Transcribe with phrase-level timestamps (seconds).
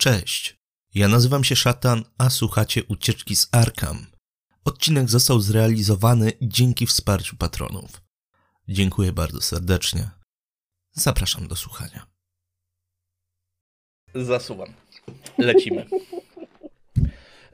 [0.00, 0.56] Cześć,
[0.94, 4.06] ja nazywam się Szatan, a słuchacie Ucieczki z Arkham.
[4.64, 8.02] Odcinek został zrealizowany dzięki wsparciu patronów.
[8.68, 10.10] Dziękuję bardzo serdecznie.
[10.92, 12.06] Zapraszam do słuchania.
[14.14, 14.68] Zasuwam.
[15.38, 15.86] Lecimy.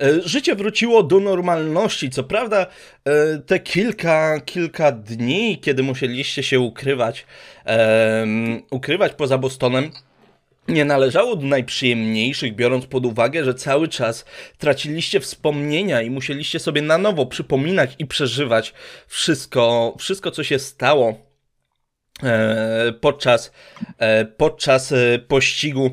[0.02, 2.10] E, życie wróciło do normalności.
[2.10, 2.66] Co prawda,
[3.04, 7.26] e, te kilka, kilka dni, kiedy musieliście się ukrywać,
[7.66, 9.90] um, ukrywać poza Bostonem,
[10.68, 14.24] nie należało do najprzyjemniejszych, biorąc pod uwagę, że cały czas
[14.58, 18.74] traciliście wspomnienia i musieliście sobie na nowo przypominać i przeżywać
[19.06, 21.14] wszystko, wszystko co się stało
[22.22, 23.52] e, podczas,
[23.98, 25.90] e, podczas e, pościgu.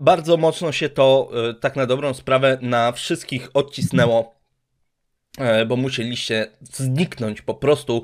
[0.00, 4.36] Bardzo mocno się to, tak na dobrą sprawę, na wszystkich odcisnęło
[5.66, 8.02] bo musieliście zniknąć po prostu,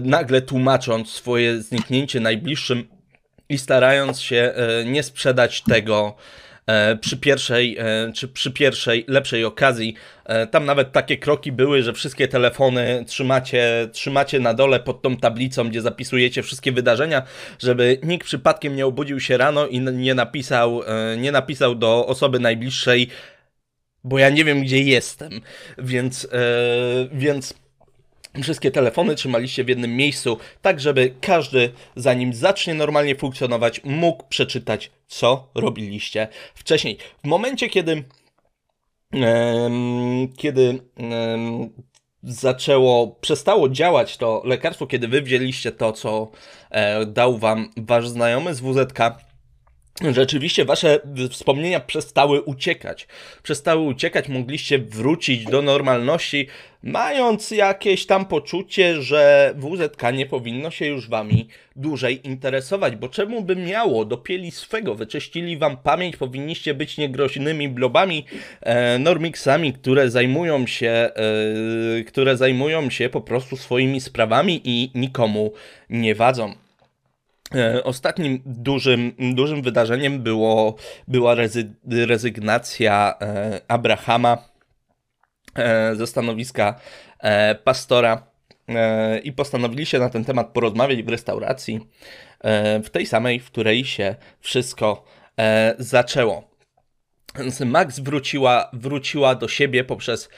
[0.00, 2.88] nagle tłumacząc swoje zniknięcie najbliższym
[3.54, 6.16] i starając się e, nie sprzedać tego
[6.66, 9.94] e, przy pierwszej, e, czy przy pierwszej lepszej okazji.
[10.50, 15.68] Tam nawet takie kroki były, że wszystkie telefony trzymacie, trzymacie na dole pod tą tablicą,
[15.68, 17.22] gdzie zapisujecie wszystkie wydarzenia,
[17.58, 20.82] żeby nikt przypadkiem nie obudził się rano i nie napisał,
[21.16, 23.08] nie napisał do osoby najbliższej,
[24.04, 25.40] bo ja nie wiem, gdzie jestem.
[25.78, 26.28] Więc,
[27.12, 27.54] więc
[28.42, 34.90] Wszystkie telefony trzymaliście w jednym miejscu, tak żeby każdy, zanim zacznie normalnie funkcjonować, mógł przeczytać,
[35.06, 36.98] co robiliście wcześniej.
[37.24, 38.04] W momencie, kiedy,
[40.36, 40.78] kiedy
[42.22, 46.30] zaczęło, przestało działać to lekarstwo, kiedy wy wzięliście to, co
[46.70, 48.98] e, dał wam wasz znajomy z WZK,
[50.12, 51.00] rzeczywiście wasze
[51.30, 53.06] wspomnienia przestały uciekać.
[53.42, 56.46] Przestały uciekać, mogliście wrócić do normalności,
[56.82, 63.42] mając jakieś tam poczucie, że WZK nie powinno się już wami dłużej interesować, bo czemu
[63.42, 64.04] by miało?
[64.04, 68.24] Dopieli swego, wyczyścili wam pamięć, powinniście być niegroźnymi blobami,
[68.60, 75.52] e, normixami, które zajmują się, e, które zajmują się po prostu swoimi sprawami i nikomu
[75.90, 76.63] nie wadzą.
[77.54, 80.76] E, ostatnim dużym, dużym wydarzeniem było,
[81.08, 81.74] była rezy,
[82.06, 84.48] rezygnacja e, Abrahama
[85.54, 86.80] e, ze stanowiska
[87.64, 88.26] pastora
[89.24, 91.80] i postanowili się na ten temat porozmawiać w restauracji,
[92.84, 95.04] w tej samej, w której się wszystko
[95.78, 96.50] zaczęło.
[97.66, 100.28] Max wróciła, wróciła do siebie poprzez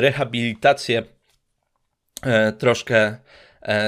[0.00, 1.02] rehabilitację
[2.58, 3.16] troszkę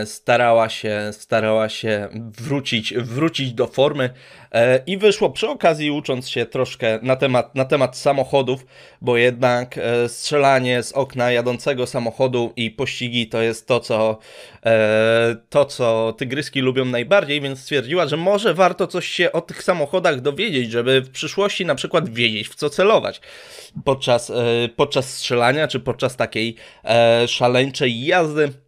[0.04, 4.10] starała się, starała się wrócić, wrócić do formy
[4.52, 8.66] e, i wyszło przy okazji ucząc się troszkę na temat, na temat samochodów,
[9.00, 14.18] bo jednak e, strzelanie z okna jadącego samochodu i pościgi to jest to, co
[15.50, 20.20] to, co tygryski lubią najbardziej, więc stwierdziła, że może warto coś się o tych samochodach
[20.20, 23.20] dowiedzieć, żeby w przyszłości na przykład wiedzieć, w co celować
[23.84, 24.32] podczas,
[24.76, 26.54] podczas strzelania, czy podczas takiej
[27.26, 28.65] szaleńczej jazdy.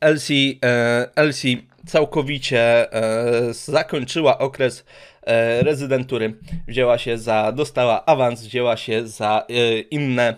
[0.00, 4.84] Elsie, e, Elsie całkowicie e, zakończyła okres
[5.22, 6.34] e, rezydentury.
[6.68, 9.46] Wzięła się za, dostała awans, wzięła się za
[9.90, 10.36] inne,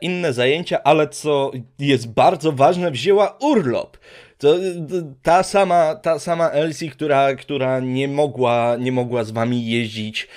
[0.00, 3.98] inne zajęcia, ale co jest bardzo ważne, wzięła urlop.
[4.38, 4.54] To,
[5.22, 10.28] ta sama, ta sama Elsie, która, która nie, mogła, nie mogła z wami jeździć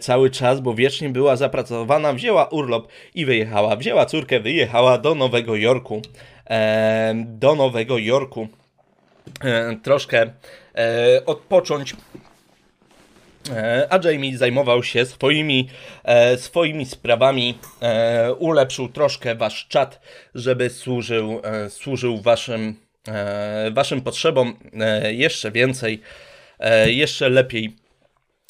[0.00, 3.76] cały czas, bo wiecznie była zapracowana, wzięła urlop i wyjechała.
[3.76, 6.02] Wzięła córkę, wyjechała do Nowego Jorku
[7.14, 8.48] do Nowego Jorku
[9.82, 10.22] troszkę
[10.74, 11.94] e, odpocząć.
[13.50, 15.68] E, a Jamie zajmował się swoimi,
[16.04, 17.58] e, swoimi sprawami,
[18.38, 20.00] ulepszył troszkę wasz czat,
[20.34, 22.76] żeby służył, służył waszym,
[23.72, 24.56] waszym potrzebom
[25.12, 26.00] jeszcze więcej,
[26.86, 27.76] jeszcze lepiej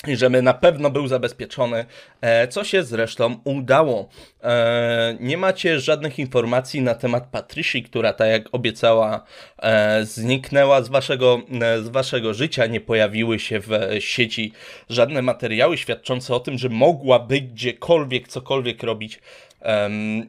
[0.06, 1.84] i żeby na pewno był zabezpieczony,
[2.20, 4.08] e, co się zresztą udało.
[4.42, 9.24] E, nie macie żadnych informacji na temat Patrycji, która tak jak obiecała
[9.58, 11.40] e, zniknęła z waszego,
[11.82, 14.52] z waszego życia, nie pojawiły się w sieci
[14.88, 19.20] żadne materiały świadczące o tym, że mogłaby gdziekolwiek, cokolwiek robić.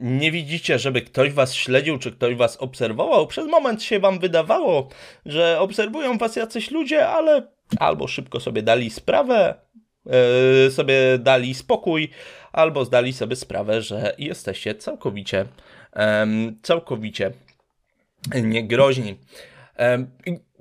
[0.02, 3.28] Nie widzicie, żeby ktoś was śledził, czy ktoś was obserwował.
[3.28, 4.90] Przez moment się wam wydawało,
[5.26, 7.48] że obserwują was jacyś ludzie, ale
[7.80, 9.56] albo szybko sobie dali sprawę,
[10.06, 12.10] yy, sobie dali spokój,
[12.52, 15.46] albo zdali sobie sprawę, że jesteście całkowicie,
[16.62, 17.32] całkowicie
[18.44, 19.16] niegroźni.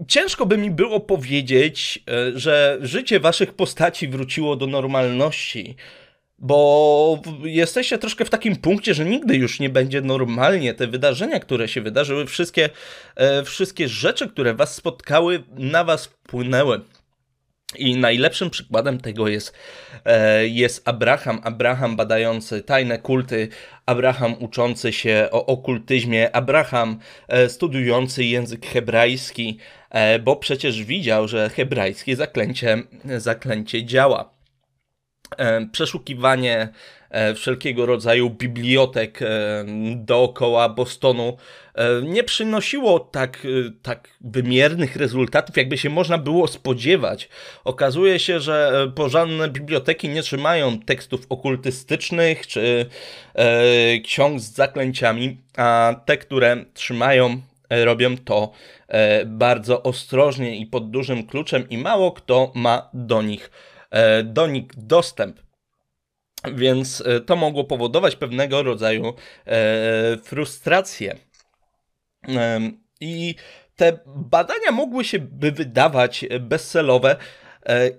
[0.08, 5.76] Ciężko by mi było powiedzieć, e, że życie waszych postaci wróciło do normalności,
[6.38, 10.74] bo jesteście troszkę w takim punkcie, że nigdy już nie będzie normalnie.
[10.74, 12.70] Te wydarzenia, które się wydarzyły, wszystkie,
[13.16, 16.80] e, wszystkie rzeczy, które was spotkały, na was wpłynęły.
[17.76, 19.54] I najlepszym przykładem tego jest,
[20.04, 21.40] e, jest Abraham.
[21.44, 23.48] Abraham badający tajne kulty,
[23.86, 26.98] Abraham uczący się o okultyzmie, Abraham
[27.28, 29.58] e, studiujący język hebrajski,
[29.90, 32.82] e, bo przecież widział, że hebrajskie zaklęcie,
[33.18, 34.32] zaklęcie działa.
[35.72, 36.68] Przeszukiwanie
[37.34, 39.64] wszelkiego rodzaju bibliotek e,
[39.96, 41.36] dookoła Bostonu
[41.74, 43.46] e, nie przynosiło tak,
[43.82, 47.28] tak wymiernych rezultatów, jakby się można było spodziewać.
[47.64, 52.86] Okazuje się, że porządne biblioteki nie trzymają tekstów okultystycznych czy
[54.04, 58.52] ksiąg z zaklęciami, a te, które trzymają, robią to
[59.26, 63.50] bardzo ostrożnie i pod dużym kluczem, i mało kto ma do nich,
[64.24, 65.51] do nich dostęp.
[66.54, 69.14] Więc e, to mogło powodować pewnego rodzaju
[69.46, 71.16] e, frustrację.
[73.00, 73.34] I
[73.76, 77.16] te badania mogły się by wydawać bezcelowe,
[77.66, 77.90] e,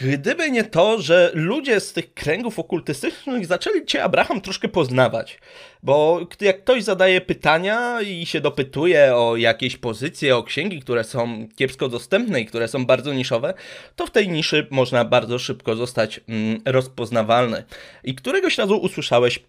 [0.00, 5.38] Gdyby nie to, że ludzie z tych kręgów okultystycznych zaczęli cię, Abraham, troszkę poznawać.
[5.82, 11.48] Bo jak ktoś zadaje pytania i się dopytuje o jakieś pozycje, o księgi, które są
[11.56, 13.54] kiepsko dostępne i które są bardzo niszowe,
[13.96, 17.64] to w tej niszy można bardzo szybko zostać mm, rozpoznawalny.
[18.04, 19.44] I któregoś razu usłyszałeś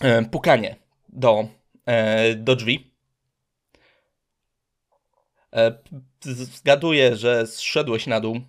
[0.00, 0.76] e, pukanie
[1.08, 1.48] do,
[1.86, 2.90] e, do drzwi.
[5.56, 5.78] E,
[6.54, 8.40] zgaduję, że zszedłeś na dół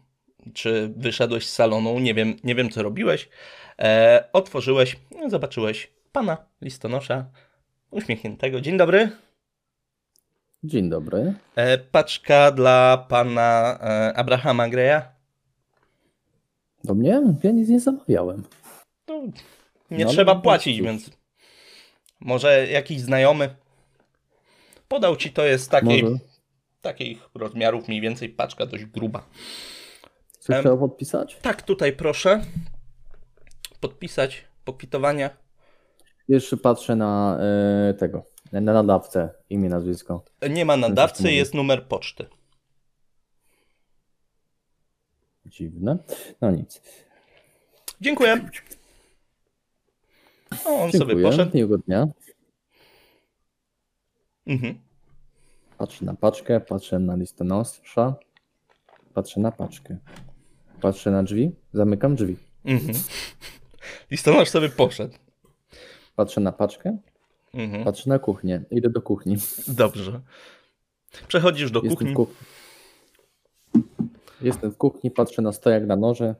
[0.54, 3.30] czy wyszedłeś z salonu, nie wiem, nie wiem co robiłeś,
[3.80, 7.26] e, otworzyłeś, no, zobaczyłeś pana listonosza
[7.92, 8.62] uśmiechniętego.
[8.62, 9.10] Dzień dobry.
[10.64, 11.34] Dzień dobry.
[11.56, 15.02] E, paczka dla pana e, Abrahama Greya.
[16.84, 17.22] Do mnie?
[17.44, 18.44] Ja nic nie zamawiałem.
[19.08, 19.22] No,
[19.92, 21.10] nie no, trzeba płacić, więc
[22.20, 23.50] może jakiś znajomy
[24.88, 26.04] podał ci, to jest takiej,
[26.82, 29.26] takich rozmiarów mniej więcej paczka dość gruba.
[30.48, 31.38] Coś trzeba podpisać?
[31.42, 32.42] Tak, tutaj proszę.
[33.80, 35.30] Podpisać, pokwitowania.
[36.28, 37.40] Jeszcze patrzę na
[37.90, 40.24] y, tego, na nadawcę, imię, nazwisko.
[40.50, 42.26] Nie ma nadawcy, jest numer poczty.
[45.46, 45.98] Dziwne.
[46.42, 46.82] No nic.
[48.02, 48.50] Dziękuję.
[50.66, 51.14] O, on Dziękuję.
[51.14, 51.58] sobie poszedł.
[51.58, 52.08] Miłego dnia.
[54.48, 54.80] Mhm.
[55.78, 58.16] Patrzę na paczkę, patrzę na listę nosza,
[59.14, 59.98] patrzę na paczkę.
[60.82, 62.36] Patrzę na drzwi, zamykam drzwi.
[62.66, 62.94] Mhm.
[64.12, 65.14] Listonosz sobie poszedł.
[66.16, 66.98] Patrzę na paczkę,
[67.54, 67.84] mhm.
[67.84, 68.64] patrzę na kuchnię.
[68.72, 69.38] Idę do kuchni.
[69.68, 70.22] Dobrze.
[71.28, 72.36] Przechodzisz do Jestem kuchni.
[74.42, 76.36] Jestem w kuchni, patrzę na stojak na noże.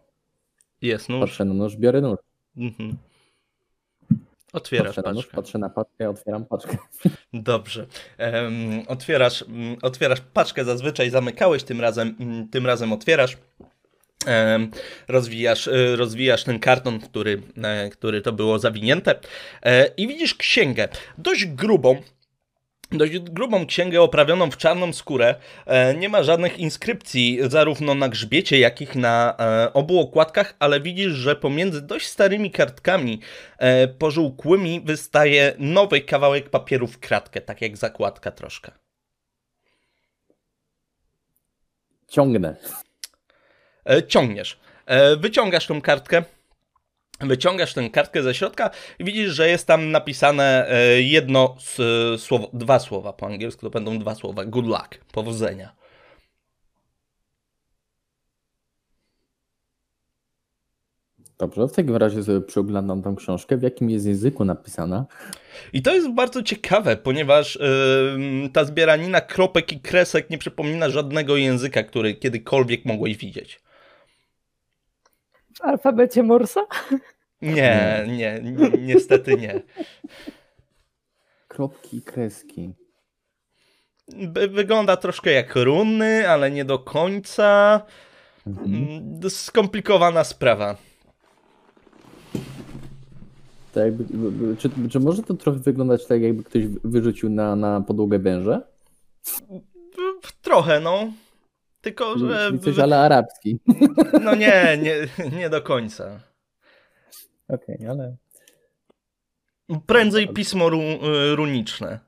[0.82, 1.20] Jest nóż.
[1.20, 2.20] Patrzę na nóż, biorę nóż.
[2.58, 2.98] Mhm.
[4.54, 5.10] Otwierasz patrzę paczkę.
[5.10, 6.78] Na nóż, patrzę na paczkę, otwieram paczkę.
[7.34, 7.88] Dobrze.
[8.20, 13.38] Um, otwierasz, um, otwierasz paczkę, zazwyczaj zamykałeś, tym razem, um, tym razem otwierasz
[15.08, 19.16] rozwijasz, e, rozwijasz ten karton, który, e, który to było zawinięte
[19.64, 20.88] e, i widzisz księgę,
[21.18, 22.02] dość grubą,
[22.92, 25.36] dość grubą księgę oprawioną w czarną skórę.
[25.98, 29.38] Nie ma żadnych inskrypcji, zarówno na grzbiecie, jak i na
[29.74, 33.22] obu okładkach, ale widzisz, że pomiędzy dość starymi kartkami
[34.00, 38.72] pożółkłymi wystaje nowy kawałek papieru w kratkę, tak jak zakładka troszkę.
[42.08, 42.56] Ciągnę.
[43.88, 44.60] E, ciągniesz.
[44.86, 46.24] E, wyciągasz tą kartkę,
[47.20, 51.56] wyciągasz tę kartkę ze środka i widzisz, że jest tam napisane e, jedno
[52.18, 54.46] słowo, dwa słowa po angielsku, to będą dwa słowa.
[54.46, 55.78] Good luck, powodzenia.
[61.40, 63.58] Dobrze, w takim razie sobie przeoglądam tą książkę.
[63.58, 65.06] W jakim jest języku napisana?
[65.74, 71.38] I to jest bardzo ciekawe, ponieważ yy, ta zbieranina kropek i kresek nie przypomina żadnego
[71.38, 73.62] języka, który kiedykolwiek mogłeś widzieć.
[75.58, 76.62] W alfabecie Morsa?
[77.42, 79.62] Nie, nie, ni niestety nie.
[81.48, 82.74] Kropki i kreski.
[84.50, 87.82] wygląda troszkę jak runy, ale nie do końca.
[88.48, 88.76] Mhm.
[88.76, 90.76] Mm, skomplikowana sprawa.
[93.74, 94.06] Tak jakby,
[94.58, 98.62] czy, czy może to trochę wyglądać tak, jakby ktoś wyrzucił na, na podłogę węże?
[100.42, 101.12] Trochę, no.
[101.88, 102.52] Tylko, że...
[102.64, 103.60] Coś ale arabski.
[104.24, 104.96] No nie, nie,
[105.38, 106.20] nie do końca.
[107.50, 108.16] Okej, okay, ale...
[109.86, 110.80] Prędzej pismo ru,
[111.36, 112.00] runiczne.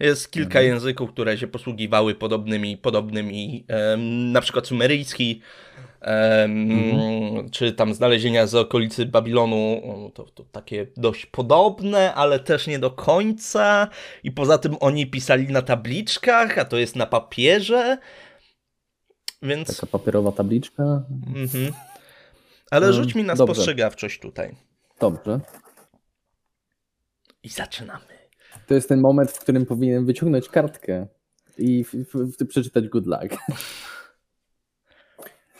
[0.00, 0.66] Jest kilka mhm.
[0.66, 5.40] języków, które się posługiwały podobnymi, podobnymi um, na przykład sumeryjski,
[6.02, 7.50] um, mhm.
[7.50, 9.82] czy tam znalezienia z okolicy Babilonu,
[10.14, 13.88] to, to takie dość podobne, ale też nie do końca.
[14.22, 17.98] I poza tym oni pisali na tabliczkach, a to jest na papierze.
[19.44, 19.68] Więc...
[19.80, 20.82] Taka papierowa tabliczka.
[21.36, 21.72] Mhm.
[22.70, 23.54] Ale Mm, rzuć mi na dobrze.
[23.54, 24.56] spostrzegawczość tutaj.
[25.00, 25.40] Dobrze.
[27.42, 28.04] I zaczynamy.
[28.66, 31.06] To jest ten moment, w którym powinien wyciągnąć kartkę
[31.58, 33.36] i w, w, w, przeczytać good luck.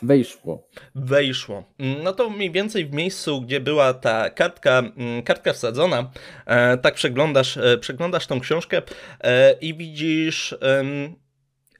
[0.01, 0.67] Wejszło.
[0.95, 1.63] Wejszło.
[1.79, 6.11] Mm, No to mniej więcej w miejscu, gdzie była ta kartka, mm, kartka wsadzona,
[6.45, 8.81] e, tak przeglądasz, e, przeglądasz tą książkę
[9.21, 10.55] e, i widzisz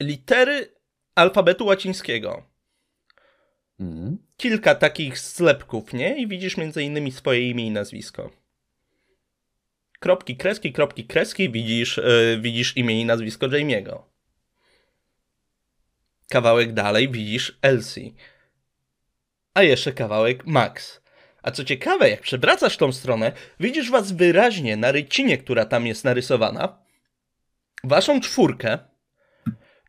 [0.00, 0.75] litery
[1.16, 2.42] alfabetu łacińskiego.
[3.80, 4.18] Mhm.
[4.36, 6.16] Kilka takich zlepków, nie?
[6.16, 8.30] I widzisz między innymi swoje imię i nazwisko.
[9.98, 14.02] Kropki, kreski, kropki, kreski, widzisz, e, widzisz imię i nazwisko Jamie'ego.
[16.28, 18.14] Kawałek dalej widzisz Elsie.
[19.54, 21.00] A jeszcze kawałek Max.
[21.42, 26.04] A co ciekawe, jak przewracasz tą stronę, widzisz was wyraźnie na rycinie, która tam jest
[26.04, 26.78] narysowana.
[27.84, 28.78] Waszą czwórkę.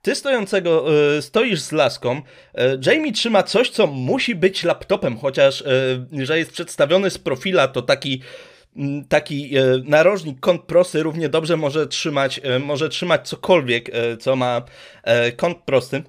[0.08, 0.86] Ty stojącego,
[1.18, 2.22] e, stoisz z laską.
[2.56, 7.68] E, Jamie trzyma coś, co musi być laptopem, chociaż, e, że jest przedstawiony z profila,
[7.68, 8.22] to taki
[9.10, 9.52] taki
[9.84, 14.62] narożnik kąt prosty równie dobrze może trzymać, może trzymać cokolwiek, co ma
[15.38, 16.04] kąt prosty.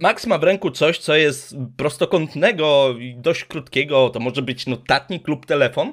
[0.00, 5.28] Max ma w ręku coś, co jest prostokątnego i dość krótkiego, to może być notatnik
[5.28, 5.92] lub telefon,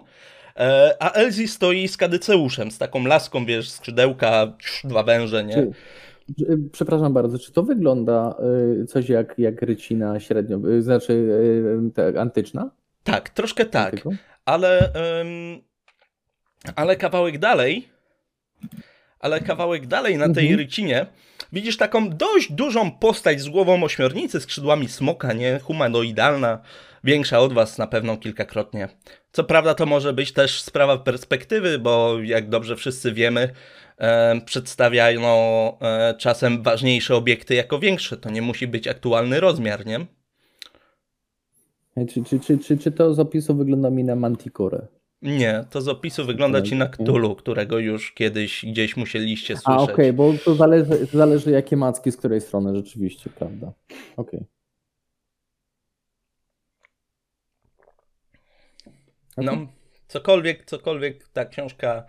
[0.99, 5.67] a Elsie stoi z kadyceuszem, z taką laską, wiesz, skrzydełka, dwa węże, nie?
[6.39, 8.35] Czy- przepraszam bardzo, czy to wygląda
[8.81, 12.71] y, coś jak, jak rycina średnio, y, znaczy y, ta, antyczna?
[13.03, 13.93] Tak, troszkę tak.
[13.93, 14.09] Antyką?
[14.45, 14.91] ale,
[15.21, 15.61] ym,
[16.75, 17.87] ale kawałek dalej,
[19.19, 20.59] ale kawałek dalej na tej Mhm.
[20.59, 21.05] rycinie
[21.53, 25.59] widzisz taką dość dużą postać z głową ośmiornicy, skrzydłami smoka, nie?
[25.59, 26.59] Humanoidalna,
[27.03, 28.89] większa od was na pewno kilkakrotnie.
[29.31, 33.49] Co prawda to może być też sprawa perspektywy, bo jak dobrze wszyscy wiemy,
[34.45, 35.21] przedstawiają
[35.81, 38.17] e, czasem ważniejsze obiekty jako większe.
[38.17, 40.05] To nie musi być aktualny rozmiar, nie?
[42.07, 44.87] Czy, czy, czy, czy, czy to z opisu wygląda mi na Manticore?
[45.21, 49.89] Nie, to z opisu wygląda ci na Cthulhu, którego już kiedyś gdzieś musieliście A słyszeć.
[49.95, 53.73] okej, bo to zależy, to zależy jakie macki z której strony rzeczywiście, prawda?
[54.17, 54.45] Okej.
[59.37, 59.67] No,
[60.07, 62.05] cokolwiek, cokolwiek ta książka,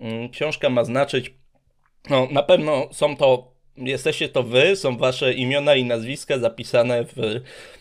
[0.00, 1.34] mm, książka ma znaczyć,
[2.10, 7.40] no na pewno są to, jesteście to wy, są wasze imiona i nazwiska zapisane w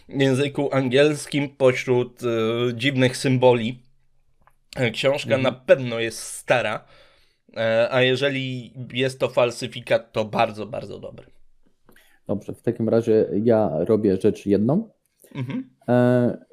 [0.09, 2.27] języku angielskim pośród e,
[2.73, 3.79] dziwnych symboli.
[4.75, 6.85] E, Książka na pewno jest stara,
[7.57, 11.27] e, a jeżeli jest to falsyfikat, to bardzo, bardzo dobry.
[12.27, 14.89] Dobrze, w takim razie ja robię rzecz jedną.
[15.33, 15.69] Mhm.
[15.87, 16.45] E,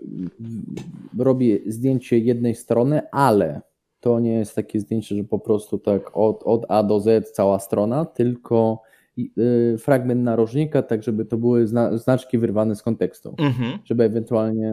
[1.19, 3.61] robię zdjęcie jednej strony, ale
[4.01, 7.59] to nie jest takie zdjęcie, że po prostu tak od, od A do Z cała
[7.59, 8.83] strona, tylko
[9.19, 13.35] y, fragment narożnika, tak żeby to były zna, znaczki wyrwane z kontekstu.
[13.39, 13.79] Mhm.
[13.85, 14.73] Żeby ewentualnie,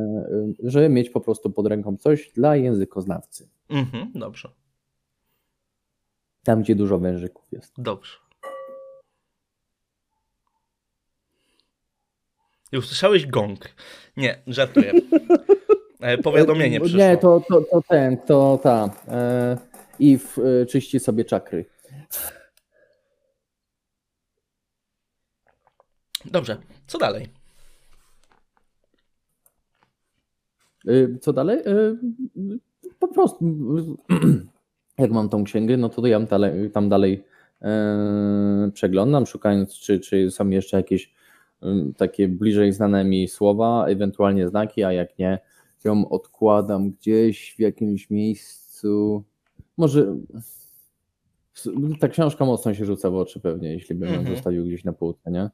[0.60, 3.50] y, żeby mieć po prostu pod ręką coś dla językoznawcy.
[3.70, 4.12] Mhm.
[4.16, 4.50] Dobrze,
[6.44, 7.74] Tam, gdzie dużo wężyków jest.
[7.78, 8.27] dobrze.
[12.72, 13.60] I usłyszałeś gong.
[14.18, 14.94] Nie, żartuję.
[16.00, 17.00] E, Powiadomienie E, przyszło.
[17.00, 18.90] Nie, to, to, to ten, to ta.
[19.08, 19.58] E,
[20.00, 21.66] I w, e, czyści sobie czakry.
[26.26, 26.58] Dobrze,
[26.88, 27.28] co dalej?
[31.22, 31.60] Co dalej?
[33.00, 33.46] Po prostu,
[34.98, 37.24] jak mam tą księgę, no to ja tam dalej, tam dalej
[38.74, 41.14] przeglądam, szukając, czy, czy są jeszcze jakieś
[41.98, 45.40] takie bliżej znane mi słowa, ewentualnie znaki, a jak nie,
[45.84, 49.24] ją odkładam gdzieś w jakimś miejscu.
[49.78, 50.16] Może
[52.00, 54.36] ta książka mocno się rzuca w oczy pewnie, jeśli bym ją Mhm.
[54.36, 55.50] zostawił gdzieś na półce, nie?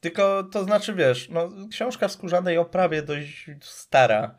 [0.00, 4.34] Tylko to znaczy, wiesz, no, książka w skórzanej oprawie dość stara.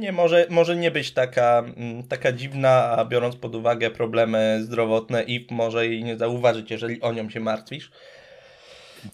[0.00, 5.22] Nie może, może nie być taka, mm, taka dziwna, a biorąc pod uwagę problemy zdrowotne
[5.22, 7.90] i może jej nie zauważyć, jeżeli o nią się martwisz.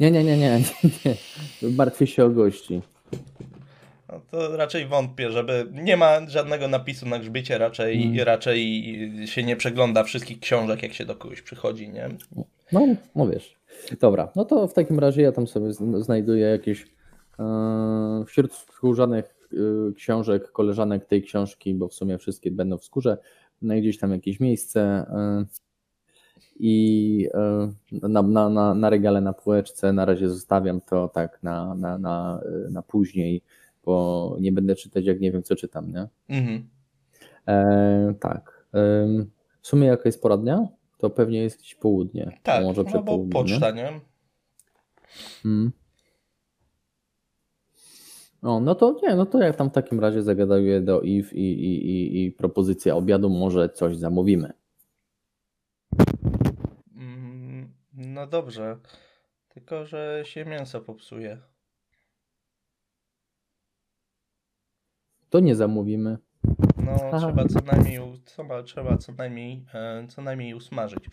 [0.00, 0.60] Nie, nie, nie, nie,
[1.04, 1.14] nie.
[1.70, 2.82] Martwię się o gości.
[4.12, 8.18] No to raczej wątpię, żeby nie ma żadnego napisu na grzbiecie, raczej, Mm.
[8.26, 8.84] raczej
[9.26, 12.08] się nie przegląda wszystkich książek, jak się do kogoś przychodzi, nie?
[12.72, 12.80] No,
[13.16, 13.56] no wiesz.
[14.00, 16.86] Dobra, no to w takim razie ja tam sobie zn- znajduję jakieś
[17.38, 19.35] e, wśród skórzanych
[19.96, 23.18] książek, koleżanek tej książki, bo w sumie wszystkie będą w skórze,
[23.62, 25.44] no i gdzieś tam jakieś miejsce e,
[26.56, 27.72] i e,
[28.08, 32.40] na, na, na, na regale, na półeczce na razie zostawiam to tak na, na, na,
[32.70, 33.42] na później,
[33.84, 36.08] bo nie będę czytać jak nie wiem co czytam, nie?
[36.28, 36.68] Mhm.
[37.48, 38.66] E, tak.
[39.62, 40.68] W sumie jaka jest pora dnia?
[40.98, 42.38] To pewnie jest gdzieś południe.
[42.42, 43.32] Tak, może no bo przedpołudnie, nie?
[43.32, 44.00] poczta, nie?
[45.42, 45.72] Hmm.
[48.46, 51.52] O, no to nie, no to jak tam w takim razie zagaduję do Eve i,
[51.52, 54.52] i, i, i propozycja obiadu, może coś zamówimy.
[56.96, 58.76] Mm, No dobrze.
[59.48, 61.38] Tylko, że się mięso popsuje.
[65.30, 66.18] To nie zamówimy.
[66.76, 67.18] No, Aha.
[67.18, 71.04] trzeba co najmniej, u- trzeba, trzeba co najmniej, e, co najmniej usmażyć.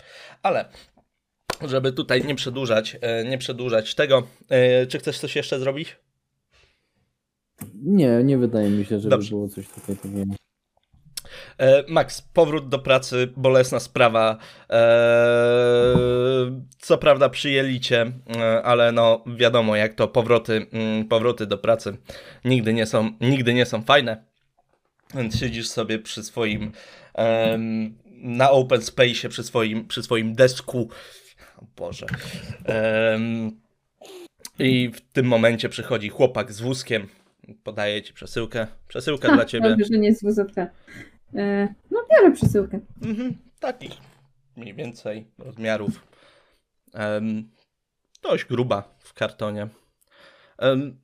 [0.43, 0.65] Ale,
[1.67, 5.97] żeby tutaj nie przedłużać, e, nie przedłużać tego, e, czy chcesz coś jeszcze zrobić?
[7.83, 9.29] Nie, nie wydaje mi się, żeby Dobrze.
[9.29, 10.35] było coś tutaj takiego.
[11.57, 14.37] E, Max, powrót do pracy, bolesna sprawa.
[14.69, 14.85] E,
[16.79, 21.97] co prawda przyjęli cię, e, ale no wiadomo jak to powroty, mm, powroty do pracy
[22.45, 24.23] nigdy nie są, nigdy nie są fajne.
[25.15, 26.71] Więc siedzisz sobie przy swoim
[28.07, 30.89] na open space, przy swoim, przy swoim desku.
[31.57, 32.05] O Boże.
[34.59, 37.07] I w tym momencie przychodzi chłopak z wózkiem.
[37.63, 38.67] Podaje ci przesyłkę.
[38.87, 39.69] Przesyłka Ha, dla ciebie.
[39.69, 40.57] Dobrze, że nie jest WZT.
[40.57, 40.67] E,
[41.91, 42.79] no biorę przesyłkę.
[43.01, 43.91] Mhm, takich
[44.57, 46.07] mniej więcej rozmiarów.
[46.93, 47.49] Em,
[48.21, 49.67] dość gruba w kartonie.
[50.57, 50.97] Em,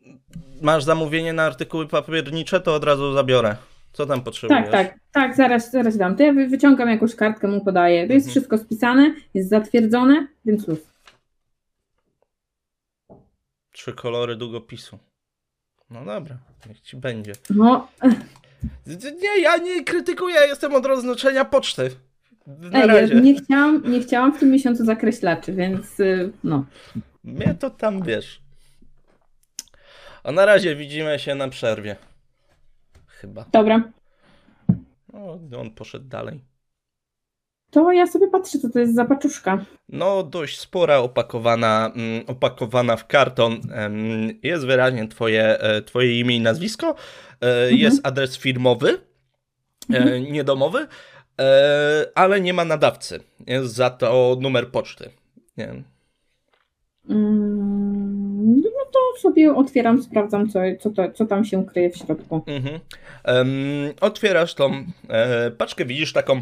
[0.62, 3.56] masz zamówienie na artykuły papiernicze, to od razu zabiorę.
[3.94, 4.70] Co tam potrzebujesz?
[4.72, 6.16] Tak, tak, tak, zaraz, zaraz dam.
[6.16, 8.08] To ja wy- wyciągam jakąś kartkę, mu podaję.
[8.08, 8.32] To jest Mhm.
[8.32, 10.80] wszystko spisane, jest zatwierdzone, więc luz.
[13.72, 15.00] Trzy kolory długopisu.
[15.90, 17.34] No dobra, niech ci będzie.
[17.50, 17.88] No,
[19.22, 21.92] Nie, ja nie krytykuję, ja jestem od roznoszenia poczty.
[22.48, 23.16] Na ej, ja razie.
[23.16, 26.66] nie chciałam, nie chciałam w tym miesiącu zakreślaczy, więc y, no.
[27.24, 28.42] Mnie to tam wiesz.
[30.24, 31.96] A na razie widzimy się na przerwie.
[33.08, 33.46] Chyba.
[33.52, 33.92] Dobra,
[35.14, 36.42] No, on poszedł dalej.
[37.72, 39.66] To ja sobie patrzę, co to jest za paczuszka.
[39.90, 43.62] No, dość spora, opakowana, mm, opakowana w karton.
[44.44, 46.96] Jest wyraźnie twoje, e, twoje imię i nazwisko.
[47.42, 48.90] E, Jest adres firmowy,
[49.94, 50.24] e, Mhm.
[50.34, 50.88] niedomowy,
[52.16, 53.20] ale nie ma nadawcy.
[53.48, 55.10] Jest za to numer poczty.
[55.58, 55.84] Nie.
[57.10, 62.44] Mm, no to sobie otwieram, sprawdzam, co, co, to, co tam się kryje w środku.
[62.48, 62.80] Mhm.
[64.02, 64.72] Otwierasz tą
[65.58, 66.42] paczkę, widzisz taką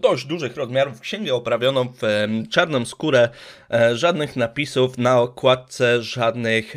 [0.00, 2.02] dość dużych rozmiarów księgę oprawioną w
[2.50, 3.28] czarną skórę,
[3.70, 6.76] e, żadnych napisów na okładce, żadnych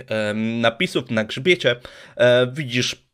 [0.61, 1.75] napisów na grzbiecie.
[2.17, 3.05] E, widzisz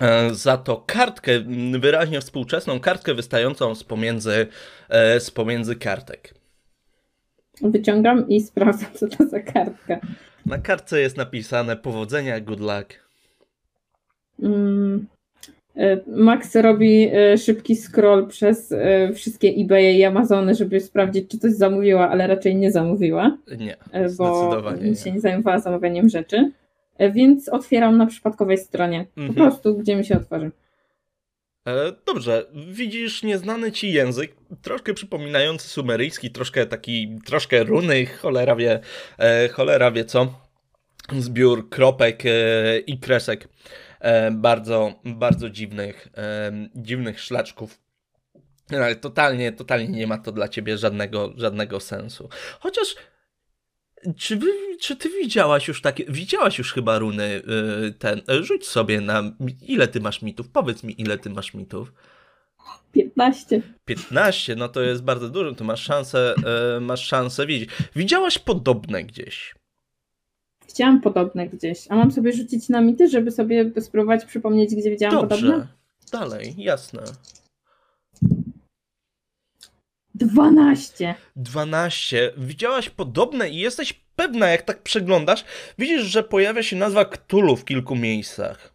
[0.00, 4.46] e, za to kartkę, m, wyraźnie współczesną kartkę wystającą z pomiędzy,
[5.18, 6.34] z pomiędzy kartek.
[7.62, 10.00] Wyciągam i sprawdzam, co to za kartka.
[10.46, 13.04] Na kartce jest napisane powodzenia, good luck.
[14.42, 15.06] Mm,
[16.06, 21.52] Max robi e, szybki scroll przez e, wszystkie eBay i Amazony, żeby sprawdzić, czy coś
[21.52, 24.62] zamówiła, ale raczej nie zamówiła, Nie, e, bo
[25.04, 26.52] się nie zajmowała zamawianiem rzeczy.
[26.98, 29.06] E, Więc otwieram na przypadkowej stronie.
[29.14, 29.34] Po Mhm.
[29.34, 30.50] prostu, gdzie mi się otworzy.
[31.68, 38.80] E, Dobrze, widzisz nieznany ci język, troszkę przypominający sumeryjski, troszkę taki, troszkę runy, cholera wie,
[39.18, 40.34] e, cholera wie co.
[41.18, 43.48] Zbiór kropek e, i kresek, e,
[44.32, 47.78] bardzo, bardzo dziwnych, e, dziwnych szlaczków.
[48.70, 52.28] Ale totalnie, totalnie nie ma to dla ciebie żadnego, żadnego sensu.
[52.60, 52.94] Chociaż,
[54.16, 54.46] czy, wy,
[54.80, 57.42] czy ty widziałaś już takie, widziałaś już chyba runy
[57.88, 59.22] y, ten, e, rzuć sobie na,
[59.62, 61.92] ile ty masz mitów, powiedz mi ile ty masz mitów.
[62.92, 63.62] 15.
[63.84, 66.34] 15, no to jest bardzo dużo, to masz szansę,
[66.76, 67.70] e, masz szansę widzieć.
[67.96, 69.54] Widziałaś podobne gdzieś.
[70.68, 71.86] Chciałam podobne gdzieś.
[71.88, 75.50] A mam sobie rzucić na mity, żeby sobie spróbować przypomnieć, gdzie widziałam podobne?
[75.50, 75.66] Dobrze,
[76.12, 77.02] dalej, jasne.
[80.14, 81.14] 12.
[81.36, 82.32] 12.
[82.36, 85.44] Widziałaś podobne i jesteś pewna, jak tak przeglądasz,
[85.78, 88.74] widzisz, że pojawia się nazwa Cthulhu w kilku miejscach.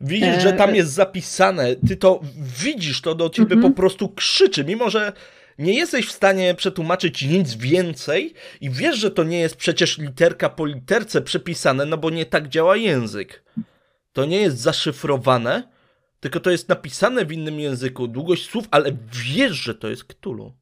[0.00, 2.20] Widzisz, E, że tam jest zapisane, ty to
[2.62, 3.72] widzisz, to do ciebie Mhm.
[3.72, 5.12] po prostu krzyczy, mimo że
[5.58, 10.48] nie jesteś w stanie przetłumaczyć nic więcej i wiesz, że to nie jest przecież literka
[10.48, 13.44] po literce przepisane, no bo nie tak działa język.
[14.12, 15.62] To nie jest zaszyfrowane,
[16.20, 18.92] tylko to jest napisane w innym języku, długość słów, ale
[19.34, 20.52] wiesz, że to jest Cthulhu.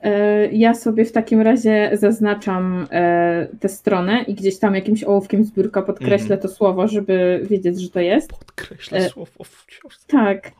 [0.00, 5.44] E, Ja sobie w takim razie zaznaczam e, tę stronę i gdzieś tam jakimś ołówkiem
[5.44, 6.40] z biurka podkreślę Mhm.
[6.40, 8.30] to słowo, żeby wiedzieć, że to jest.
[8.30, 10.06] Podkreślę E, słowo w książce.
[10.06, 10.50] Tak,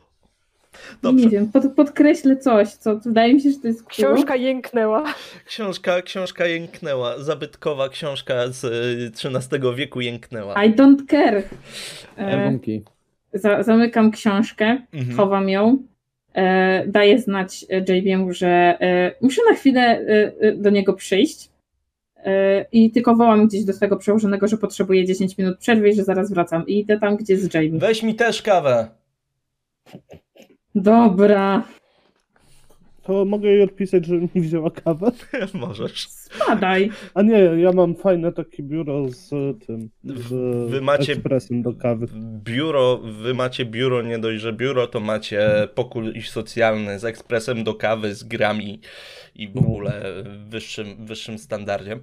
[1.03, 1.25] Dobrze.
[1.25, 4.15] nie wiem, pod, podkreślę coś, co wydaje mi się, że to jest Cthulhu.
[4.15, 5.05] Książka jęknęła.
[5.47, 7.19] Książka, książka jęknęła.
[7.19, 10.65] Zabytkowa książka z y, XIII wieku jęknęła.
[10.65, 11.43] I don't care.
[12.19, 12.59] E,
[13.35, 15.17] za, zamykam książkę, Mhm.
[15.17, 15.79] chowam ją,
[16.35, 18.49] e, daję znać e, JB'emu, że
[18.81, 21.51] e, muszę na chwilę e, e, do niego przyjść
[22.17, 26.05] e, i tylko wołam gdzieś do swojego przełożonego, że potrzebuję 10 minut przerwy i że
[26.05, 26.67] zaraz wracam.
[26.67, 27.79] I idę tam, gdzie jest Jamie.
[27.79, 28.89] Weź mi też kawę.
[30.81, 31.62] Dobra,
[33.03, 35.11] To mogę jej odpisać, że mi wzięła kawę?
[35.55, 36.09] Możesz.
[36.09, 36.91] spadaj.
[37.15, 39.29] A nie, ja mam fajne takie biuro z
[39.67, 40.29] tym, z
[40.71, 42.07] Wy macie- ekspresem do kawy.
[42.45, 47.75] Biuro, wy macie biuro, nie dość, że biuro, to macie pokój socjalny z ekspresem do
[47.75, 48.81] kawy, z grami
[49.35, 51.99] i w ogóle w wyższym, wyższym standardzie.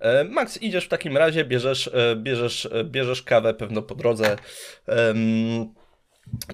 [0.00, 4.36] E, Max, idziesz w takim razie, bierzesz, e, bierzesz, e, bierzesz kawę pewno po drodze.
[4.86, 5.74] em,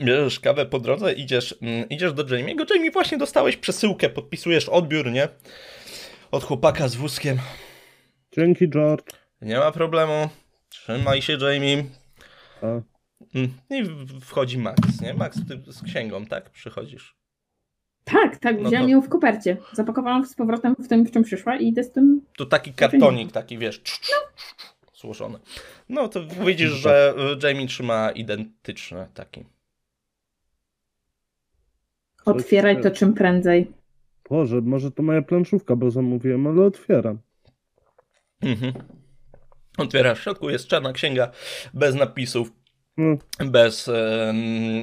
[0.03, 2.75] Bierzesz kawę po drodze, idziesz, mm, idziesz do Jamie'ego.
[2.75, 5.29] Jamie, właśnie dostałeś przesyłkę, podpisujesz odbiór, nie?
[6.31, 7.39] Od chłopaka z wózkiem.
[8.33, 9.05] Dzięki, George.
[9.43, 10.29] Nie ma problemu.
[10.69, 11.85] Trzymaj się, Jamie.
[12.63, 12.67] A,
[13.35, 13.85] Mm, I
[14.21, 15.15] wchodzi Max, nie?
[15.15, 16.51] Max, ty z księgą, tak?
[16.51, 17.17] Przychodzisz.
[18.05, 19.57] Tak, tak, No wziąłem to- ją w kopercie.
[19.73, 22.21] Zapakowałam z powrotem w tym, w czym przyszła i idę z tym.
[22.37, 25.39] Tu taki kartonik, taki wiesz, cz, cz, cz, złożony.
[25.89, 29.45] No to widzisz, że y, Jamie trzyma identyczny taki.
[32.27, 33.73] Otwieraj to czym prędzej.
[34.31, 37.19] Boże, może to moja planszówka, bo zamówiłem, ale otwieram.
[38.43, 38.73] Mhm.
[39.79, 41.31] Otwierasz, w środku jest czarna księga,
[41.75, 42.53] bez napisów,
[42.97, 43.91] No, bez,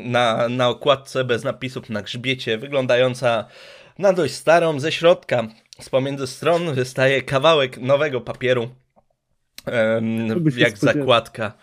[0.06, 3.46] na, na okładce, bez napisów na grzbiecie, wyglądająca
[4.00, 5.48] na dość starą ze środka.
[5.80, 8.70] Z pomiędzy stron wystaje kawałek nowego papieru,
[10.58, 10.78] jak spodziewał.
[10.78, 11.54] zakładka.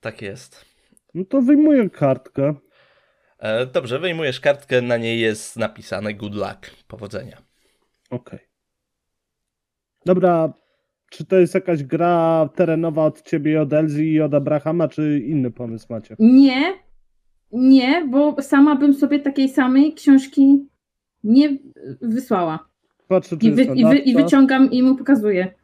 [0.00, 0.64] Tak jest.
[1.14, 2.54] no to wyjmuję kartkę.
[3.38, 7.36] E, Dobrze, wyjmujesz kartkę, na niej jest napisane good luck, powodzenia.
[8.10, 8.38] Okej.
[10.06, 10.52] Dobra,
[11.10, 15.20] czy to jest jakaś gra terenowa od ciebie i od Elzy i od Abrahama, czy
[15.26, 16.16] inny pomysł macie?
[16.18, 16.74] Nie,
[17.52, 20.68] nie, bo sama bym sobie takiej samej książki
[21.24, 21.58] nie
[22.02, 22.68] wysłała.
[23.08, 25.54] Patrzę, czy I, wy, jest i, wy, i wyciągam i mu pokazuję.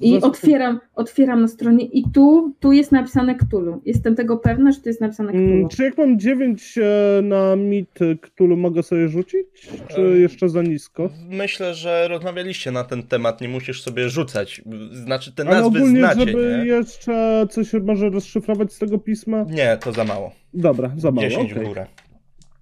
[0.00, 3.80] I otwieram, otwieram na stronie i tu, tu jest napisane Cthulhu.
[3.84, 5.68] Jestem tego pewna, że to jest napisane Mm, Cthulhu.
[5.68, 9.46] Czy jak mam 9 e, na mit, który mogę sobie rzucić?
[9.94, 11.10] Czy jeszcze za nisko?
[11.30, 14.62] Myślę, że rozmawialiście na ten temat, nie musisz sobie rzucać.
[14.92, 16.66] Znaczy, te Ale nazwy ogólnie, znacie, żeby nie?
[16.66, 19.44] jeszcze coś może rozszyfrować z tego pisma?
[19.50, 20.32] Nie, to za mało.
[20.54, 21.28] Dobra, za mało.
[21.28, 21.64] 10 okej.
[21.64, 21.86] w górę.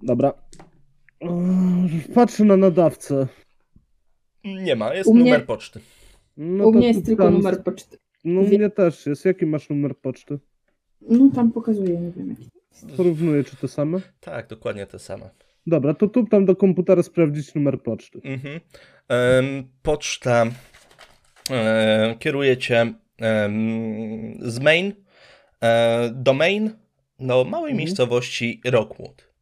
[0.02, 0.32] Dobra.
[2.14, 3.26] Patrzę na nadawcę.
[4.44, 5.80] Nie ma, jest U mnie- numer poczty.
[6.36, 7.98] No U to mnie jest tylko tam- numer poczty.
[8.24, 9.24] No u mnie też jest.
[9.24, 10.38] Jaki masz numer poczty?
[11.00, 12.50] No tam pokazuję, nie wiem jaki.
[12.96, 14.00] Porównuję, czy te same?
[14.20, 15.30] Tak, dokładnie te same.
[15.66, 18.20] Dobra, to tu tam do komputera sprawdzić numer poczty.
[18.24, 18.60] Mhm.
[19.08, 20.46] Em, poczta
[21.50, 23.54] e, kieruje cię em,
[24.40, 24.92] z main
[25.62, 26.70] e, do main
[27.20, 27.76] do małej Mhm.
[27.78, 29.32] miejscowości Rockwood.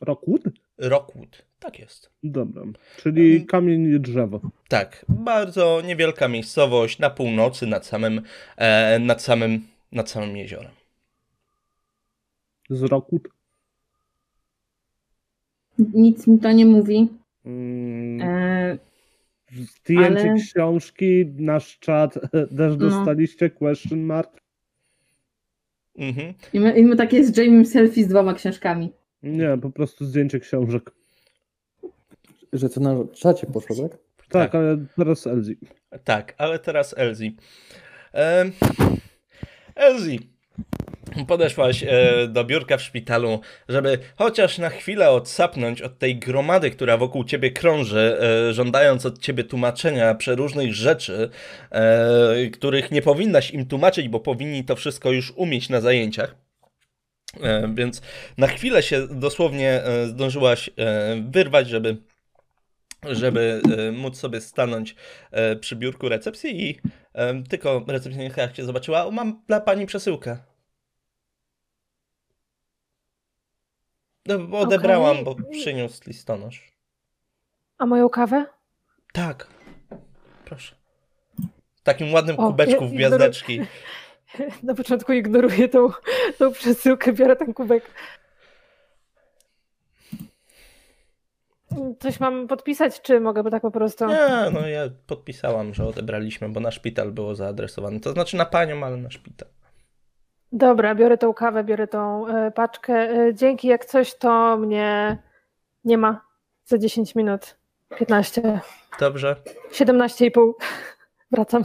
[0.00, 0.42] Rockwood?
[0.78, 2.10] Rockwood, tak jest.
[2.22, 2.62] Dobra,
[2.96, 3.46] czyli Mhm.
[3.46, 4.40] kamień i drzewo.
[4.68, 8.22] Tak, bardzo niewielka miejscowość na północy nad samym,
[8.56, 10.70] e, nad samym, nad samym jeziorem.
[12.70, 13.22] Z Rockwood?
[15.78, 17.08] Nic mi to nie mówi.
[17.44, 18.78] Mm, E,
[19.52, 22.76] zdjęcie ale- książki, nasz czat też No.
[22.76, 24.40] dostaliście, question mark?
[25.98, 26.34] Mhm.
[26.52, 28.92] i, my, I my takie z Jamie selfie z dwoma książkami.
[29.22, 30.90] Nie, po prostu zdjęcie książek.
[32.52, 33.98] Że co na czacie poszło, tak?
[34.28, 34.54] Tak, Tak.
[34.54, 35.56] ale teraz Elzi.
[36.04, 37.36] Tak, ale teraz Elzi.
[39.74, 40.36] Elzi,
[41.28, 46.96] podeszłaś e, do biurka w szpitalu, żeby chociaż na chwilę odsapnąć od tej gromady, która
[46.96, 51.30] wokół ciebie krąży, e, żądając od ciebie tłumaczenia przeróżnych rzeczy,
[51.70, 56.45] e, których nie powinnaś im tłumaczyć, bo powinni to wszystko już umieć na zajęciach.
[57.42, 58.02] E, więc
[58.38, 61.96] na chwilę się dosłownie e, zdążyłaś e, wyrwać, żeby
[63.10, 64.96] żeby móc sobie stanąć
[65.60, 66.80] przy biurku recepcji i
[67.48, 70.38] tylko recepcjonistka jak cię zobaczyła, mam dla pani przesyłkę.
[74.26, 76.72] No, odebrałam, bo przyniósł listonosz.
[77.78, 78.46] A moją kawę?
[79.12, 79.46] Tak,
[80.44, 80.74] proszę.
[81.74, 83.60] W takim ładnym O, kubeczku w gwiazdeczki.
[84.62, 85.90] Na początku ignoruję tą,
[86.38, 87.90] tą przesyłkę, biorę ten kubek.
[92.00, 94.06] Coś mam podpisać, czy mogę tak po prostu?
[94.06, 98.00] Nie, no ja podpisałam, że odebraliśmy, bo na szpital było zaadresowane.
[98.00, 99.48] To znaczy na panią, ale na szpital.
[100.52, 102.94] Dobra, biorę tą kawę, biorę tą e, paczkę.
[102.94, 105.18] E, dzięki, jak coś, to mnie
[105.84, 106.20] nie ma
[106.64, 107.56] za 10 minut.
[107.98, 108.60] 15,
[109.00, 109.36] Dobrze?
[109.72, 110.52] 17,5.
[111.32, 111.64] Wracam.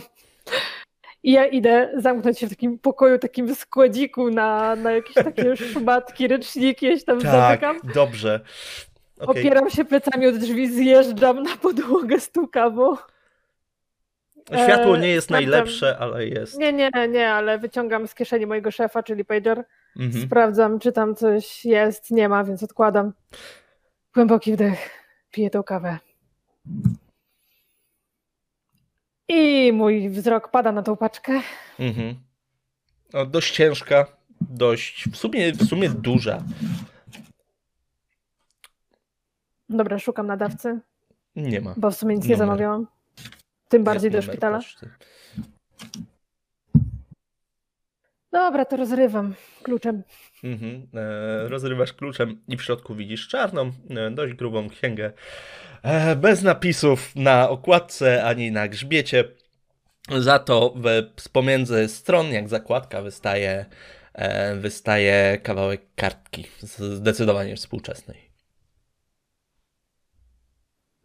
[1.23, 6.27] I ja idę zamknąć się w takim pokoju, takim składziku na, na jakieś takie szmatki,
[6.27, 7.79] ręczniki, ja się tam zamykam.
[7.79, 8.39] Tak, dobrze.
[9.19, 9.41] Okej.
[9.41, 12.95] Opieram się plecami od drzwi, zjeżdżam na podłogę tą kawą.
[14.47, 15.49] Światło nie jest sprawdzam.
[15.51, 16.59] najlepsze, ale jest.
[16.59, 19.63] Nie, nie, nie, ale wyciągam z kieszeni mojego szefa, czyli pager.
[19.99, 20.25] Mhm.
[20.25, 23.13] Sprawdzam, czy tam coś jest, nie ma, więc odkładam.
[24.13, 24.89] Głęboki wdech,
[25.31, 25.99] piję tą kawę.
[29.33, 31.41] I mój wzrok pada na tą paczkę.
[31.79, 32.15] Mhm.
[33.13, 34.05] No, dość ciężka,
[34.41, 36.43] dość w sumie, w sumie duża.
[39.69, 40.79] Dobra, szukam nadawcy,
[41.35, 41.73] Nie ma.
[41.77, 42.47] bo w sumie nic nie Numer.
[42.47, 42.87] zamawiałam.
[43.69, 44.57] Tym bardziej do szpitala.
[44.57, 44.89] poczty.
[48.31, 50.03] Dobra, to rozrywam kluczem.
[50.43, 50.87] Mhm.
[50.93, 55.11] E, rozrywasz kluczem i w środku widzisz czarną, e, dość grubą księgę.
[55.83, 59.23] E, bez napisów na okładce ani na grzbiecie.
[60.19, 60.73] Za to
[61.17, 63.65] z pomiędzy stron, jak zakładka, wystaje,
[64.13, 66.45] e, wystaje kawałek kartki,
[66.79, 68.31] zdecydowanie współczesnej.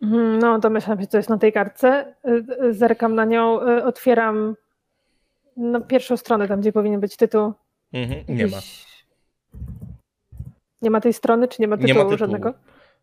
[0.02, 2.14] Mhm, No, domyślam się, co jest na tej kartce.
[2.64, 4.56] Y, Zerkam na nią, otwieram
[5.56, 7.52] no, pierwszą stronę, tam gdzie powinien być tytuł.
[7.92, 8.24] Mhm.
[8.28, 8.56] Nie ma.
[10.82, 12.18] Nie ma tej strony, czy nie ma tytułu, Nie ma tytułu.
[12.18, 12.54] żadnego?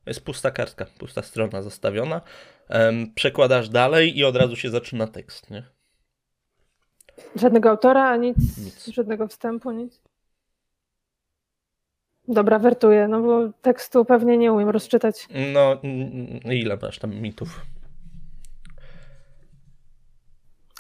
[0.05, 2.21] Jest pusta kartka, pusta strona zostawiona.
[3.15, 5.63] Przekładasz dalej i od razu się zaczyna tekst, nie?
[7.35, 8.87] Żadnego autora, nic, Nic.
[8.87, 10.01] żadnego wstępu, nic.
[12.27, 15.27] Dobra, wertuję, no bo tekstu pewnie nie umiem rozczytać.
[15.53, 15.81] No,
[16.51, 17.65] ile masz tam mitów?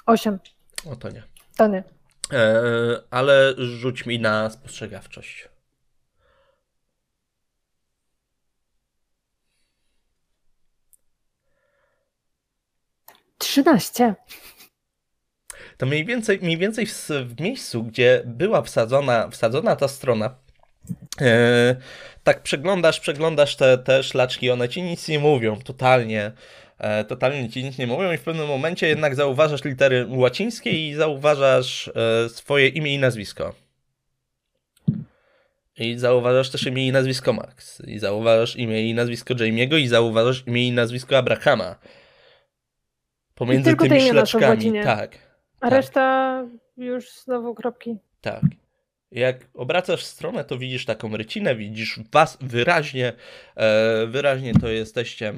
[0.05, 0.39] Osiem,
[0.91, 1.23] O to nie.
[1.57, 1.83] to nie.
[2.33, 2.63] E,
[3.09, 5.49] ale rzuć mi na spostrzegawczość.
[13.43, 14.15] Trzynaście.
[15.77, 20.35] To mniej więcej, mniej więcej w, w miejscu, gdzie była wsadzona, wsadzona ta strona,
[21.21, 21.75] e,
[22.23, 26.31] tak przeglądasz, przeglądasz te, te szlaczki, one ci nic nie mówią, totalnie.
[26.77, 30.93] E, totalnie ci nic nie mówią i w pewnym momencie jednak zauważasz litery łacińskie i
[30.93, 33.55] zauważasz e, swoje imię i nazwisko.
[35.77, 37.81] I zauważasz też imię i nazwisko Max.
[37.87, 41.75] I zauważasz imię i nazwisko Jamie'ego i zauważasz imię i nazwisko Abrahama.
[43.35, 45.17] Pomiędzy tylko te tymi szlaczkami, tak.
[45.59, 45.73] A Tak.
[45.73, 46.43] reszta
[46.77, 47.97] już znowu kropki.
[48.21, 48.41] Tak.
[49.11, 53.13] Jak obracasz stronę, to widzisz taką rycinę, widzisz was wyraźnie,
[53.55, 55.33] e, wyraźnie to jesteście,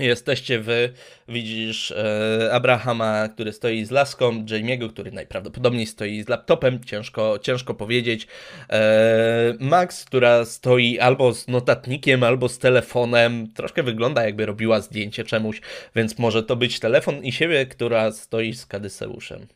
[0.00, 0.92] jesteście wy,
[1.28, 7.74] widzisz e, Abrahama, który stoi z laską, Jamie'ego, który najprawdopodobniej stoi z laptopem, ciężko, ciężko
[7.74, 8.26] powiedzieć,
[8.70, 15.24] e, Max, która stoi albo z notatnikiem, albo z telefonem, troszkę wygląda jakby robiła zdjęcie
[15.24, 15.60] czemuś,
[15.96, 19.46] więc może to być telefon i siebie, która stoi z Kadyseuszem.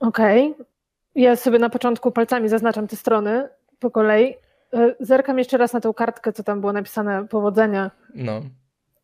[0.00, 0.54] Okej.
[1.14, 4.34] Ja sobie na początku palcami zaznaczam te strony po kolei.
[4.74, 7.90] E, Zerkam jeszcze raz na tą kartkę, co tam było napisane, powodzenia.
[8.14, 8.42] No.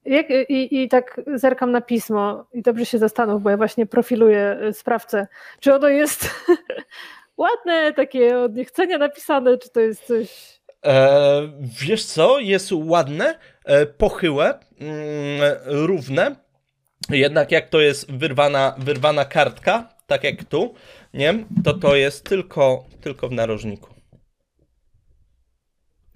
[0.05, 4.59] Jak, i, I tak zerkam na pismo i dobrze się zastanów, bo ja właśnie profiluję
[4.69, 5.27] y, sprawcę.
[5.61, 6.31] Czy ono jest
[7.37, 10.59] ładne, takie od niechcenia napisane, czy to jest coś...
[10.85, 11.43] E,
[11.81, 16.37] wiesz co, jest ładne, e, pochyłe, mm, równe.
[17.11, 20.75] Jednak jak to jest wyrwana, wyrwana kartka, tak jak tu,
[21.15, 23.92] nie, to to jest tylko, tylko w narożniku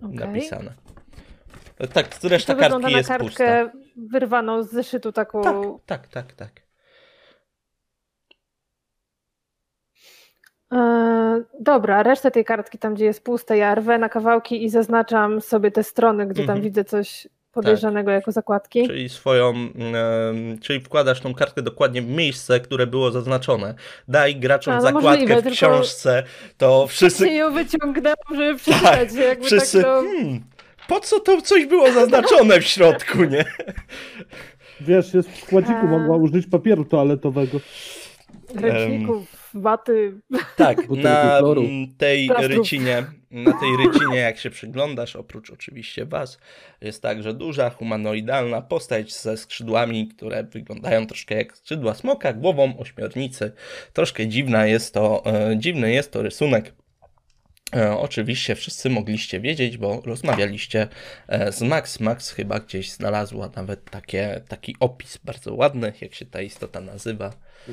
[0.02, 0.14] Okej.
[0.16, 0.72] napisane.
[1.92, 3.78] Tak, reszta To wygląda kartki na jest kartkę pusta.
[3.96, 5.42] wyrwaną z zeszytu taką...
[5.86, 6.50] Tak, tak, tak, tak.
[10.72, 15.40] E, dobra, resztę tej kartki, tam gdzie jest puste, ja rwę na kawałki i zaznaczam
[15.40, 16.62] sobie te strony, gdzie tam Mhm.
[16.62, 18.86] widzę coś podejrzanego jako zakładki.
[18.86, 23.74] Czyli swoją, em, czyli wkładasz tą kartkę dokładnie w miejsce, które było zaznaczone.
[24.08, 26.22] Daj graczom A, no zakładkę możliwe, w książce,
[26.58, 29.14] to wszyscy ją wyciągnęłam, żeby przeczytać.
[29.14, 30.40] jakby Wszyscy, tak, no, hmm,
[30.88, 33.44] po co to coś było zaznaczone w środku, nie?
[34.80, 35.86] Wiesz, jest w składziku, A.
[35.86, 37.60] mogła użyć papieru toaletowego.
[38.54, 40.20] ręczników, waty.
[40.56, 41.40] Tak, na
[41.98, 46.38] tej rycinie, na tej rycinie, jak się przyglądasz, oprócz oczywiście was,
[46.80, 53.52] jest także duża, humanoidalna postać ze skrzydłami, które wyglądają troszkę jak skrzydła smoka, głową ośmiornicy.
[53.92, 56.72] Troszkę dziwna jest to, e, dziwny jest to rysunek.
[57.76, 60.88] E, oczywiście wszyscy mogliście wiedzieć, bo rozmawialiście
[61.28, 62.00] e, z Max.
[62.00, 67.32] Max chyba gdzieś znalazła nawet takie, taki opis bardzo ładny, jak się ta istota nazywa.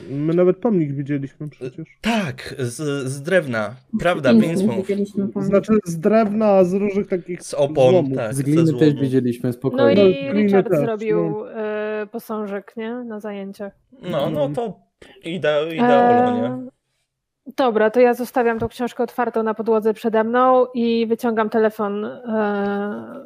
[0.09, 1.87] My nawet pomnik widzieliśmy przecież.
[2.01, 5.41] Tak, z, z drewna, prawda, widzieliśmy pomysłu.
[5.41, 8.17] Znaczy z drewna, a z różnych takich Z opon, złomów.
[8.17, 8.33] tak.
[8.33, 8.79] Z ze gliny złomu.
[8.79, 10.09] też widzieliśmy No spokojnie.
[10.21, 12.93] i No, Richard też, zrobił e, posążek, nie?
[12.93, 13.73] Na zajęciach.
[14.11, 14.79] No, no to
[15.23, 16.45] ide, ideolo, nie?
[16.47, 16.67] E,
[17.57, 23.23] Dobra, to ja zostawiam tą książkę otwartą na podłodze przede mną i wyciągam telefon e,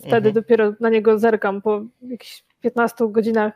[0.00, 0.34] wtedy Mhm.
[0.34, 3.52] dopiero na niego zerkam po jakichś 15 godzinach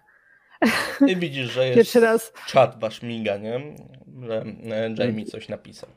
[1.07, 2.33] I widzisz, że jest pierwszy raz.
[2.47, 3.77] czat wasz miga, nie?
[4.23, 5.88] Że e, Jamie coś napisał.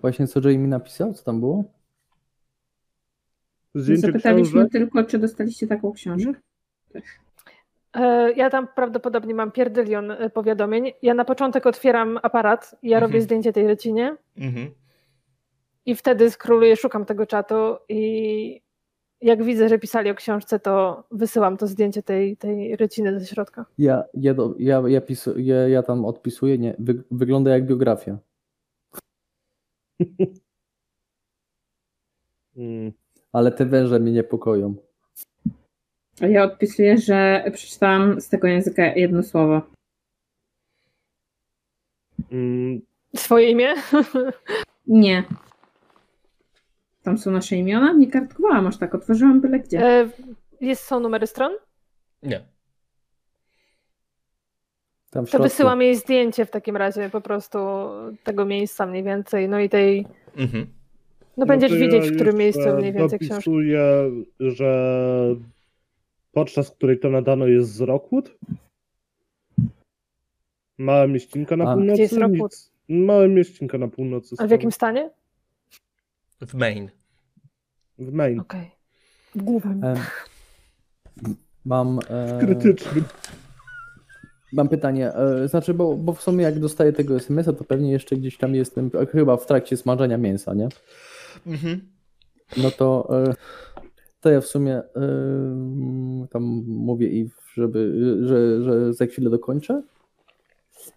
[0.00, 1.14] Właśnie co Jamie napisał?
[1.14, 1.64] Co tam było?
[3.74, 4.72] Zdjęcie Zapytaliśmy książek.
[4.72, 6.32] tylko, czy dostaliście taką książkę.
[7.94, 10.92] E, Ja tam prawdopodobnie mam pierdylion e, powiadomień.
[11.02, 13.10] Ja na początek otwieram aparat, ja Mhm.
[13.12, 14.70] robię zdjęcie tej rycinie Mhm.
[15.86, 18.62] i wtedy skroluję, szukam tego czatu i
[19.22, 23.66] jak widzę, że pisali o książce, to wysyłam to zdjęcie tej, tej ryciny ze środka.
[23.78, 28.18] Ja, ja, do, ja, ja, pisu, ja, ja tam odpisuję, nie, wy, wygląda jak biografia.
[32.56, 32.92] Mm.
[33.32, 34.74] Ale te węże mnie niepokoją.
[36.20, 39.62] A ja odpisuję, że przeczytałam z tego języka jedno słowo.
[42.32, 42.80] Mm.
[43.16, 43.74] Swoje imię?
[44.86, 45.24] Nie.
[47.02, 47.92] Tam są nasze imiona?
[47.92, 49.80] Nie kartkowałam aż tak, otworzyłam byle gdzie.
[49.86, 50.10] E,
[50.60, 51.52] Jest, są numery stron?
[52.22, 52.44] Nie.
[55.10, 57.58] Tam To wysyłam jej zdjęcie w takim razie po prostu
[58.24, 60.66] tego miejsca mniej więcej, no i tej, Mhm.
[61.36, 63.28] no będziesz to widzieć ja w którym miejscu mniej więcej książki.
[63.34, 64.10] dopisuję,
[64.40, 64.94] że
[66.32, 68.34] podczas której to nadano jest z Rockwood.
[70.78, 71.92] Mała mieścinka na A, północy.
[71.92, 72.70] gdzie jest Rockwood?
[72.88, 74.36] Mała mieścinka na północy.
[74.38, 75.10] A w jakim stanie?
[76.40, 76.90] W main.
[77.98, 78.40] W Maine.
[78.40, 78.70] Okej.
[79.34, 79.82] W głównym.
[81.64, 83.04] Mam, e, Krytycznym.
[84.52, 88.16] mam pytanie, e, znaczy, bo, bo w sumie jak dostaję tego SMS-a, to pewnie jeszcze
[88.16, 90.68] gdzieś tam jestem, e, chyba w trakcie smażenia mięsa, nie?
[91.46, 91.80] Mhm.
[92.56, 93.34] No to, e,
[94.20, 94.82] to ja w sumie
[96.30, 97.92] tam mówię i żeby,
[98.26, 99.82] że, że za chwilę dokończę.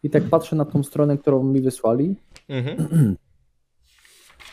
[0.03, 2.15] I tak patrzę na tą stronę, którą mi wysłali.
[2.49, 2.77] Mhm.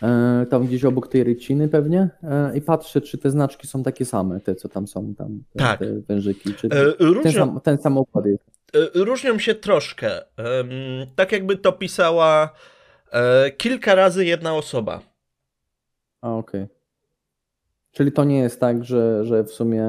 [0.03, 2.09] E, tam gdzieś obok tej ryciny pewnie.
[2.23, 5.59] E, I patrzę, czy te znaczki są takie same, te co tam są, tam, te,
[5.59, 5.79] Tak.
[5.79, 6.55] te wężyki.
[6.55, 8.45] Czy E, ten, różnią, sam, ten sam układ jest.
[8.75, 10.11] e, różnią się troszkę.
[11.17, 12.55] Tak jakby to pisała
[13.57, 15.01] kilka razy jedna osoba.
[16.23, 16.67] A, okej.
[17.93, 19.85] Czyli to nie jest tak, że, że w sumie.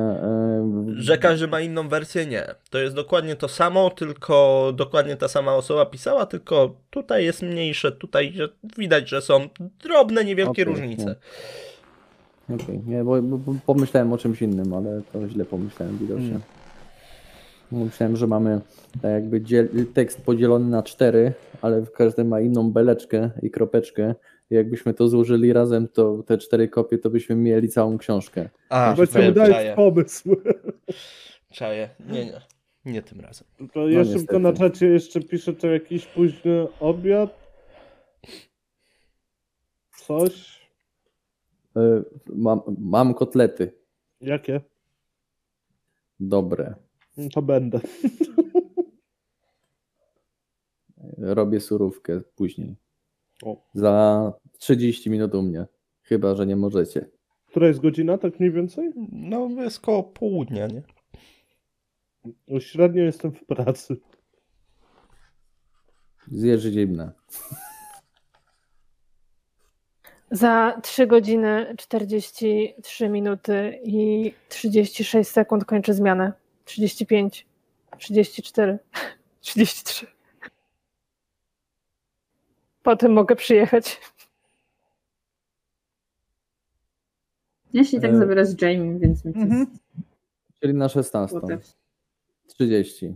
[0.96, 2.26] Że każdy ma inną wersję?
[2.26, 2.46] Nie.
[2.70, 7.92] To jest dokładnie to samo, tylko dokładnie ta sama osoba pisała, tylko tutaj jest mniejsze,
[7.92, 8.34] tutaj
[8.78, 9.50] widać, że są
[9.84, 11.16] drobne, niewielkie Okej, różnice.
[12.56, 16.40] Okej, nie, bo, bo, pomyślałem o czymś innym, ale to źle pomyślałem widocznie.
[17.72, 17.86] Mm.
[17.86, 18.62] Myślałem, że mamy
[19.02, 19.42] tak jakby
[19.94, 24.16] tekst podzielony na cztery, ale każdy ma inną beleczkę i kropeczkę.
[24.52, 28.50] Jakbyśmy to złożyli razem, to te cztery kopie, to byśmy mieli całą książkę.
[28.70, 30.30] A, wiem, dajesz czaję, pomysł.
[31.50, 31.90] czaję.
[32.00, 32.42] Nie, nie.
[32.86, 33.48] Nie tym razem.
[33.74, 34.40] To ja szybko niestety.
[34.40, 37.42] na czacie jeszcze piszę, to jakiś późny obiad.
[40.08, 40.62] Coś.
[41.76, 43.74] E, Mam, mam kotlety.
[44.22, 44.62] Jakie?
[46.20, 46.76] Dobre.
[47.18, 47.80] No To będę.
[51.18, 52.76] Robię surówkę później.
[53.43, 53.58] O.
[53.73, 55.65] Za 30 minut u mnie.
[56.01, 57.10] Chyba, że nie możecie.
[57.47, 58.91] Która jest godzina, tak mniej więcej?
[59.12, 60.82] No, jest koło południa, nie?
[62.47, 63.97] No, Średnio jestem w pracy.
[66.27, 67.12] Zjeżdż zimne.
[70.32, 76.34] Za 3 godziny 43 minuty i 36 sekund kończę zmianę.
[76.65, 77.45] 35,
[77.97, 78.80] 34,
[79.41, 80.08] 33.
[82.84, 84.00] Potem mogę przyjechać.
[87.74, 89.60] Ja się i tak E, zabiorę z Jamie, więc mi to Mhm.
[89.60, 89.72] jest
[90.60, 91.38] Czyli na 16.
[91.39, 91.65] whatever.
[92.48, 93.15] 30.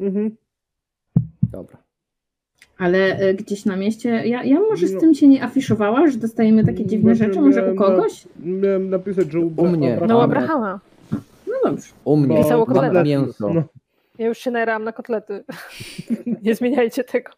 [0.00, 0.36] Mhm.
[1.42, 1.76] Dobra.
[2.78, 5.00] Ale e, gdzieś na mieście, ja, ja może z No.
[5.00, 8.28] tym się nie afiszowała, że dostajemy takie dziwne Znaczy, rzeczy, może u miałem na- kogoś?
[8.38, 9.94] Miałem napisać, że u, U mnie.
[9.94, 10.14] Abrahama.
[10.14, 10.80] No Abrahama.
[11.46, 11.92] No dobrze.
[12.04, 13.02] U mnie Pisało kotlety.
[13.08, 13.54] mięso.
[13.54, 13.62] No,
[14.18, 15.44] Ja już się najerałam na kotlety.
[16.42, 17.30] Nie zmieniajcie tego.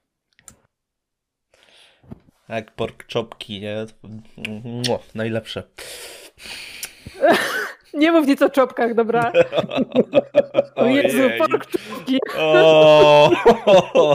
[2.49, 3.86] Jak pork chopki, nie?
[4.88, 5.62] Mua, najlepsze.
[7.94, 9.32] Nie mów nic o czopkach, dobra?
[10.76, 11.38] O Jezu, Ojej.
[11.38, 12.18] pork czopki.
[12.38, 13.30] O,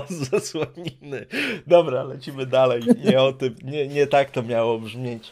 [0.31, 1.25] zasłoniny.
[1.67, 2.81] Dobra, lecimy dalej.
[3.05, 5.31] Nie o tym, nie, nie tak to miało brzmieć.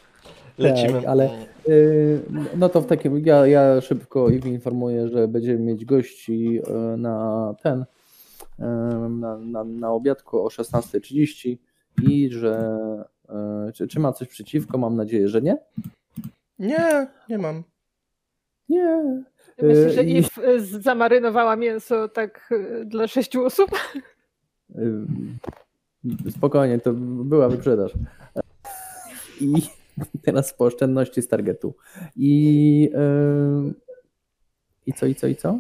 [0.58, 0.94] Lecimy.
[0.94, 1.30] Tak, ale-
[1.68, 2.22] Yy,
[2.56, 7.54] No to w takim, ja, ja szybko ich informuję, że będziemy mieć gości yy, na
[7.64, 7.86] ten,
[8.60, 8.66] yy,
[9.10, 11.58] na, na, na obiadku o 16.30
[12.04, 12.78] i że
[13.30, 14.78] yy, czy, czy ma coś przeciwko?
[14.78, 15.58] Mam nadzieję, że nie.
[16.60, 17.64] Nie, nie mam.
[18.70, 19.24] Nie.
[19.62, 22.54] Myślę, że I- Eve y, zamarynowała mięso tak
[22.86, 23.70] dla sześciu osób.
[26.30, 27.94] Spokojnie, to była wyprzedaż.
[29.42, 29.54] I
[30.22, 31.74] Teraz po oszczędności z targetu.
[32.16, 33.74] I, yy,
[34.86, 35.60] I co, i co, i co?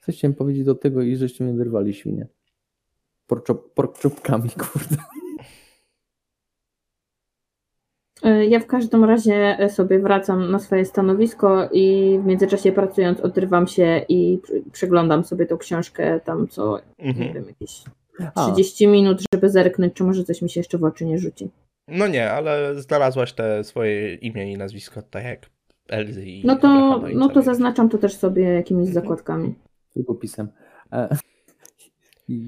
[0.00, 2.26] Coś chciałem powiedzieć do tego i żeście mnie wyrwali świnie.
[3.74, 4.96] Porczopkami, kurde.
[8.22, 13.66] E, ja w każdym razie sobie wracam na swoje stanowisko i w międzyczasie pracując odrywam
[13.66, 14.38] się i
[14.72, 17.26] przeglądam sobie tą książkę tam co, mhm.
[17.26, 17.82] nie wiem, jakieś
[18.52, 18.88] 30 A.
[18.88, 21.50] minut, żeby zerknąć, czy może coś mi się jeszcze w oczy nie rzuci.
[21.88, 25.50] No nie, ale znalazłaś te swoje imię i nazwisko, tak jak
[25.88, 28.94] Elzy i No to, no to zaznaczam to też sobie jakimiś mhm.
[28.94, 29.54] zakładkami.
[29.96, 30.48] Długopisem.
[30.92, 31.16] E...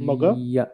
[0.01, 0.35] Mogę?
[0.39, 0.66] Ja...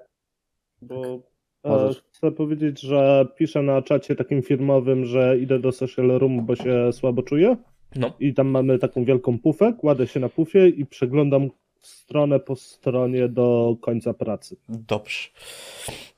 [0.83, 1.21] Bo
[1.65, 6.57] e, chcę powiedzieć, że piszę na czacie takim firmowym, że idę do social room, bo
[6.57, 7.57] się słabo czuję.
[7.97, 8.13] No.
[8.21, 11.51] I tam mamy taką wielką pufę, kładę się na pufie i przeglądam
[11.81, 14.57] stronę po stronie do końca pracy.
[14.69, 15.29] Dobrze.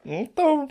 [0.05, 0.69] No to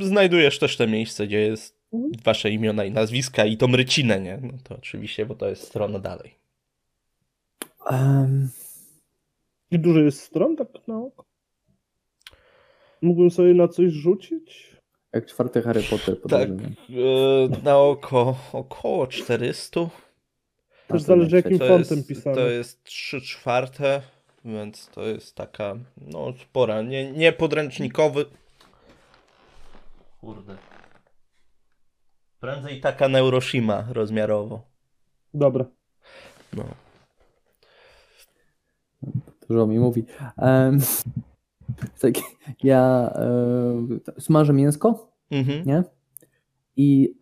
[0.00, 1.82] znajdujesz też te miejsce, gdzie jest
[2.24, 4.38] wasze imiona i nazwiska i tą rycinę, nie?
[4.42, 6.34] No to oczywiście, bo to jest strona dalej.
[7.90, 8.48] Um...
[9.70, 11.24] I dużo jest stron, tak na oko?
[13.02, 14.76] Mógłbym sobie na coś rzucić?
[15.12, 16.16] Jak czwarty Harry Potter.
[16.28, 19.80] Tak, e, na oko około 400.
[20.88, 22.36] Też zależy jakim to fontem jest, pisane.
[22.36, 24.02] To jest 3 czwarte,
[24.44, 28.24] więc to jest taka, no spora, nie, nie podręcznikowy.
[30.20, 30.56] Kurde.
[32.40, 34.62] Prędzej taka Neuroshima rozmiarowo.
[35.34, 35.64] Dobra.
[36.52, 36.64] No.
[39.48, 40.04] Dużo mi mówi.
[40.36, 40.80] Um,
[42.00, 42.14] tak,
[42.62, 45.66] ja um, smażę mięsko, mhm.
[45.66, 45.84] nie?
[46.76, 47.14] I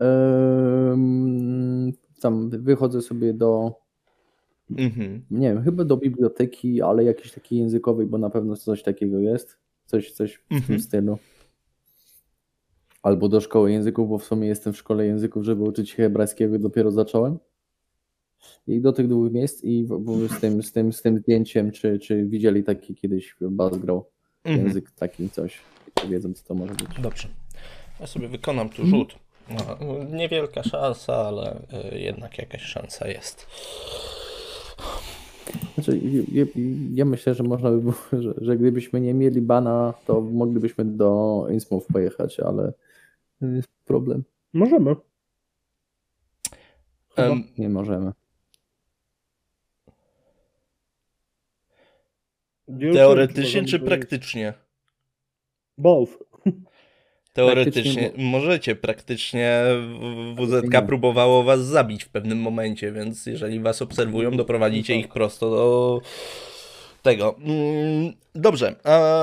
[0.90, 3.74] um, tam wychodzę sobie do
[4.78, 5.22] mhm.
[5.30, 9.58] nie wiem, chyba do biblioteki, ale jakiejś takiej językowej, bo na pewno coś takiego jest.
[9.86, 10.66] Coś, coś w mhm.
[10.66, 11.18] tym stylu.
[13.02, 16.58] Albo do szkoły języków, bo w sumie jestem w szkole języków, żeby uczyć się hebrajskiego,
[16.58, 17.38] dopiero zacząłem.
[18.66, 19.86] I do tych dwóch miejsc i
[20.36, 24.02] z tym, z tym, z tym zdjęciem, czy, czy widzieli taki kiedyś grał mhm.
[24.44, 25.58] Język taki coś,
[26.08, 26.88] wiedzą co to może być.
[26.98, 27.28] Dobrze.
[28.00, 29.14] Ja sobie wykonam tu rzut.
[29.50, 29.76] No,
[30.10, 31.60] niewielka szansa, ale
[31.92, 33.46] y, jednak jakaś szansa jest.
[35.74, 36.00] Znaczy,
[36.32, 36.44] ja,
[36.94, 41.46] ja, myślę, że można by było, że, że, gdybyśmy nie mieli bana, to moglibyśmy do
[41.50, 42.72] Innsmouth pojechać, ale
[43.40, 44.24] jest problem.
[44.52, 44.96] Możemy.
[47.16, 48.12] Um, nie możemy.
[52.92, 54.52] Teoretycznie czy praktycznie?
[55.78, 56.10] Both.
[57.32, 59.62] Teoretycznie możecie, praktycznie
[60.34, 66.00] WZK próbowało was zabić w pewnym momencie, więc jeżeli was obserwują, doprowadzicie ich prosto do
[67.02, 67.36] tego.
[67.38, 68.76] Mm, dobrze,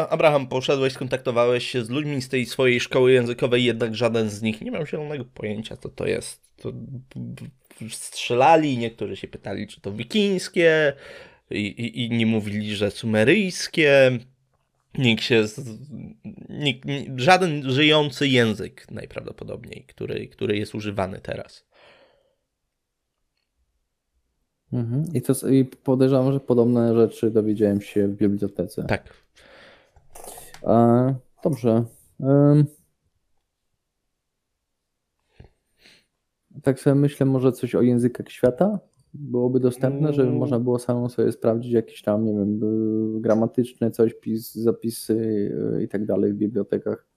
[0.10, 4.62] Abraham, poszedłeś, skontaktowałeś się z ludźmi z tej swojej szkoły językowej, jednak żaden z nich
[4.62, 6.42] nie miał zielonego pojęcia, co to jest.
[6.62, 6.72] To
[7.90, 10.94] strzelali, niektórzy się pytali, czy to wikińskie,
[11.52, 14.20] i, inni mówili, że sumeryjskie.
[14.98, 15.44] Nikt się.
[16.50, 21.68] Nikt, żaden żyjący język najprawdopodobniej, który, który jest używany teraz.
[24.74, 25.06] Mhm.
[25.14, 28.84] I, to, I podejrzewam, że podobne rzeczy dowiedziałem się w bibliotece.
[28.84, 29.14] Tak.
[30.64, 31.86] E, dobrze.
[32.20, 32.64] E,
[36.64, 38.80] tak sobie myślę, może coś o językach świata?
[39.20, 40.40] Byłoby dostępne, żeby mm.
[40.40, 42.60] można było samą sobie sprawdzić jakieś tam, nie wiem,
[43.22, 45.14] gramatyczne coś, pis, zapisy
[45.78, 47.08] y, i tak dalej w bibliotekach.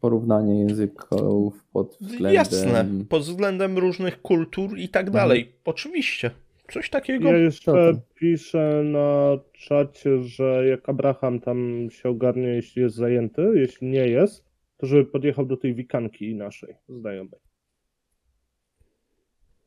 [0.00, 2.34] Porównanie języków pod względem...
[2.34, 5.40] Jasne, pod względem różnych kultur i tak dalej.
[5.40, 5.56] Mhm.
[5.64, 6.30] Oczywiście.
[6.72, 7.28] Coś takiego.
[7.28, 13.88] Ja jeszcze piszę na czacie, że jak Abraham tam się ogarnie, jeśli jest zajęty, jeśli
[13.88, 14.44] nie jest,
[14.76, 17.40] to żeby podjechał do tej wikanki naszej znajomej.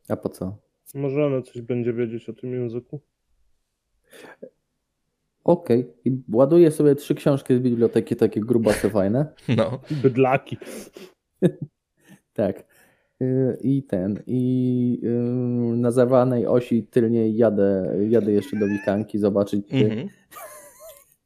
[0.10, 0.58] A po co?
[0.96, 3.02] Może ona coś będzie wiedzieć o tym języku.
[5.44, 5.80] Okej.
[5.80, 5.94] Okay.
[6.06, 9.34] I ładuję sobie trzy książki z biblioteki, takie grubase fajne.
[9.58, 9.80] No.
[9.92, 10.58] Bydlaki.
[12.34, 12.66] tak.
[13.22, 14.24] Y, I ten.
[14.28, 15.08] I y,
[15.78, 20.10] na zawanej osi tylnie jadę, jadę jeszcze do wikanki zobaczyć, czy, mm -hmm.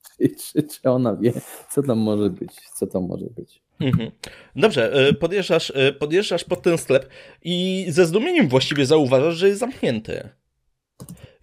[0.18, 1.34] czy, czy, czy ona wie,
[1.70, 2.56] co tam może być.
[2.76, 3.69] Co tam może być.
[3.80, 4.12] Mhm.
[4.56, 7.10] Dobrze, e, podjeżdżasz, e, podjeżdżasz pod ten sklep
[7.42, 10.30] i ze zdumieniem właściwie zauważasz, że jest zamknięty.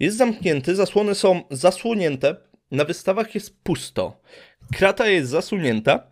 [0.00, 2.36] Jest zamknięty, zasłony są zasłonięte,
[2.70, 4.20] na wystawach jest pusto.
[4.72, 6.10] Krata jest zasunięta,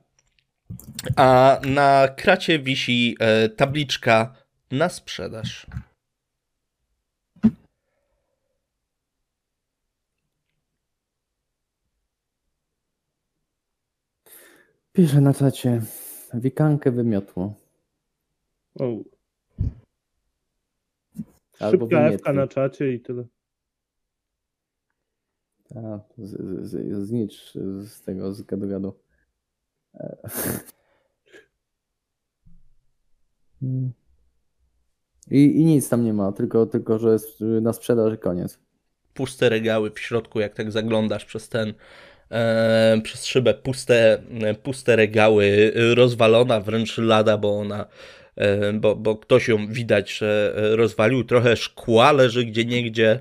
[1.16, 4.34] a na kracie wisi e, tabliczka
[4.70, 5.66] na sprzedaż.
[14.92, 15.80] Piszę na czacie.
[16.34, 17.54] Wikankę wymiotło.
[18.80, 18.84] O.
[21.60, 23.24] Albo Szybka F na czacie i tyle.
[25.76, 28.94] A, z, z, znicz z tego, z gadu gadu.
[35.30, 38.58] I, I nic tam nie ma, tylko, tylko że jest na sprzedaż i koniec.
[39.14, 41.74] Puste regały w środku, jak tak zaglądasz przez ten,
[43.02, 44.22] przez szybę, puste,
[44.62, 47.86] puste regały, rozwalona wręcz lada, bo ona,
[48.36, 53.20] e, bo, bo ktoś ją widać, że rozwalił, trochę szkła leży gdzie niegdzie,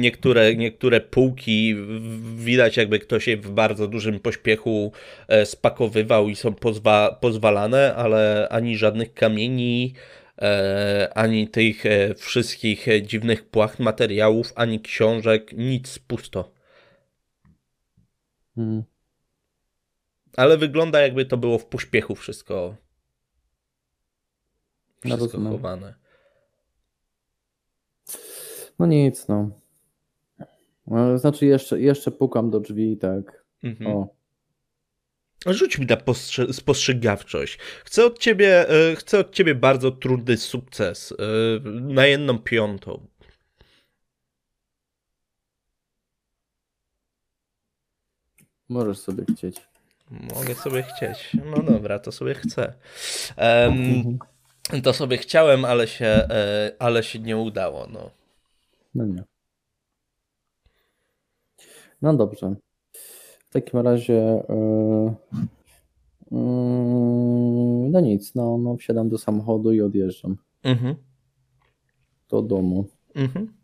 [0.00, 1.76] Niektóre, niektóre półki
[2.36, 4.92] widać, jakby ktoś je w bardzo dużym pośpiechu
[5.28, 9.94] e, spakowywał i są pozwa pozwalane, ale ani żadnych kamieni,
[10.42, 16.57] e, ani tych e, wszystkich dziwnych płacht materiałów, ani książek, nic pusto.
[18.58, 18.82] Hmm.
[20.36, 22.76] Ale wygląda, jakby to było w pośpiechu wszystko.
[25.04, 25.94] Wszystko chowane.
[28.78, 29.50] No nic, no.
[31.18, 33.44] Znaczy jeszcze, jeszcze pukam do drzwi, tak.
[33.62, 33.96] Mhm.
[33.96, 34.08] O.
[35.46, 37.58] Rzuć mi na postrze spostrzegawczość.
[37.84, 41.12] Chcę od, ciebie, e, chcę od ciebie bardzo trudny sukces.
[41.12, 43.06] E, na jedną piątą.
[48.68, 49.60] Możesz sobie chcieć.
[50.10, 51.36] Mogę sobie chcieć.
[51.44, 52.72] No dobra, to sobie chcę.
[53.36, 54.18] Um,
[54.82, 57.86] to sobie chciałem, ale się, e, ale się nie udało.
[57.86, 58.10] No.
[58.94, 59.24] No nie.
[62.02, 62.54] No dobrze.
[63.48, 65.14] W takim razie yy,
[66.30, 70.36] yy, no nic, no, no wsiadam do samochodu i odjeżdżam.
[70.62, 70.94] Mhm.
[72.28, 72.84] Do domu.
[73.14, 73.57] Mhm.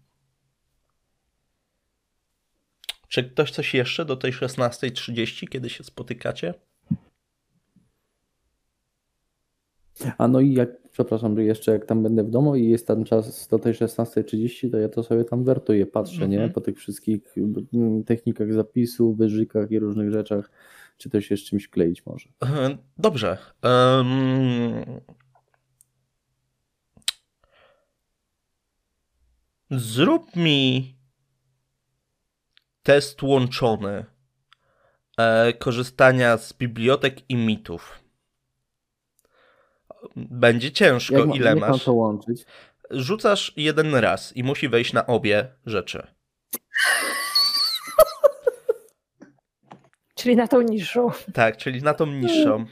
[3.15, 6.55] Czy ktoś coś jeszcze do tej 16.30, kiedy się spotykacie?
[10.19, 13.49] A no i jak, przepraszam, jeszcze jak tam będę w domu i jest tam czas
[13.49, 16.37] do tej 16.30, to ja to sobie tam wertuję, patrzę, nie?
[16.37, 16.53] Mhm.
[16.53, 17.21] Po tych wszystkich
[17.75, 20.51] mm, technikach zapisu, wyżykach i różnych rzeczach,
[20.97, 22.29] czy to się z czymś kleić może.
[22.99, 23.39] Dobrze.
[23.63, 24.85] Um...
[29.71, 30.95] Zrób mi
[32.85, 34.05] test łączony
[35.19, 37.99] e, korzystania z bibliotek i mitów.
[40.17, 41.19] Będzie ciężko.
[41.19, 41.85] Jak, Ile jak masz?
[41.85, 42.45] to łączyć?
[42.91, 46.07] Rzucasz jeden raz i musi wejść na obie rzeczy.
[50.15, 51.11] Czyli na tą niższą.
[51.33, 52.67] Tak, czyli na tą niższą.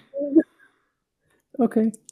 [1.58, 1.88] Okej.
[1.88, 2.02] Okay.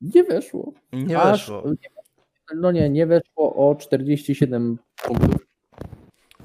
[0.00, 0.72] Nie weszło.
[0.92, 1.62] Nie Aż, weszło.
[1.66, 1.72] No
[2.72, 5.46] nie, nie weszło o 47 punktów.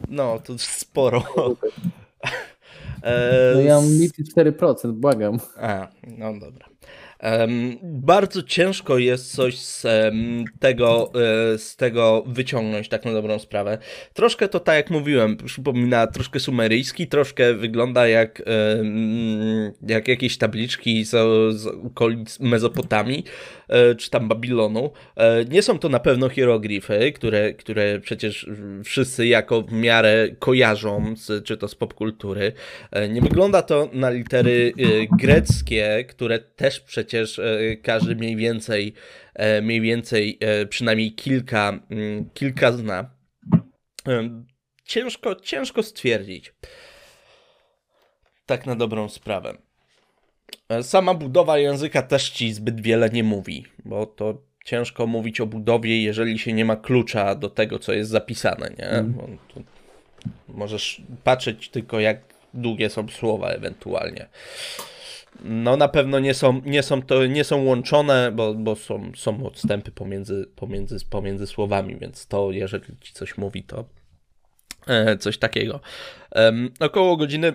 [0.09, 1.23] No, to sporo.
[3.53, 5.39] No ja mam mity 4%, błagam.
[5.57, 5.87] A,
[6.17, 6.65] no dobra.
[7.83, 9.85] Bardzo ciężko jest coś z,
[10.59, 11.11] tego,
[11.53, 13.77] e, z tego wyciągnąć, tak na dobrą sprawę.
[14.13, 18.41] Troszkę to, tak jak mówiłem, przypomina troszkę sumeryjski, troszkę wygląda jak,
[19.87, 21.09] jak jakieś tabliczki z,
[21.55, 23.23] z okolic Mezopotamii,
[23.67, 24.91] e, czy tam Babilonu.
[25.15, 28.49] E, nie są to na pewno hieroglify, które, które przecież
[28.83, 32.51] wszyscy jako w miarę kojarzą, z, czy to z popkultury.
[33.09, 34.73] Nie wygląda to na litery
[35.19, 38.93] greckie, które też przecież przecież e, każdy mniej więcej,
[39.33, 43.09] e, mniej więcej e, przynajmniej kilka, mm, kilka zna.
[44.83, 46.53] Ciężko, ciężko stwierdzić.
[48.45, 49.57] Tak na dobrą sprawę.
[50.81, 56.03] Sama budowa języka też ci zbyt wiele nie mówi, bo to ciężko mówić o budowie,
[56.03, 58.89] jeżeli się nie ma klucza do tego, co jest zapisane, nie?
[58.89, 59.37] Mm.
[60.47, 62.21] możesz patrzeć tylko, jak
[62.53, 64.27] długie są słowa ewentualnie.
[65.43, 69.45] No na pewno nie są, nie są, to, nie są łączone, bo, bo są, są
[69.45, 73.85] odstępy pomiędzy, pomiędzy, pomiędzy słowami, więc to jeżeli ci coś mówi, to
[74.87, 75.79] e, coś takiego.
[76.79, 77.53] około godziny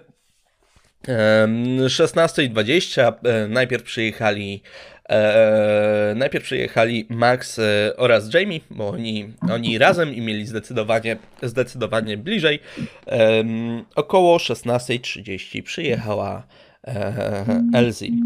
[1.06, 4.62] 16.20 e, najpierw przyjechali
[5.08, 7.60] e, najpierw przyjechali Max
[7.96, 12.60] oraz Jamie, bo oni, oni razem i mieli zdecydowanie, zdecydowanie bliżej.
[13.94, 16.46] około 16.30 przyjechała
[17.74, 18.20] Elzi.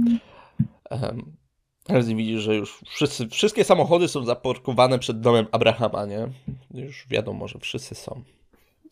[1.88, 6.28] Elzi widzi, że już wszyscy, wszystkie samochody są zaparkowane przed domem Abrahama, nie?
[6.74, 8.22] Już wiadomo, że wszyscy są.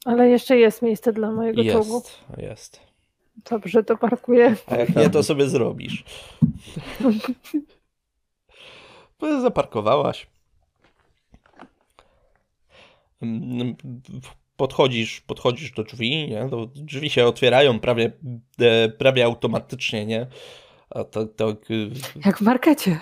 [0.05, 2.03] Ale jeszcze jest miejsce dla mojego jest, czołgu.
[2.39, 2.81] Jest,
[3.51, 4.57] Dobrze, to parkuję.
[4.67, 6.05] A jak nie, to sobie zrobisz.
[9.43, 10.27] Zaparkowałaś.
[14.57, 16.49] Podchodzisz, podchodzisz do drzwi, nie?
[16.51, 18.13] To drzwi się otwierają prawie,
[18.61, 20.27] e, prawie automatycznie, nie?
[20.91, 21.57] A to, to...
[22.25, 23.01] Jak w markecie.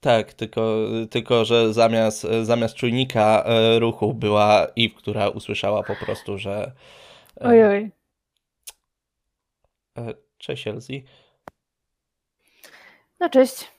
[0.00, 0.76] Tak, tylko,
[1.10, 6.72] tylko że zamiast, zamiast czujnika e, ruchu była Eve, która usłyszała po prostu, że.
[7.36, 7.90] Ojoj.
[10.38, 11.04] Cześć, Elsie.
[13.20, 13.70] No cześć.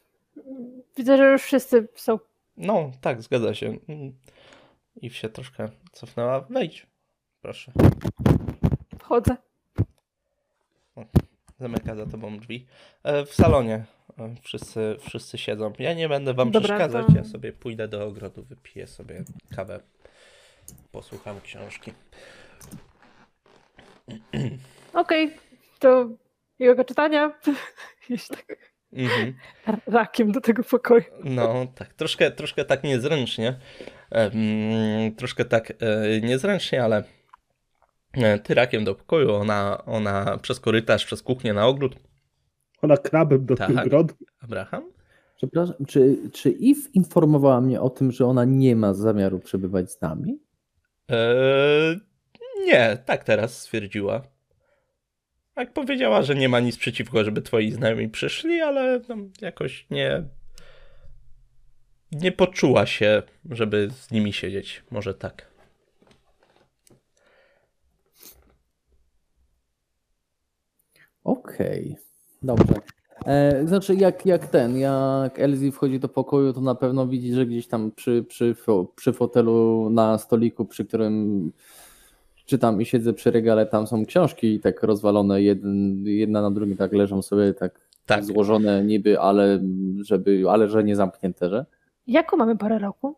[0.98, 2.20] Widzę, że już wszyscy są.
[2.58, 3.78] No, tak, zgadza się.
[4.96, 6.42] I się troszkę cofnęła.
[6.50, 6.88] Wejdź,
[7.42, 7.72] proszę.
[9.00, 9.36] Wchodzę.
[11.60, 12.68] zamyka za tobą drzwi.
[13.04, 13.86] E, w salonie
[14.20, 15.74] e, wszyscy, wszyscy siedzą.
[15.80, 17.08] Ja nie będę wam Dobra, przeszkadzać.
[17.08, 17.14] To...
[17.16, 19.24] Ja sobie pójdę do ogrodu, wypiję sobie
[19.56, 19.80] kawę.
[20.92, 21.94] Posłucham książki.
[24.94, 25.40] Okej, okay.
[25.80, 26.10] to
[26.60, 27.40] miłego czytania.
[28.10, 28.58] Jeśli tak
[28.94, 29.34] mhm.
[29.88, 31.04] rakiem do tego pokoju.
[31.24, 33.60] No, tak, troszkę, troszkę tak niezręcznie.
[35.18, 37.04] Troszkę tak e, niezręcznie, ale
[38.14, 41.96] e, ty rakiem do pokoju, ona, ona przez korytarz, przez kuchnię na ogród.
[42.82, 43.70] Ona krabem do tak.
[43.70, 44.14] ogrodu.
[44.42, 44.92] Abraham?
[45.36, 50.02] Przepraszam, czy, czy Eve informowała mnie o tym, że ona nie ma zamiaru przebywać z
[50.02, 50.40] nami?
[51.10, 52.00] Eee,
[52.66, 54.22] nie, tak teraz stwierdziła.
[55.56, 60.24] Tak powiedziała, że nie ma nic przeciwko, żeby twoi znajomi przyszli, ale no, jakoś nie.
[62.12, 64.84] Nie poczuła się, żeby z nimi siedzieć.
[64.92, 65.50] Może tak.
[71.24, 71.96] Okej, okay.
[72.42, 72.74] dobrze.
[73.26, 77.46] E, znaczy, jak, jak ten, jak Elsie wchodzi do pokoju, to na pewno widzi, że
[77.46, 78.56] gdzieś tam przy, przy,
[78.96, 81.52] przy fotelu na stoliku, przy którym
[82.46, 86.94] czytam i siedzę przy regale, tam są książki tak rozwalone, jeden, jedna na drugim tak
[86.94, 88.26] leżą sobie tak, tak.
[88.26, 89.60] złożone niby, ale
[90.02, 91.66] żeby, ale że nie zamknięte, że?
[92.10, 93.16] Jaką mamy parę roku?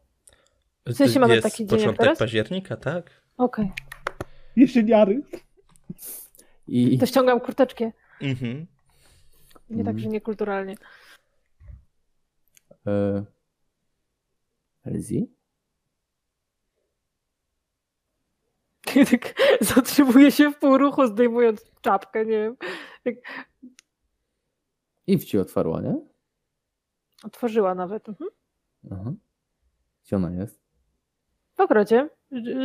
[0.86, 2.20] W sensie mamy Jest taki dzień początek teraz?
[2.20, 3.22] października, tak?
[3.38, 3.66] Okej.
[3.66, 3.86] Okay.
[4.56, 5.22] Jesieniary.
[6.68, 6.98] I...
[6.98, 7.92] To ściągam kurteczkę.
[8.22, 8.68] Mhm.
[9.70, 10.76] Nie tak, że niekulturalnie.
[12.88, 13.24] E...
[14.86, 15.32] Elzi?
[19.12, 22.58] tak zatrzymuje się w pół ruchu, zdejmując czapkę, nie wiem.
[23.04, 23.16] Tak...
[25.08, 25.96] I w ci otwarła, nie?
[27.24, 28.10] Otworzyła nawet.
[28.10, 28.30] Mhm.
[28.92, 29.14] Aha.
[30.06, 30.62] Gdzie ona jest?
[31.58, 32.10] W ogrodzie.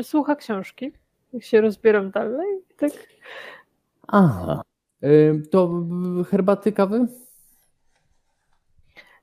[0.03, 0.93] Słucha książki.
[1.33, 2.47] Jak się rozbieram dalej.
[2.77, 2.91] Tak.
[4.09, 4.63] Aha.
[5.51, 5.85] To
[6.31, 7.07] herbaty, kawy?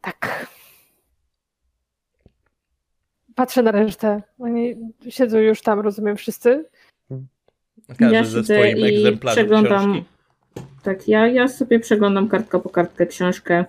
[0.02, 0.48] Tak.
[3.36, 4.22] Patrzę na resztę.
[4.40, 4.76] Oni
[5.10, 6.70] siedzą już tam, rozumiem, wszyscy.
[7.88, 9.94] Każdy ja ze swoim i przeglądam.
[9.94, 10.10] Książki.
[10.84, 13.66] Tak, ja, ja sobie przeglądam kartka po kartkę książkę.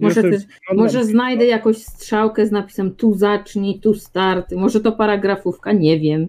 [0.00, 0.42] Może, też,
[0.74, 4.52] może znajdę jakąś strzałkę z napisem tu zacznij, tu start.
[4.52, 6.28] Może to paragrafówka, nie wiem.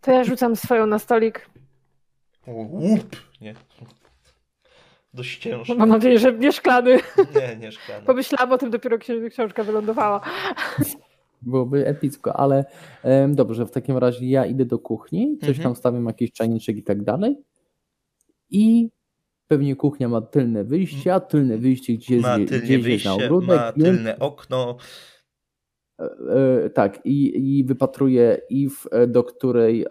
[0.00, 1.48] To ja rzucam swoją na stolik.
[2.46, 3.16] Łup!
[3.40, 3.54] Nie.
[5.14, 5.74] Dość ciężko.
[5.74, 6.98] Mam nadzieję, że nie szklany.
[7.34, 8.06] Nie, nie szklany.
[8.06, 8.98] Pomyślałam o tym dopiero
[9.30, 10.20] książka wylądowała.
[11.42, 12.64] Byłoby epicko, ale
[13.04, 15.62] um, dobrze, w takim razie ja idę do kuchni, coś mhm.
[15.62, 17.36] tam stawiam, jakiś czajniczek i tak dalej.
[18.50, 18.88] I
[19.52, 23.14] pewnie kuchnia ma tylne wyjście, a tylne wyjście gdzie ma jest, tylne gdzieś wyjście, na
[23.14, 23.48] ogródek.
[23.48, 24.76] Ma tylne okno.
[26.00, 26.04] E,
[26.64, 29.86] e, tak, i, i wypatruję IF, e, do której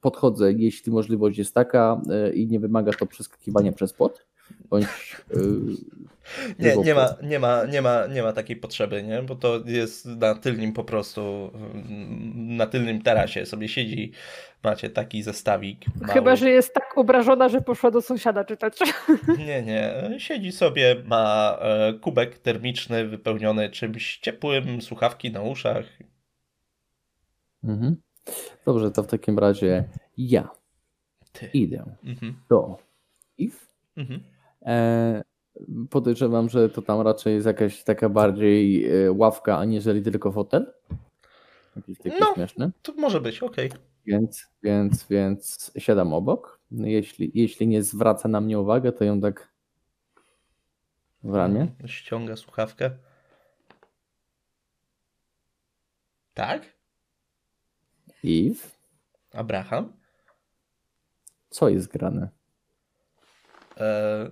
[0.00, 2.00] podchodzę, jeśli możliwość jest taka
[2.34, 4.26] i nie wymaga to przeskakiwania przez płot
[4.70, 4.86] bądź
[6.58, 9.22] nie, nie ma, nie, ma, nie, ma, nie ma takiej potrzeby, nie?
[9.22, 11.50] bo to jest na tylnym po prostu,
[12.34, 14.12] na tylnym tarasie sobie siedzi,
[14.66, 15.84] macie taki zestawik.
[16.00, 16.12] Mały.
[16.12, 18.78] Chyba, że jest tak obrażona, że poszła do sąsiada czytać.
[19.46, 25.84] Nie, nie, siedzi sobie, ma e, kubek termiczny wypełniony czymś ciepłym, słuchawki na uszach.
[27.64, 27.96] Mhm.
[28.66, 29.84] Dobrze, to w takim razie
[30.18, 30.48] ja
[31.32, 31.46] Ty.
[31.46, 32.34] idę mhm.
[32.48, 32.78] do
[33.38, 33.66] if.
[33.96, 34.36] Mhm
[34.66, 35.22] E,
[35.90, 40.72] podejrzewam, że to tam raczej jest jakaś taka bardziej e, ławka, aniżeli tylko fotel.
[41.76, 42.70] Jakiś taki no, śmieszny.
[42.82, 43.68] To może być, okej.
[43.68, 43.80] Okay.
[44.06, 46.60] Więc, więc, więc siadam obok.
[46.70, 49.52] Jeśli, jeśli nie zwraca na mnie uwagę, to ją tak
[51.22, 51.60] w ramię.
[51.60, 52.90] Mhm, ściąga słuchawkę.
[56.34, 56.76] Tak?
[58.24, 58.68] Eve?
[59.32, 59.92] Abraham?
[61.50, 62.28] Co jest grane?
[63.76, 64.30] E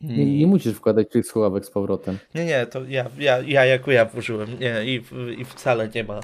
[0.00, 2.18] nie, nie, musisz wkładać tych słuchawek z powrotem.
[2.34, 4.58] Nie, nie, to ja, ja, ja jako ja włożyłem.
[4.60, 5.02] Nie, i,
[5.40, 6.20] i wcale nie ma.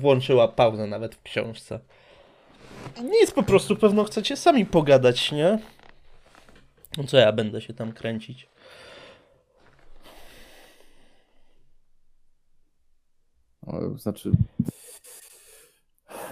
[0.00, 1.80] Włączyła pauzę nawet w książce.
[3.02, 5.58] Nic, po prostu pewno chcecie sami pogadać, nie?
[6.98, 8.48] No co ja będę się tam kręcić?
[13.66, 14.32] O, znaczy.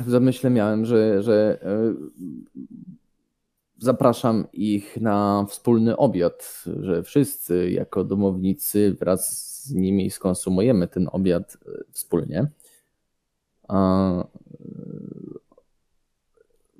[0.00, 1.94] w zamyśle miałem, że, że e,
[3.78, 11.58] zapraszam ich na wspólny obiad, że wszyscy jako domownicy wraz z nimi skonsumujemy ten obiad
[11.66, 12.46] e, wspólnie.
[13.68, 14.24] A,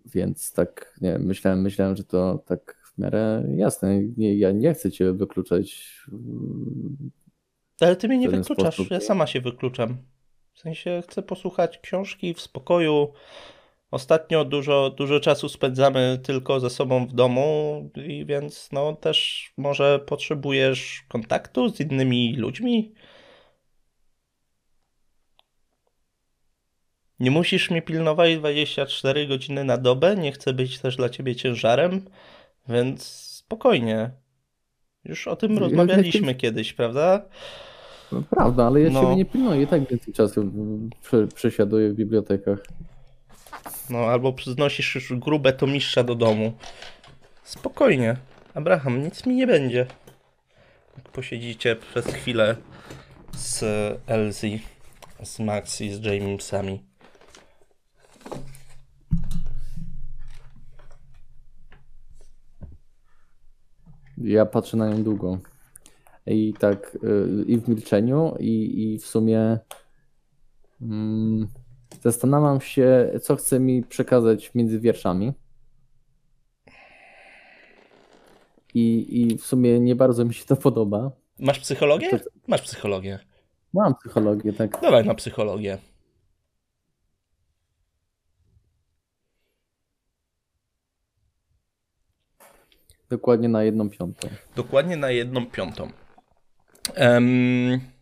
[0.05, 4.03] więc tak, nie myślałem, myślałem, że to tak w miarę jasne.
[4.17, 5.99] Nie, ja nie chcę cię wykluczać.
[7.81, 8.91] Ale ty mnie nie wykluczasz, sposób.
[8.91, 9.97] ja sama się wykluczam.
[10.53, 13.13] W sensie chcę posłuchać książki w spokoju.
[13.91, 19.99] Ostatnio dużo, dużo czasu spędzamy tylko ze sobą w domu, i więc no też może
[19.99, 22.95] potrzebujesz kontaktu z innymi ludźmi.
[27.21, 32.05] Nie musisz mnie pilnować 24 godziny na dobę, nie chcę być też dla ciebie ciężarem,
[32.69, 34.11] więc spokojnie.
[35.05, 37.29] Już o tym ja rozmawialiśmy kiedyś, prawda?
[38.13, 39.01] No, prawda, ale ja no.
[39.01, 40.53] ciebie nie pilnuję, tak więcej czasu
[41.35, 42.59] przesiaduję w bibliotekach.
[43.91, 46.53] No, albo znosisz już grube tomistrza do domu.
[47.45, 48.17] Spokojnie.
[48.55, 49.87] Abraham, nic mi nie będzie.
[51.13, 52.57] Posiedzicie przez chwilę
[53.37, 53.65] z
[54.07, 54.61] Elsie,
[55.23, 56.83] z Max i z Jamesami.
[64.19, 65.39] Ja patrzę na nią długo.
[66.27, 69.59] I tak y, i w milczeniu, i, i w sumie
[70.83, 71.49] mm,
[72.01, 75.33] zastanawiam się, co chce mi przekazać między wierszami.
[78.75, 81.11] I, I w sumie nie bardzo mi się to podoba.
[81.39, 82.19] Masz psychologię?
[82.19, 82.31] To...
[82.47, 83.19] Masz psychologię.
[83.73, 84.81] Mam psychologię, tak.
[84.81, 85.79] Dawaj na psychologię.
[93.11, 94.29] Dokładnie na jedną piątą.
[94.57, 95.91] Dokładnie na jedną piątą.
[96.97, 97.98] Um...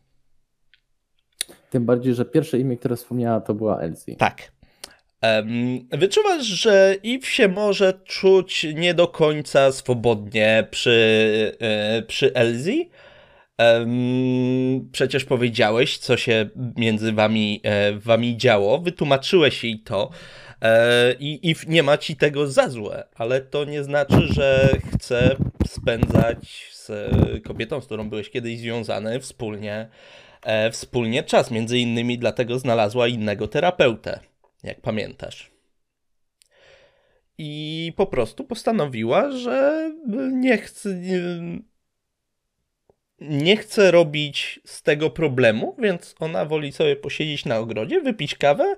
[1.77, 4.17] Tym bardziej, że pierwsze imię, które wspomniała, to była Elsie.
[4.17, 4.53] Tak.
[5.93, 12.91] Wyczuwasz, że Eve się może czuć nie do końca swobodnie przy, e, przy Elsie.
[14.93, 20.11] Przecież powiedziałeś, co się między wami, e, wami działo, wytłumaczyłeś jej to.
[20.63, 25.37] E, i, i nie ma ci tego za złe, ale to nie znaczy, że chce
[25.69, 26.91] spędzać z
[27.45, 29.89] kobietą, z którą byłeś kiedyś związany, wspólnie,
[30.73, 31.51] wspólnie czas.
[31.51, 34.21] Między innymi dlatego znalazła innego terapeutę,
[34.63, 35.51] jak pamiętasz.
[37.39, 39.91] I po prostu postanowiła, że
[40.33, 40.95] nie chce.
[40.95, 41.21] Nie,
[43.21, 48.77] nie chce robić z tego problemu, więc ona woli sobie posiedzieć na ogrodzie, wypić kawę,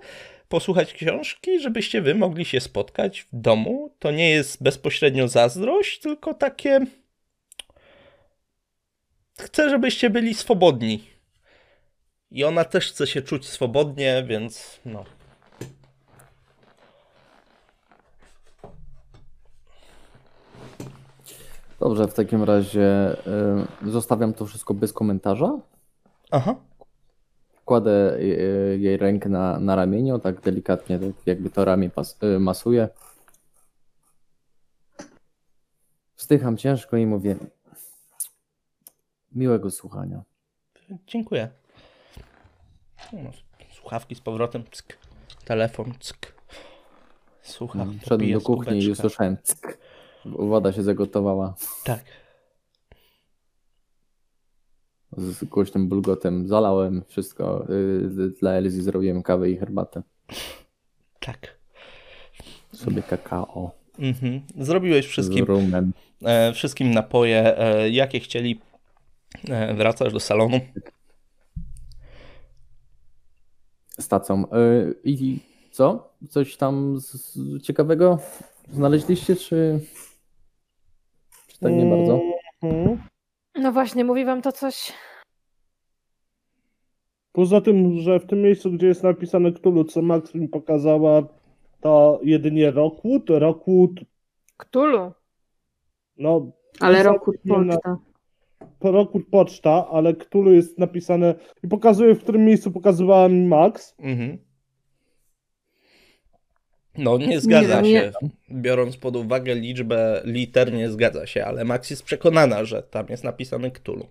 [0.48, 3.94] posłuchać książki, żebyście wy mogli się spotkać w domu.
[3.98, 6.80] To nie jest bezpośrednio zazdrość, tylko takie.
[9.40, 11.17] Chcę, żebyście byli swobodni.
[12.30, 15.04] I ona też chce się czuć swobodnie, więc no.
[21.80, 23.16] Dobrze, w takim razie
[23.86, 25.58] y, zostawiam to wszystko bez komentarza.
[26.30, 26.54] Aha.
[27.64, 28.22] Kładę y,
[28.74, 32.88] y, jej rękę na, na ramieniu, tak delikatnie, tak jakby to ramię pas, y, masuje.
[36.14, 37.36] Wstycham ciężko i mówię
[39.32, 40.22] miłego słuchania.
[41.06, 41.48] Dziękuję.
[43.12, 43.30] No,
[43.72, 44.98] słuchawki z powrotem, cyk.
[45.44, 46.34] telefon, cyk.
[47.42, 47.98] Słucham.
[48.00, 49.78] Wszedłem do kuchni i usłyszałem cyk.
[50.24, 51.54] Woda się zagotowała.
[51.84, 52.04] Tak
[55.16, 57.66] z głośnym bulgotem zalałem wszystko.
[57.70, 60.02] Y, dla Elzy zrobiłem kawę i herbatę.
[61.20, 61.58] Tak.
[62.72, 63.70] Sobie kakao.
[63.98, 64.40] Mhm.
[64.58, 65.46] Zrobiłeś wszystkim,
[66.24, 68.60] e, wszystkim napoje, e, jakie chcieli.
[69.48, 70.60] E, wracasz do salonu.
[74.00, 74.44] Stacją.
[74.52, 75.40] E, I
[75.70, 76.14] co?
[76.28, 78.18] Coś tam z, ciekawego
[78.72, 79.80] znaleźliście, czy,
[81.46, 82.20] czy tak nie bardzo?
[82.62, 82.98] Mhm.
[83.54, 84.92] No właśnie, mówi wam to coś.
[87.32, 91.22] Poza tym, że w tym miejscu, gdzie jest napisane Cthulhu, co Max mi pokazała,
[91.80, 93.30] to jedynie Rockwood.
[93.30, 93.90] Rockwood.
[94.56, 95.12] Cthulhu.
[96.16, 96.52] No.
[96.80, 97.98] Ale Rockwood poczta.
[98.80, 101.34] Rockwood poczta, ale Cthulhu jest napisane
[101.64, 103.94] i pokazuje, w którym miejscu pokazywała mi Max.
[103.98, 104.38] Mhm.
[106.98, 108.12] No, nie zgadza nie, się.
[108.22, 108.28] Nie.
[108.50, 113.24] Biorąc pod uwagę liczbę liter, nie zgadza się, ale Max jest przekonana, że tam jest
[113.24, 114.06] napisane Cthulhu.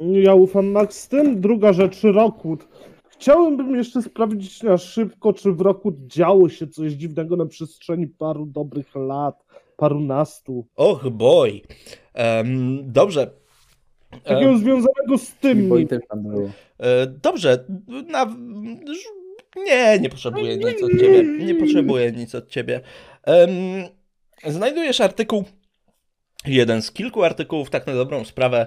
[0.00, 1.40] Ja ufam Max z tym.
[1.40, 2.68] Druga rzecz, Rockwood.
[3.08, 8.46] Chciałbym jeszcze sprawdzić na szybko, czy w Rockwood działo się coś dziwnego na przestrzeni paru
[8.46, 9.41] dobrych lat,
[9.76, 10.66] parunastu.
[10.76, 11.60] Och, boy.
[12.14, 13.30] Um, dobrze.
[14.24, 15.68] Takiego um, związanego z tym.
[15.68, 16.50] Boy też tam było.
[16.78, 17.64] E, dobrze.
[18.08, 18.36] Na,
[19.56, 21.44] Nie, nie potrzebuję nic od ciebie.
[21.44, 22.80] Nie potrzebuję nic od ciebie.
[23.26, 23.50] Um,
[24.46, 25.44] znajdujesz artykuł
[26.46, 28.66] jeden z kilku artykułów, tak na dobrą sprawę,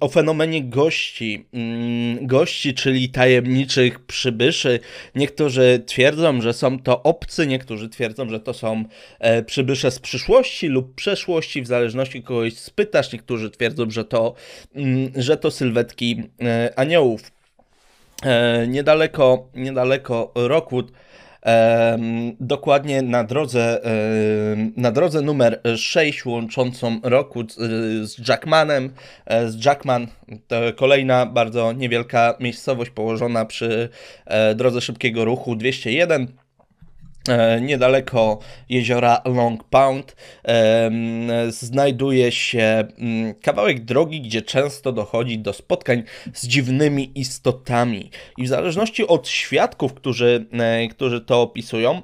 [0.00, 1.46] o fenomenie gości.
[1.52, 4.80] Um, gości, czyli tajemniczych przybyszy.
[5.14, 8.84] Niektórzy twierdzą, że są to obcy, niektórzy twierdzą, że to są
[9.18, 13.12] e, przybysze z przyszłości lub przeszłości, w zależności kogoś spytasz.
[13.12, 14.34] Niektórzy twierdzą, że to,
[14.74, 17.30] um, że to sylwetki e, aniołów.
[18.22, 20.92] E, niedaleko, niedaleko Rockwood
[22.40, 23.80] dokładnie na drodze,
[24.76, 27.44] na drodze numer 6 łączącą roku
[28.02, 28.90] z Jackmanem.
[29.26, 30.06] E, z Jackman
[30.48, 33.88] to kolejna bardzo niewielka miejscowość położona przy
[34.26, 36.47] e, drodze szybkiego ruchu 201 E,
[37.60, 38.38] niedaleko
[38.68, 40.16] jeziora Long Pound
[41.48, 42.88] znajduje się
[43.42, 46.02] kawałek drogi, gdzie często dochodzi do spotkań
[46.34, 48.10] z dziwnymi istotami.
[48.36, 52.02] I w zależności od świadków, którzy, e, którzy to opisują,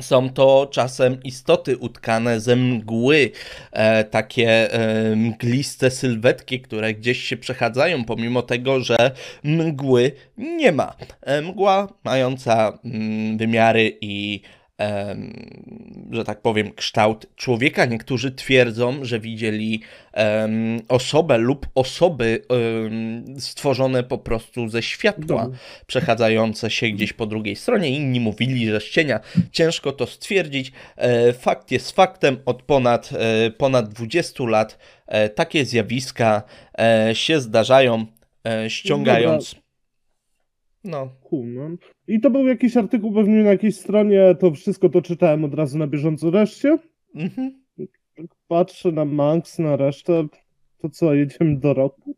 [0.00, 3.30] są to czasem istoty utkane ze mgły,
[3.72, 9.10] e, takie e, mgliste sylwetki, które gdzieś się przechadzają, pomimo tego, że
[9.44, 10.96] mgły nie ma.
[11.20, 14.40] E, mgła mająca mm, wymiary i
[16.10, 17.84] że tak powiem, kształt człowieka.
[17.84, 19.80] Niektórzy twierdzą, że widzieli
[20.88, 22.42] osobę lub osoby
[23.38, 25.48] stworzone po prostu ze światła,
[25.86, 27.90] przechadzające się gdzieś po drugiej stronie.
[27.90, 29.20] Inni mówili, że z cienia.
[29.52, 30.72] Ciężko to stwierdzić.
[30.96, 32.36] E, fakt jest faktem.
[32.46, 36.42] Od ponad, e, ponad 20 lat e, takie zjawiska
[37.12, 38.06] się zdarzają,
[38.68, 39.61] ściągając.
[40.84, 41.08] No.
[41.20, 41.78] Humam.
[42.08, 45.78] I to był jakiś artykuł pewnie na jakiejś stronie, to wszystko to czytałem od razu
[45.78, 46.78] na bieżąco reszcie.
[47.14, 47.62] Mhm.
[48.48, 50.26] Patrzę na Manx, na resztę.
[50.78, 52.16] To co, jedziemy do roku?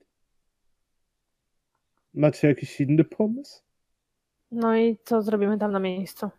[2.14, 3.62] Macie jakiś inny pomysł?
[4.50, 6.30] No i co zrobimy tam na miejscu?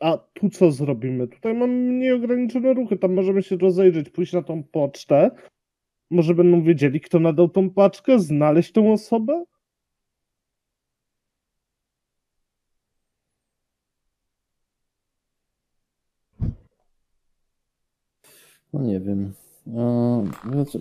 [0.00, 1.28] A tu co zrobimy?
[1.28, 5.30] Tutaj mam nieograniczone ruchy, tam możemy się rozejrzeć, pójść na tą pocztę.
[6.10, 9.44] Może będą wiedzieli, kto nadał tą paczkę, znaleźć tą osobę?
[18.72, 19.32] No nie wiem.
[20.52, 20.80] Znaczy,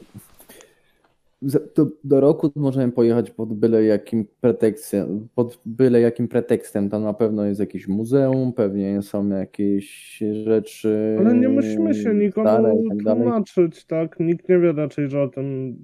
[1.76, 6.90] do, do roku możemy pojechać pod byle jakim pretekstem, pod byle jakim pretekstem.
[6.90, 11.18] Tam na pewno jest jakieś muzeum, pewnie są jakieś rzeczy.
[11.20, 14.20] Ale nie musimy się nikomu tak tłumaczyć, tak?
[14.20, 15.78] Nikt nie wie raczej, że o tym,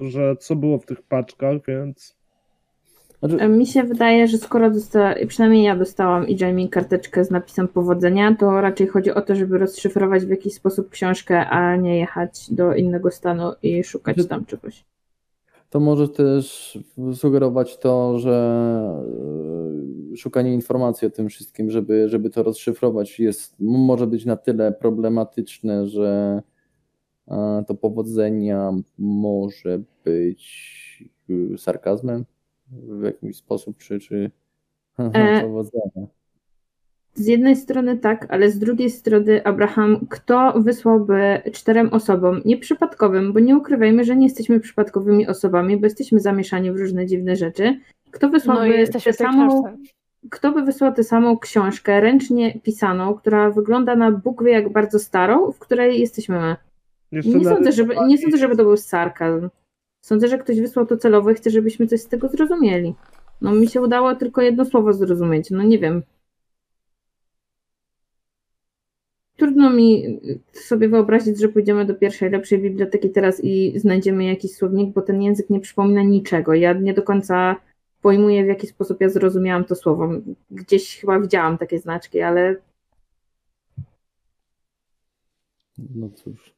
[0.00, 2.17] że co było w tych paczkach, więc.
[3.22, 3.48] Znaczy...
[3.48, 4.70] Mi się wydaje, że skoro
[5.28, 9.58] przynajmniej ja dostałam i Jamie karteczkę z napisem powodzenia, to raczej chodzi o to, żeby
[9.58, 14.24] rozszyfrować w jakiś sposób książkę, a nie jechać do innego stanu i szukać że...
[14.24, 14.84] tam czegoś.
[15.70, 16.78] To może też
[17.14, 19.04] sugerować to, że
[20.12, 24.72] e, szukanie informacji o tym wszystkim, żeby, żeby to rozszyfrować, jest, może być na tyle
[24.72, 26.42] problematyczne, że
[27.28, 32.24] e, to powodzenia może być e, sarkazmem
[32.70, 34.30] w jakiś sposób, czy, czy
[34.98, 36.06] e, powodzenia.
[37.14, 43.40] Z jednej strony tak, ale z drugiej strony, Abraham, kto wysłałby czterem osobom, nieprzypadkowym, bo
[43.40, 47.80] nie ukrywajmy, że nie jesteśmy przypadkowymi osobami, bo jesteśmy zamieszani w różne dziwne rzeczy.
[48.10, 49.62] Kto wysłałby no tę samą,
[50.30, 54.98] kto by wysłał tę samą książkę, ręcznie pisaną, która wygląda na Bóg wie jak bardzo
[54.98, 56.56] starą, w której jesteśmy my?
[57.12, 59.48] nie sądzę, żeby, nie sądzę, żeby to był sarkazm.
[60.00, 62.94] Sądzę, że ktoś wysłał to celowo i chce, żebyśmy coś z tego zrozumieli.
[63.40, 65.50] No mi się udało tylko jedno słowo zrozumieć.
[65.50, 66.02] No nie wiem.
[69.36, 70.20] Trudno mi
[70.52, 75.22] sobie wyobrazić, że pójdziemy do pierwszej lepszej biblioteki teraz i znajdziemy jakiś słownik, bo ten
[75.22, 76.54] język nie przypomina niczego.
[76.54, 77.56] Ja nie do końca
[78.02, 80.10] pojmuję, w jaki sposób ja zrozumiałam to słowo.
[80.50, 82.56] Gdzieś chyba widziałam takie znaczki, ale.
[85.78, 86.54] No cóż.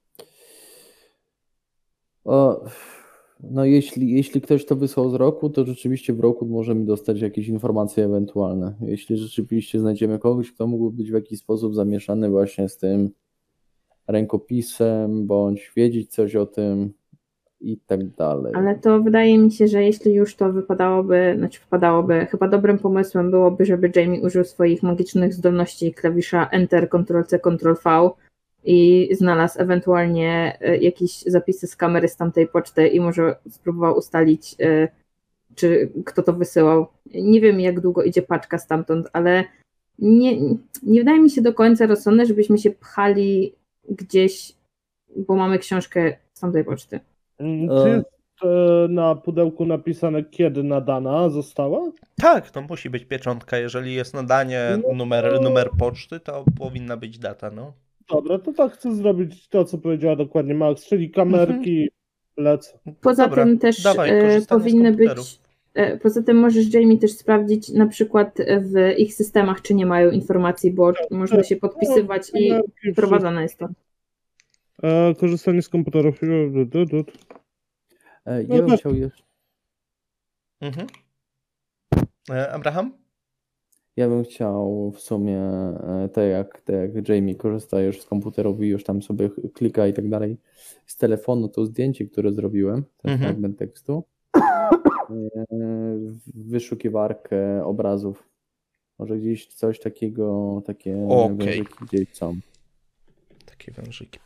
[2.24, 2.64] O,
[3.43, 7.49] no jeśli, jeśli ktoś to wysłał z roku, to rzeczywiście w roku możemy dostać jakieś
[7.49, 8.74] informacje ewentualne.
[8.80, 13.11] Jeśli rzeczywiście znajdziemy kogoś, kto mógłby być w jakiś sposób zamieszany właśnie z tym
[14.09, 16.93] rękopisem, bądź wiedzieć coś o tym
[17.61, 18.53] i tak dalej.
[18.55, 23.30] Ale to wydaje mi się, że jeśli już to wypadałoby, znaczy wypadałoby, chyba dobrym pomysłem
[23.30, 28.11] byłoby, żeby Jamie użył swoich magicznych zdolności klawisza Enter, Ctrl-C, Ctrl-V,
[28.64, 34.56] i znalazł ewentualnie e, jakieś zapisy z kamery z tamtej poczty i może spróbował ustalić,
[34.61, 34.88] e,
[35.54, 36.86] czy kto to wysyłał.
[37.14, 39.44] Nie wiem, jak długo idzie paczka stamtąd, ale
[39.98, 40.40] nie,
[40.82, 43.54] nie wydaje mi się do końca rozsądne, żebyśmy się pchali
[43.88, 44.52] gdzieś,
[45.16, 47.00] bo mamy książkę z tamtej poczty.
[47.38, 48.08] Mm, czy jest,
[48.44, 51.92] e, na pudełku napisane, kiedy nadana została?
[52.16, 53.58] Tak, to musi być pieczątka.
[53.58, 57.72] Jeżeli jest nadanie, no numer, numer poczty, to powinna być data, no.
[58.11, 61.88] Dobra, to tak chcę zrobić to, co powiedziała dokładnie Max, czyli kamerki, mhm.
[62.36, 62.78] lecę.
[63.00, 65.40] Poza Dobra, tym też dawaj, e, powinny być
[65.74, 70.11] E, poza tym możesz Jamie też sprawdzić na przykład w ich systemach, czy nie mają
[70.11, 71.46] informacji, bo tak, można tak.
[71.46, 72.52] się podpisywać i
[72.92, 73.68] wprowadzane jest to.
[74.82, 76.20] E, korzystanie z komputerów.
[78.26, 79.22] E, ja bym chciał jeszcze.
[80.61, 80.86] Mhm.
[82.52, 82.92] Abraham?
[84.01, 85.40] Ja bym chciał w sumie,
[86.12, 89.92] tak jak, tak jak Jamie korzysta już z komputerów i już tam sobie klika i
[89.92, 90.36] tak dalej,
[90.86, 93.30] z telefonu to zdjęcie, które zrobiłem, ten mhm.
[93.30, 94.05] fragment tekstu,
[96.34, 98.28] wyszukiwarkę obrazów.
[98.98, 101.36] Może gdzieś coś takiego, takie okay.
[101.36, 102.36] wężyki gdzieś są.
[103.46, 104.18] Takie wężyki.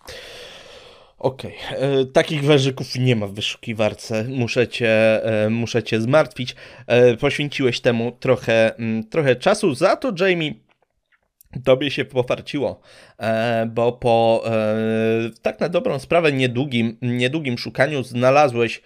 [1.25, 1.79] Okej, okay.
[1.79, 4.25] E, takich wężyków nie ma w wyszukiwarce.
[4.25, 6.55] Muszę cię, e, muszę cię zmartwić.
[6.87, 9.75] E, poświęciłeś temu trochę, mm, trochę czasu.
[9.75, 10.55] Za to, Jamie,
[11.65, 12.81] Tobie się pofarciło,
[13.67, 14.45] bo po
[15.43, 18.83] tak na dobrą sprawę niedługim, niedługim szukaniu znalazłeś,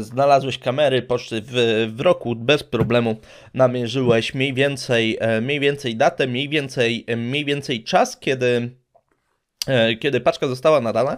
[0.00, 1.52] znalazłeś kamery poczty w,
[1.96, 3.16] w roku bez problemu
[3.54, 8.70] namierzyłeś mniej więcej, mniej więcej datę, mniej więcej, mniej więcej czas, kiedy
[10.00, 11.16] kiedy paczka została nadana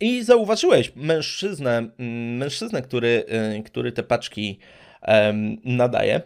[0.00, 1.88] i zauważyłeś mężczyznę,
[2.38, 3.24] mężczyznę który,
[3.64, 4.58] który te paczki
[5.64, 6.22] nadaje.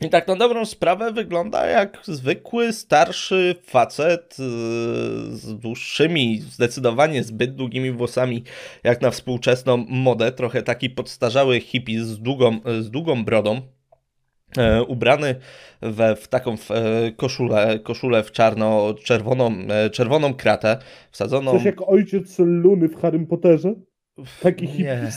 [0.00, 4.42] I tak na dobrą sprawę wygląda jak zwykły, starszy facet y,
[5.36, 8.44] z dłuższymi, zdecydowanie zbyt długimi włosami,
[8.84, 10.32] jak na współczesną modę.
[10.32, 13.60] Trochę taki podstarzały hippie z długą, z długą brodą.
[14.58, 15.34] E, ubrany
[15.80, 20.78] we, w taką w, e, koszulę, koszulę w czarno-czerwoną e, czerwoną kratę,
[21.10, 21.52] wsadzoną...
[21.52, 23.74] Coś jak ojciec Luny w Harrym Potterze?
[24.42, 25.10] Taki hippie.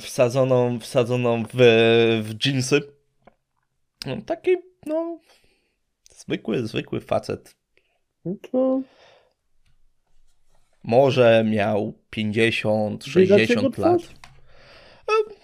[0.00, 1.56] wsadzoną, wsadzoną w,
[2.22, 2.80] w dżinsy
[4.06, 5.18] no, taki, no,
[6.10, 7.56] zwykły, zwykły facet.
[8.50, 8.82] To...
[10.84, 14.00] Może miał 50, 60 lat.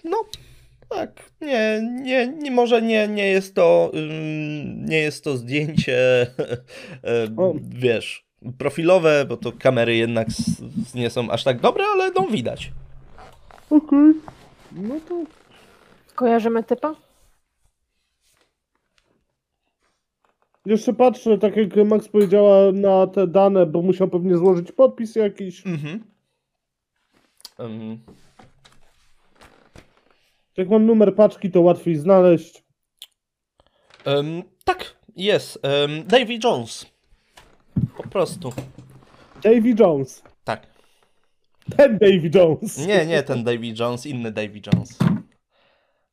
[0.03, 0.17] No,
[0.95, 3.91] tak, nie, nie, nie, może nie, nie jest to,
[4.75, 6.27] nie jest to zdjęcie,
[7.85, 8.25] wiesz,
[8.57, 10.27] profilowe, bo to kamery jednak
[10.95, 12.71] nie są aż tak dobre, ale no widać.
[13.69, 14.13] Okej, okay.
[14.71, 15.23] no to...
[16.15, 16.95] Kojarzymy typa?
[20.65, 25.67] Jeszcze patrzę, tak jak Max powiedziała, na te dane, bo musiał pewnie złożyć podpis jakiś.
[25.67, 26.03] Mhm.
[27.59, 27.99] Um.
[30.57, 32.63] Jak mam numer paczki, to łatwiej znaleźć.
[34.05, 35.59] Um, tak, jest.
[35.63, 36.85] Um, Davy Jones.
[37.97, 38.53] Po prostu.
[39.43, 40.23] Davy Jones.
[40.43, 40.67] Tak.
[41.77, 42.87] Ten Davy Jones.
[42.87, 44.99] Nie, nie ten Davy Jones, inny Davy Jones.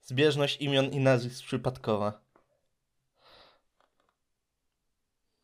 [0.01, 2.21] Zbieżność imion i nazwisk przypadkowa.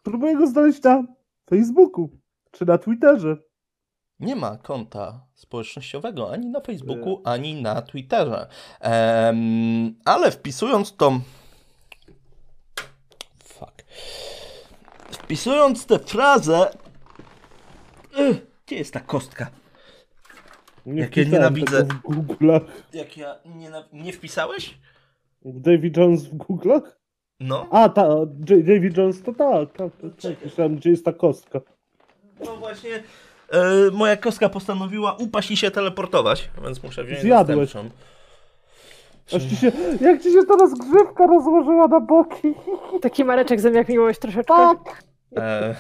[0.03, 1.05] Próbuję go znaleźć na
[1.51, 2.11] Facebooku
[2.51, 3.37] czy na Twitterze.
[4.21, 8.49] Nie ma konta społecznościowego ani na Facebooku, ani na Twitterze.
[8.81, 11.21] Um, ale wpisując tą.
[13.45, 13.85] Fuck.
[15.11, 16.71] Wpisując tę frazę.
[18.67, 19.51] gdzie jest ta kostka?
[20.87, 21.85] Nie Jak ja nienawidzę.
[21.85, 22.61] W Google'ach.
[22.93, 24.79] Jak ja nie, nie wpisałeś?
[25.45, 26.83] David Jones w Google'ach?
[27.41, 27.69] No.
[27.71, 28.09] A, ta,
[28.63, 30.45] David Jones to tak, tak, tak, tak.
[30.45, 31.61] Myślałem, gdzie jest ta kostka.
[32.45, 33.03] No właśnie,
[33.49, 37.59] e, moja kostka postanowiła upaść i się teleportować, więc muszę wziąć Zjadłeś.
[37.59, 37.91] następną.
[39.37, 42.55] Aż ci się, jak ci się teraz grzywka rozłożyła na boki.
[43.03, 44.55] Taki mareczek zamiast miłość troszeczkę.
[44.55, 45.03] Tak.
[45.37, 45.75] E,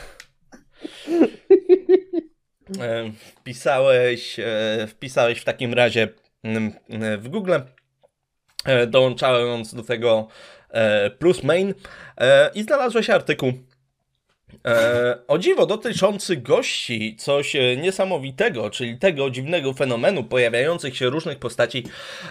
[2.80, 6.08] e, wpisałeś, e, wpisałeś w takim razie
[6.42, 6.72] mm,
[7.18, 7.54] w Google,
[8.64, 10.28] e, dołączając do tego
[10.70, 11.74] E, plus main
[12.16, 13.52] e, i znalazłeś artykuł
[14.66, 21.84] E, o dziwo dotyczący gości, coś niesamowitego, czyli tego dziwnego fenomenu pojawiających się różnych postaci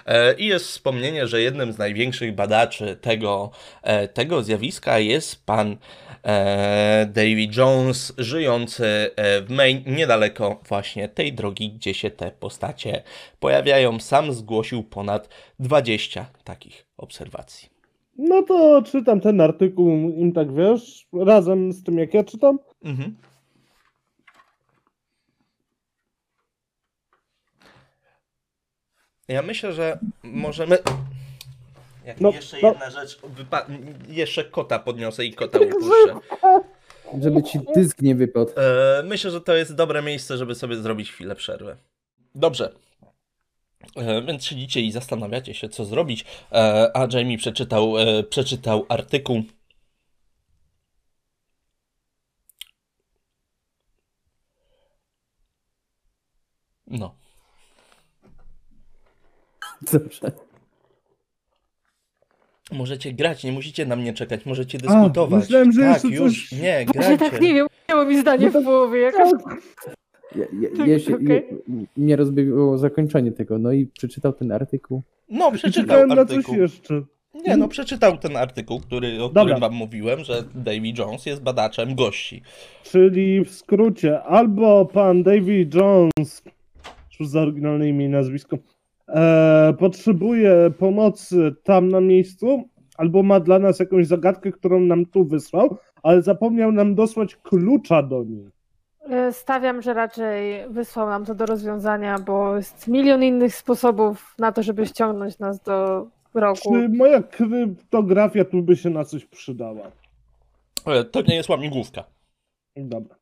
[0.06, 3.52] e, i jest wspomnienie, że jednym z największych badaczy tego,
[3.84, 5.78] e, tego zjawiska jest pan
[6.24, 13.04] e, Davy Jones, żyjący w Maine, niedaleko właśnie tej drogi, gdzie się te postacie
[13.40, 14.00] pojawiają.
[14.00, 17.77] Sam zgłosił ponad 20 takich obserwacji.
[18.18, 22.60] No to czytam ten artykuł im tak wiesz, razem z tym jak ja czytam.
[22.84, 23.16] Mhm.
[29.28, 30.78] Ja myślę, że możemy.
[32.06, 32.68] Jak no, jeszcze no.
[32.68, 33.20] jedna rzecz.
[33.22, 33.66] Wypa...
[34.08, 36.20] Jeszcze kota podniosę i kota upuszczę.
[37.22, 38.52] Żeby ci dysk nie wypadł.
[38.58, 41.78] E, myślę, że to jest dobre miejsce, żeby sobie zrobić chwilę przerwy.
[42.36, 42.74] Dobrze.
[43.96, 46.26] E, więc siedzicie i zastanawiacie się, co zrobić.
[46.94, 47.94] A Jamie przeczytał,
[48.30, 49.44] przeczytał artykuł.
[56.88, 57.16] No.
[59.92, 60.32] Dobrze.
[62.72, 65.34] Możecie grać, nie musicie na mnie czekać, możecie dyskutować.
[65.34, 66.52] A, myślałem, że tak, jeszcze już, coś...
[66.52, 67.18] nie, grajcie.
[67.18, 69.00] tak, nie wiem, miało mi zdanie w głowie.
[69.00, 69.32] Jakaś...
[70.36, 70.46] Ja,
[70.78, 71.44] ja, ja się, okay.
[71.98, 75.02] nie rozbawiło zakończenie tego, no i przeczytał ten artykuł.
[75.30, 76.16] No, przeczytał artykuł.
[76.16, 77.02] na coś jeszcze.
[77.46, 79.44] Nie, no przeczytał ten artykuł, który, o Dobra.
[79.44, 82.42] którym wam mówiłem, że Davy Jones jest badaczem gości.
[82.84, 86.44] Czyli w skrócie, albo pan Davy Jones,
[87.18, 88.58] cóż za oryginalne imię i nazwisko,
[89.08, 92.64] e, potrzebuje pomocy tam na miejscu,
[92.98, 98.04] albo ma dla nas jakąś zagadkę, którą nam tu wysłał, ale zapomniał nam dosłać klucza
[98.04, 98.57] do niej.
[99.10, 104.52] E, stawiam, że raczej wysłał nam to do rozwiązania, bo jest milion innych sposobów na
[104.52, 106.74] to, żeby ściągnąć nas do roku.
[106.74, 109.92] Czy moja kryptografia tu by się na coś przydała?
[110.86, 112.04] E, to nie jest łamigłówka.
[112.76, 113.16] Dobra.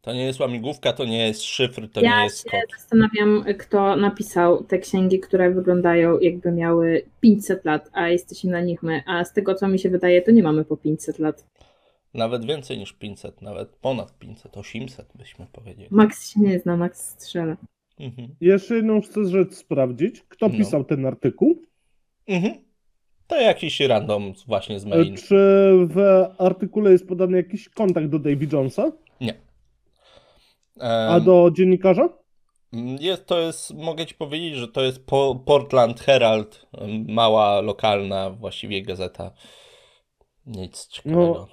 [0.00, 2.52] To nie jest łamigłówka, to nie jest szyfr, to ja nie jest kod.
[2.52, 8.50] Ja się zastanawiam, kto napisał te księgi, które wyglądają jakby miały 500 lat, a jesteśmy
[8.50, 9.02] na nich my.
[9.06, 11.44] A z tego, co mi się wydaje, to nie mamy po 500 lat.
[12.16, 15.88] Nawet więcej niż 500, nawet ponad 500, 800 byśmy powiedzieli.
[15.90, 17.56] Max się nie zna, Max strzela.
[17.98, 18.36] Mhm.
[18.40, 20.22] Jeszcze jedną chcę rzecz sprawdzić.
[20.28, 20.54] Kto no.
[20.54, 21.62] pisał ten artykuł?
[22.26, 22.54] Mhm.
[23.26, 25.16] To jakiś random właśnie z mail.
[25.16, 25.36] Czy
[25.86, 28.92] w artykule jest podany jakiś kontakt do Davy Jonesa?
[29.20, 29.34] Nie.
[31.10, 32.08] A do dziennikarza?
[33.00, 35.06] Jest, to jest, mogę ci powiedzieć, że to jest
[35.44, 36.66] Portland Herald,
[37.08, 39.30] mała, lokalna właściwie gazeta.
[40.46, 41.20] Nic ciekawego.
[41.22, 41.48] No,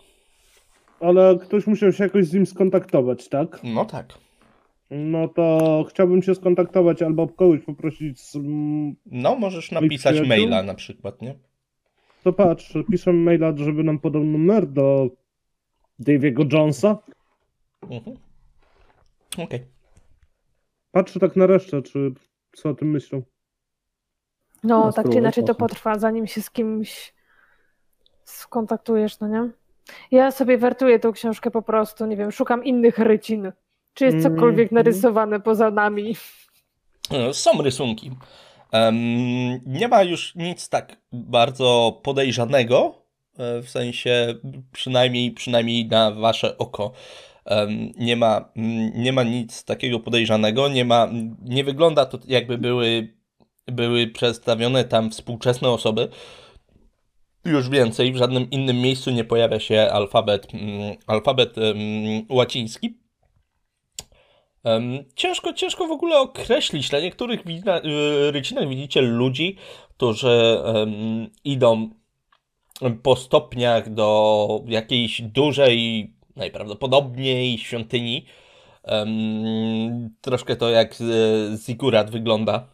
[1.03, 3.59] ale ktoś musiał się jakoś z nim skontaktować, tak?
[3.63, 4.13] No tak.
[4.89, 8.37] No to chciałbym się skontaktować albo kogoś poprosić z...
[9.05, 11.35] No, możesz napisać maila na przykład, nie?
[12.23, 15.09] To patrz, piszę maila, żeby nam podał numer do
[15.99, 16.97] Daviego Jonesa.
[17.81, 18.17] Mhm.
[19.33, 19.45] Okej.
[19.45, 19.67] Okay.
[20.91, 22.11] Patrzę tak na resztę, czy
[22.55, 23.21] co o tym myślą.
[24.63, 27.13] No, no tak czy inaczej to potrwa, zanim się z kimś
[28.23, 29.62] skontaktujesz, no nie?
[30.11, 33.51] Ja sobie wertuję tą książkę po prostu, nie wiem, szukam innych rycin.
[33.93, 34.83] Czy jest cokolwiek mm.
[34.83, 36.15] narysowane poza nami?
[37.11, 38.11] No, są rysunki.
[38.73, 43.05] Um, nie ma już nic tak bardzo podejrzanego,
[43.37, 44.35] e, w sensie
[44.71, 46.91] przynajmniej, przynajmniej na wasze oko.
[47.45, 48.49] Um, nie, ma,
[48.95, 51.09] nie ma nic takiego podejrzanego, nie, ma,
[51.45, 53.13] nie wygląda to jakby były,
[53.67, 56.09] były przedstawione tam współczesne osoby.
[57.45, 60.47] Już więcej, w żadnym innym miejscu nie pojawia się alfabet,
[61.07, 61.77] alfabet um,
[62.29, 62.97] łaciński.
[65.15, 66.91] Ciężko, ciężko w ogóle określić.
[66.91, 69.57] Na niektórych y, rycinach widzicie ludzi,
[69.89, 70.57] którzy
[71.43, 71.89] idą
[73.03, 78.25] po stopniach do jakiejś dużej, najprawdopodobniej świątyni.
[80.21, 80.95] Troszkę to jak
[81.65, 82.72] Zigurat wygląda.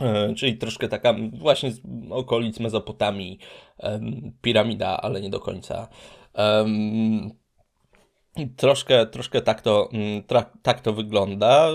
[0.00, 1.80] E, czyli troszkę taka właśnie z
[2.10, 3.38] okolic Mezopotamii,
[4.42, 5.88] piramida, ale nie do końca.
[8.56, 10.22] Troszkę, troszkę tak, to, mm,
[10.62, 11.70] tak to wygląda.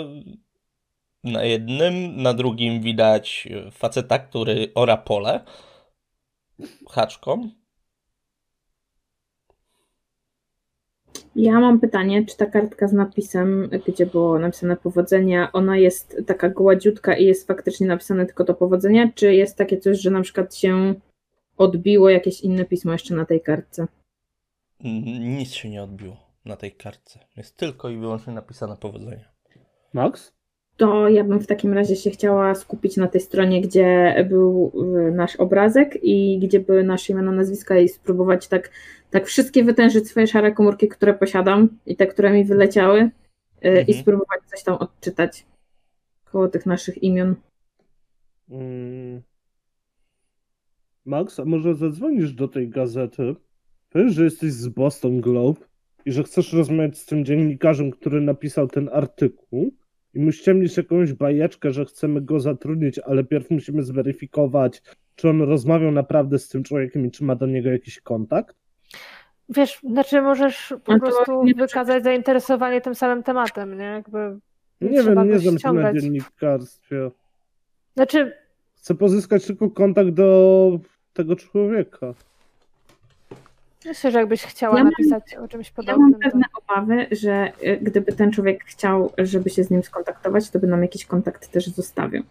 [1.23, 5.43] Na jednym, na drugim widać faceta, który ora pole
[6.89, 7.49] haczką.
[11.35, 16.49] Ja mam pytanie, czy ta kartka z napisem, gdzie było napisane powodzenia, ona jest taka
[16.49, 20.55] gładziutka i jest faktycznie napisane tylko to powodzenia, czy jest takie coś, że na przykład
[20.55, 20.93] się
[21.57, 23.87] odbiło jakieś inne pismo jeszcze na tej kartce?
[25.19, 27.19] Nic się nie odbiło na tej kartce.
[27.37, 29.31] Jest tylko i wyłącznie napisane powodzenia.
[29.93, 30.38] Max?
[30.79, 34.71] To ja bym w takim razie się chciała skupić na tej stronie, gdzie był
[35.07, 38.71] y, nasz obrazek i gdzie były nasze imiona, nazwiska i spróbować tak,
[39.09, 43.09] tak wszystkie wytężyć swoje szare komórki, które posiadam i te, które mi wyleciały y,
[43.61, 43.87] mhm.
[43.87, 45.45] i spróbować coś tam odczytać
[46.31, 47.35] koło tych naszych imion.
[48.49, 49.21] Mm.
[51.05, 53.35] Max, a może zadzwonisz do tej gazety?
[53.89, 55.61] Powiesz, że jesteś z Boston Globe
[56.05, 59.71] i że chcesz rozmawiać z tym dziennikarzem, który napisał ten artykuł
[60.13, 64.81] i mu ściemnisz jakąś bajeczkę, że chcemy go zatrudnić, ale pierw musimy zweryfikować,
[65.15, 68.55] czy on rozmawiał naprawdę z tym człowiekiem i czy ma do niego jakiś kontakt?
[69.49, 73.83] Wiesz, znaczy możesz po no prostu wykazać zainteresowanie tym samym tematem, nie?
[73.83, 74.39] Jakby
[74.81, 77.11] nie, nie wiem, nie znam się na dziennikarstwie.
[77.95, 78.33] Znaczy...
[78.75, 80.79] Chcę pozyskać tylko kontakt do
[81.13, 82.13] tego człowieka.
[83.85, 86.11] Myślę, że jakbyś chciała ja napisać mam, o czymś podobnym.
[86.11, 86.73] Ja mam pewne to...
[86.73, 90.81] obawy, że y, gdyby ten człowiek chciał, żeby się z nim skontaktować, to by nam
[90.81, 92.23] jakiś kontakt też zostawił.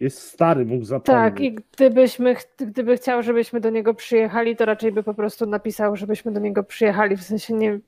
[0.00, 1.24] Jest stary, mógł zapomnieć.
[1.24, 5.96] Tak, i gdybyśmy, gdyby chciał, żebyśmy do niego przyjechali, to raczej by po prostu napisał,
[5.96, 7.16] żebyśmy do niego przyjechali.
[7.16, 7.78] W sensie nie,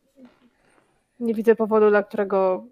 [1.21, 2.65] nie widzę powodu, dla którego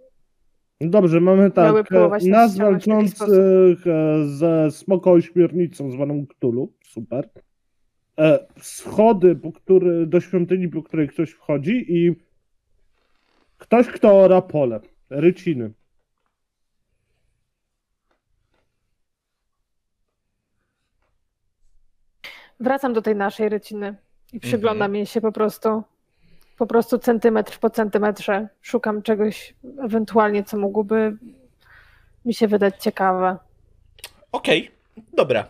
[0.80, 1.90] Dobrze, mamy tak.
[2.26, 3.78] Nas walczących
[4.26, 6.72] ze smoką śmiernicą zwaną Cthulhu.
[6.84, 7.28] Super.
[8.18, 12.16] E, schody, po który, do świątyni, po której ktoś wchodzi i
[13.58, 14.80] ktoś, kto ora pole.
[15.10, 15.72] Ryciny.
[22.60, 23.96] Wracam do tej naszej ryciny
[24.32, 24.94] i przyglądam mhm.
[24.94, 25.82] jej się po prostu
[26.58, 29.54] po prostu centymetr po centymetrze szukam czegoś
[29.84, 31.16] ewentualnie, co mogłoby
[32.24, 33.38] mi się wydać ciekawe.
[34.32, 35.48] Okej, okay, dobra.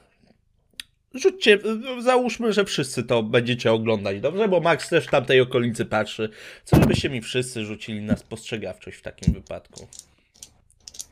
[1.14, 1.58] Rzućcie,
[1.98, 4.48] załóżmy, że wszyscy to będziecie oglądać, dobrze?
[4.48, 6.28] Bo Max też w tamtej okolicy patrzy.
[6.64, 9.86] Co żebyście mi wszyscy rzucili na spostrzegawczość w takim wypadku?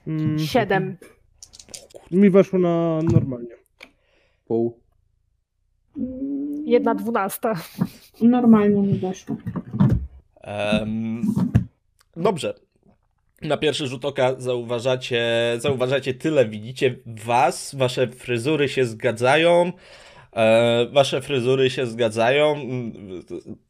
[0.07, 0.39] Mm.
[0.39, 0.97] Siedem.
[2.11, 3.57] Mi weszło na normalnie.
[4.47, 4.81] Pół.
[6.65, 7.55] Jedna dwunasta.
[8.21, 9.37] Normalnie mi weszło.
[10.45, 11.23] Um,
[12.17, 12.55] dobrze.
[13.43, 15.25] Na pierwszy rzut oka zauważacie,
[15.59, 19.73] zauważacie tyle, widzicie was, wasze fryzury się zgadzają,
[20.33, 22.57] e, wasze fryzury się zgadzają,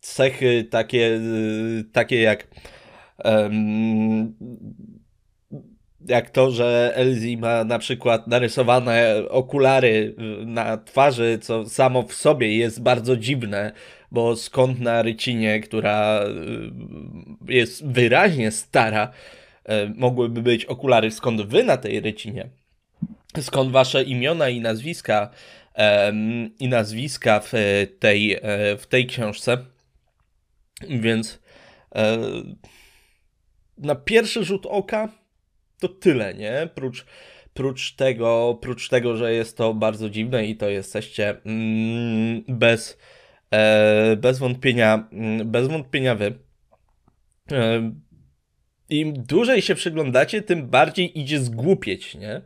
[0.00, 1.20] cechy takie,
[1.92, 2.46] takie jak
[6.08, 10.14] jak to, że Elzi ma na przykład narysowane okulary
[10.46, 13.72] na twarzy, co samo w sobie jest bardzo dziwne,
[14.10, 16.24] bo skąd na rycinie, która
[17.48, 19.41] y, jest wyraźnie stara, y,
[19.94, 22.48] mogłyby być okulary, skąd wy na tej rycinie?
[23.40, 25.30] Skąd wasze imiona i nazwiska
[26.58, 27.52] i nazwiska w
[27.98, 28.40] tej, e,
[28.76, 29.58] w tej książce?
[30.88, 31.42] Więc
[31.94, 32.18] e,
[33.78, 35.08] na pierwszy rzut oka
[35.80, 36.68] to tyle, nie?
[36.74, 37.04] Prócz,
[37.54, 42.98] prócz, tego, prócz tego, że jest to bardzo dziwne i to jesteście mm, bez,
[43.50, 46.38] e, bez wątpienia, mm, bez wątpienia wy.
[48.88, 52.42] Im dłużej się przyglądacie, tym bardziej idzie zgłupieć, nie?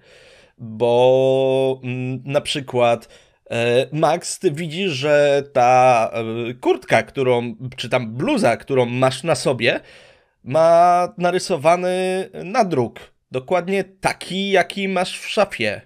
[0.58, 3.08] Bo mm, na przykład
[3.50, 9.34] e, Max, ty widzisz, że ta e, kurtka, którą, czy tam bluza, którą masz na
[9.34, 9.80] sobie,
[10.44, 15.80] ma narysowany nadruk Dokładnie taki, jaki masz w szafie.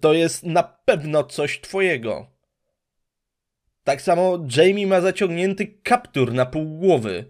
[0.00, 2.35] To jest na pewno coś twojego.
[3.86, 7.24] Tak samo Jamie ma zaciągnięty kaptur na pół głowy.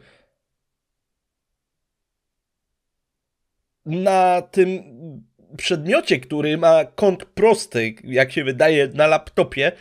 [3.87, 4.83] Na tym
[5.57, 9.73] przedmiocie, który ma kąt prosty, jak się wydaje na laptopie,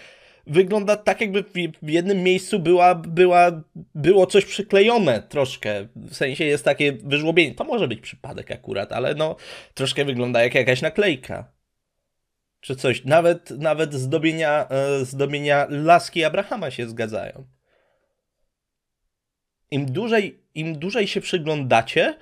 [0.47, 1.43] wygląda tak, jakby
[1.81, 3.61] w jednym miejscu była, była,
[3.95, 5.87] było coś przyklejone troszkę.
[5.95, 7.55] W sensie jest takie wyżłobienie.
[7.55, 9.35] To może być przypadek akurat, ale no
[9.73, 11.54] troszkę wygląda jak jakaś naklejka.
[12.65, 13.05] Czy coś.
[13.05, 17.45] Nawet, nawet zdobienia, e, zdobienia laski Abrahama się zgadzają.
[19.71, 22.17] Im dłużej, im dłużej się przyglądacie,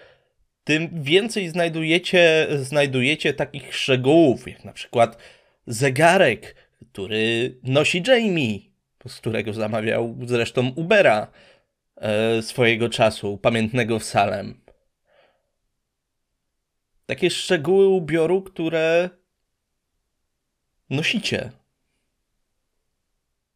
[0.63, 5.17] tym więcej znajdujecie, znajdujecie takich szczegółów, jak na przykład
[5.67, 6.55] zegarek,
[6.91, 8.59] który nosi Jamie,
[9.07, 11.31] z którego zamawiał zresztą Ubera
[11.95, 14.61] e, swojego czasu, pamiętnego w Salem.
[17.05, 19.09] Takie szczegóły ubioru, które
[20.93, 21.51] nosicie.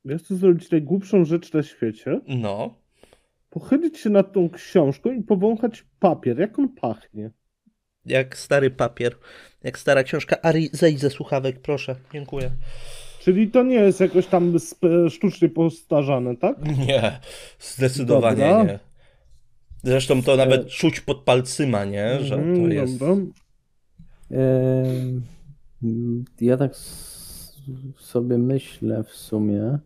[0.06, 2.20] Ja chcę zrobić najgłupszą rzecz na świecie.
[2.28, 2.74] No.
[3.50, 6.40] Pochylić się nad tą książką i powąchać papier.
[6.40, 7.32] Jak on pachnie?
[8.06, 9.16] Jak stary papier.
[9.64, 10.42] Jak stara książka.
[10.42, 11.96] Ari, zejdź ze słuchawek, proszę.
[12.14, 12.52] Dziękuję.
[13.20, 14.54] Czyli to nie jest jakoś tam
[15.10, 16.58] sztucznie postarzane, tak?
[16.88, 17.20] Nie,
[17.60, 18.64] zdecydowanie dobra.
[18.64, 18.80] nie.
[19.84, 22.20] Zresztą to nawet czuć pod palcyma, nie?
[22.20, 23.00] Że to mhm, jest.
[26.42, 26.76] ja tak
[27.98, 29.80] sobie myślę w sumie.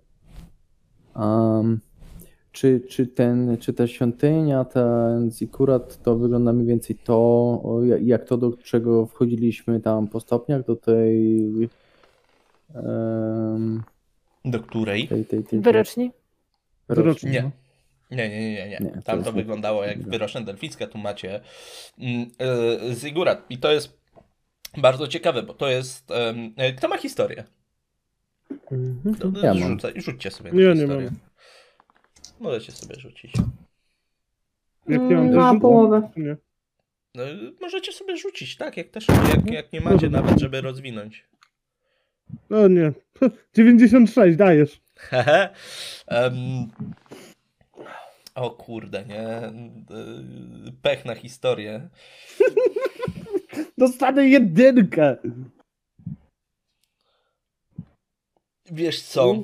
[1.15, 1.79] Um,
[2.51, 7.61] czy, czy, ten, czy ta świątynia, ten zikurat, to wygląda mniej więcej to,
[8.01, 11.51] jak to, do czego wchodziliśmy tam po stopniach, do tej
[12.75, 13.83] Um,
[14.45, 15.07] Do której?
[15.07, 16.11] Tej, tej, tej, Wyroczni?
[16.89, 17.31] Wyroczni.
[17.31, 17.51] Nie.
[18.11, 18.79] Nie, nie, nie, nie.
[18.81, 19.01] nie.
[19.01, 21.41] Tam to, to wyglądało jak wyroczne delficka, tu macie
[21.97, 23.45] yy, Zigurat.
[23.49, 23.97] I to jest
[24.77, 26.09] bardzo ciekawe, bo to jest...
[26.57, 27.43] Yy, kto ma historię?
[28.71, 29.33] Mhm.
[29.43, 30.97] ja Rzucaj, rzućcie sobie na historię.
[30.97, 31.19] Nie mam.
[32.39, 33.33] Możecie sobie rzucić.
[34.87, 36.09] Jak nie mam Na połowę.
[36.17, 36.37] Nie.
[37.15, 37.23] No,
[37.61, 38.77] możecie sobie rzucić, tak?
[38.77, 41.25] Jak też, jak, jak nie macie nawet, żeby rozwinąć.
[42.49, 42.91] No nie.
[43.55, 44.81] 96, dajesz.
[46.07, 46.67] um,
[48.35, 49.41] o kurde, nie?
[50.81, 51.89] Pech na historię.
[53.77, 55.17] Dostanę jedynkę.
[58.71, 59.43] Wiesz co?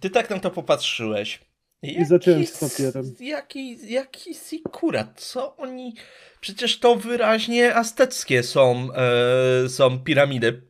[0.00, 1.40] Ty tak na to popatrzyłeś.
[1.82, 3.14] Jaki, I zacząłem z papierem.
[3.20, 5.20] Jaki, jaki sikurat?
[5.20, 5.94] Co oni...
[6.40, 10.62] Przecież to wyraźnie azteckie są, e, są piramidy.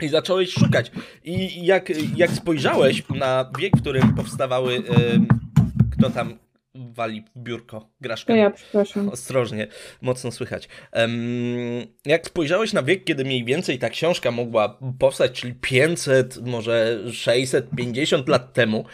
[0.00, 0.90] I zacząłeś szukać.
[1.24, 4.76] I jak, jak spojrzałeś na wiek, w którym powstawały...
[4.76, 4.82] E,
[5.92, 6.38] kto tam
[6.74, 7.88] wali w biurko?
[8.00, 8.32] Graszka.
[8.32, 9.08] To ja, przepraszam.
[9.08, 9.66] Ostrożnie,
[10.00, 10.68] mocno słychać.
[12.04, 18.28] Jak spojrzałeś na wiek, kiedy mniej więcej ta książka mogła powstać, czyli 500, może 650
[18.28, 18.84] lat temu,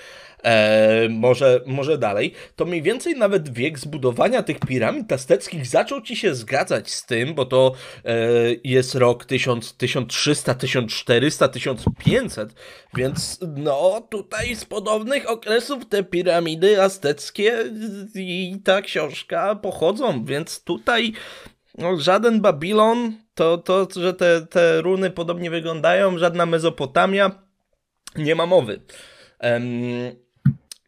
[0.42, 6.16] e, może, może dalej, to mniej więcej nawet wiek zbudowania tych piramid azteckich zaczął ci
[6.16, 7.72] się zgadzać z tym, bo to
[8.04, 8.16] e,
[8.64, 12.54] jest rok 1000, 1300, 1400, 1500,
[12.94, 17.64] więc no tutaj z podobnych okresów te piramidy azteckie
[18.14, 21.12] i ta książka pochodzą, więc tutaj
[21.78, 27.30] no, żaden Babilon, to, to że te, te runy podobnie wyglądają, żadna Mezopotamia,
[28.16, 28.80] nie ma mowy.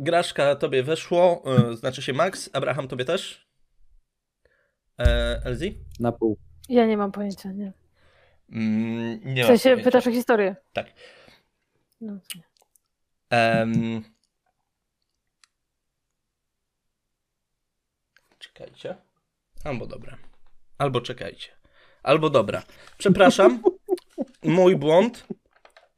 [0.02, 3.46] Graszka tobie weszło, yy, znaczy się Max, Abraham tobie też?
[4.98, 5.78] E, Elzi?
[6.00, 6.38] Na pół.
[6.68, 7.72] Ja nie mam pojęcia, nie.
[8.52, 10.56] Mm, nie w sensie pytasz o historię?
[10.72, 10.86] Tak.
[12.00, 12.18] No.
[13.30, 14.04] Um,
[18.38, 18.96] czekajcie.
[19.64, 20.18] Albo dobra.
[20.78, 21.48] Albo czekajcie.
[22.02, 22.62] Albo dobra.
[22.98, 23.62] Przepraszam.
[24.42, 25.26] Mój błąd.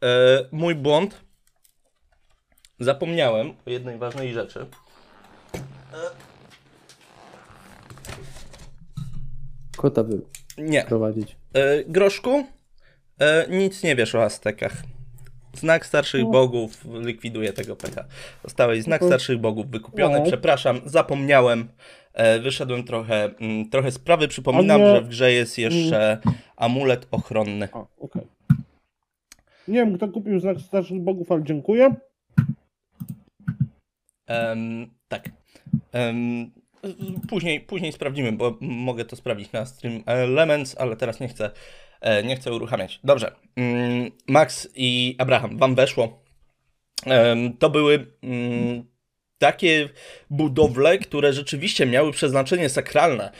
[0.02, 1.23] E, mój błąd.
[2.80, 4.66] Zapomniałem o jednej ważnej rzeczy.
[9.76, 10.20] Kota by
[10.58, 10.84] nie.
[10.84, 11.36] prowadzić.
[11.54, 12.44] E, groszku,
[13.18, 14.72] e, nic nie wiesz o Aztekach.
[15.54, 16.30] Znak starszych no.
[16.30, 18.04] bogów likwiduje tego pecha.
[18.44, 19.10] Zostałeś znak mhm.
[19.10, 20.18] starszych bogów wykupiony.
[20.18, 20.24] No.
[20.24, 21.68] Przepraszam, zapomniałem.
[22.12, 24.28] E, wyszedłem trochę, m, mm, trochę sprawy.
[24.28, 24.86] Przypominam, nie...
[24.86, 26.18] że w grze jest jeszcze
[26.56, 27.68] amulet ochronny.
[27.72, 28.22] A, okay.
[29.68, 31.94] Nie wiem, kto kupił znak starszych bogów, ale dziękuję.
[34.28, 35.30] Um, tak.
[35.92, 36.52] Um,
[37.28, 41.50] później, później sprawdzimy, bo mogę to sprawdzić na Stream Elements, ale teraz nie chcę,
[42.00, 43.00] e, nie chcę uruchamiać.
[43.04, 43.32] Dobrze.
[43.56, 46.24] Um, Max i Abraham, wam weszło.
[47.58, 48.06] To były
[49.38, 49.88] takie
[50.30, 53.30] budowle, które rzeczywiście miały przeznaczenie sakralne,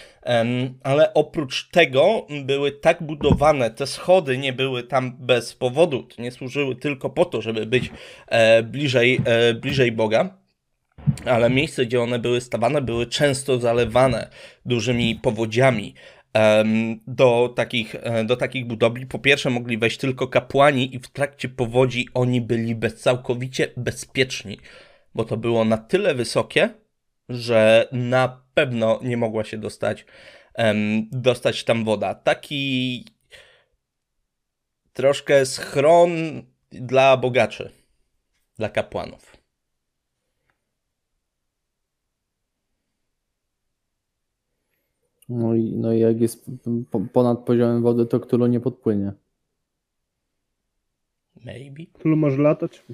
[0.82, 6.76] ale oprócz tego były tak budowane, te schody nie były tam bez powodu, nie służyły
[6.76, 7.90] tylko po to, żeby być
[8.26, 10.43] e, bliżej, e, bliżej Boga
[11.26, 14.30] ale miejsce, gdzie one były stawane, były często zalewane
[14.66, 15.94] dużymi powodziami.
[17.06, 21.48] Do takich, e, do takich budowli po pierwsze mogli wejść tylko kapłani i w trakcie
[21.48, 24.58] powodzi oni byli bez, całkowicie bezpieczni,
[25.14, 26.70] bo to było na tyle wysokie,
[27.28, 30.06] że na pewno nie mogła się dostać,
[31.12, 32.14] dostać tam woda.
[32.14, 33.04] Taki
[34.92, 36.10] troszkę schron
[36.70, 37.70] dla bogaczy,
[38.58, 39.33] dla kapłanów.
[45.28, 46.50] No i, no i jak jest
[47.12, 49.12] ponad poziomem wody, to Ktulu nie podpłynie.
[51.44, 51.86] Maybe.
[51.92, 52.84] Ktulu może latać?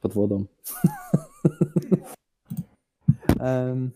[0.00, 0.44] Pod wodą.
[3.40, 3.90] um.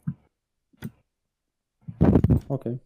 [2.48, 2.48] Okej.
[2.48, 2.78] Okay.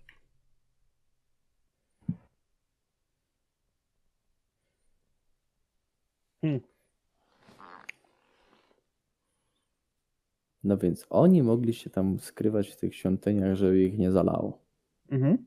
[6.43, 6.78] Hmm.
[10.69, 14.59] No więc oni mogli się tam skrywać w tych świątyniach, żeby ich nie zalało.
[15.11, 15.47] Mhm.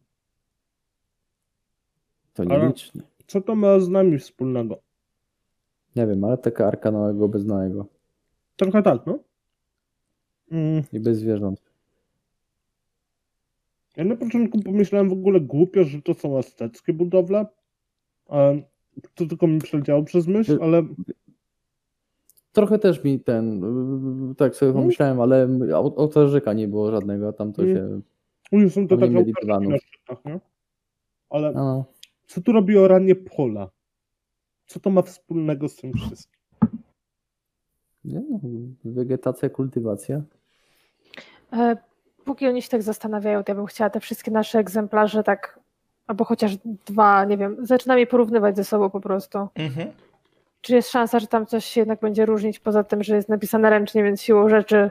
[2.33, 3.01] To nieliczni.
[3.27, 4.81] Co to ma z nami wspólnego?
[5.95, 7.85] Nie wiem, ale taka arka nowego bez nowego.
[8.55, 9.19] Trochę tak, no.
[10.51, 10.83] Mm.
[10.93, 11.61] I bez zwierząt.
[13.97, 17.45] Ja na początku pomyślałem w ogóle głupio, że to są azteckie budowle.
[19.15, 20.83] To tylko mi przeleciało przez myśl, ale
[22.51, 23.61] trochę też mi ten,
[24.37, 24.83] tak sobie mhm.
[24.83, 27.77] pomyślałem, ale ołtarzyka nie było żadnego, tam to mhm.
[27.77, 28.01] się...
[28.51, 29.09] Oni są to tak
[29.81, 30.39] szczytach, nie?
[31.29, 31.85] Ale no.
[32.27, 33.69] co tu robi oranie pola?
[34.65, 36.41] Co to ma wspólnego z tym wszystkim?
[38.05, 38.39] Nie no,
[38.85, 40.21] wegetacja, kultywacja.
[41.53, 41.77] E,
[42.25, 45.59] póki oni się tak zastanawiają, to ja bym chciała te wszystkie nasze egzemplarze tak,
[46.07, 49.47] albo chociaż dwa, nie wiem, zaczynam je porównywać ze sobą po prostu.
[49.55, 49.91] Mhm.
[50.61, 53.69] Czy jest szansa, że tam coś się jednak będzie różnić, poza tym, że jest napisane
[53.69, 54.89] ręcznie, więc siłą rzeczy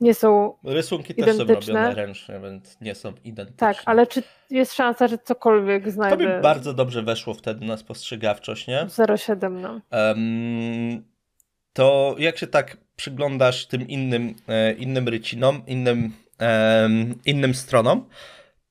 [0.00, 1.54] nie są Rysunki identyczne.
[1.54, 3.74] też są robione ręcznie, więc nie są identyczne.
[3.74, 6.24] Tak, ale czy jest szansa, że cokolwiek znajdę?
[6.24, 8.86] To by bardzo dobrze weszło wtedy na spostrzegawczość, nie?
[8.86, 9.80] 0,7 no.
[9.92, 11.04] Um,
[11.72, 18.08] to jak się tak przyglądasz tym innym, e, innym rycinom, innym, um, innym stronom,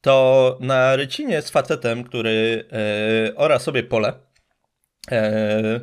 [0.01, 4.13] to na rycinie z facetem, który e, ora sobie pole,
[5.11, 5.79] e,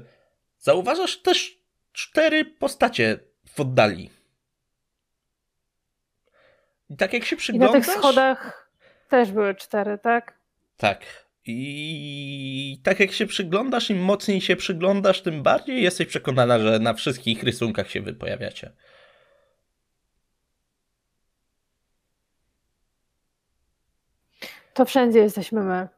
[0.64, 1.58] zauważasz też
[1.92, 4.10] cztery postacie w oddali.
[6.90, 7.70] I tak jak się przyglądasz...
[7.70, 8.70] I na tych schodach
[9.08, 10.38] też były cztery, tak?
[10.76, 11.24] Tak.
[11.46, 16.94] I tak jak się przyglądasz, im mocniej się przyglądasz, tym bardziej jesteś przekonana, że na
[16.94, 18.72] wszystkich rysunkach się wy pojawiacie.
[24.74, 25.88] To wszędzie jesteśmy my.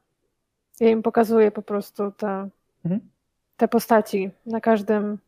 [0.80, 2.48] Ja im pokazuję po prostu te,
[2.84, 3.15] mhm.
[3.56, 5.18] Te postaci na każdym.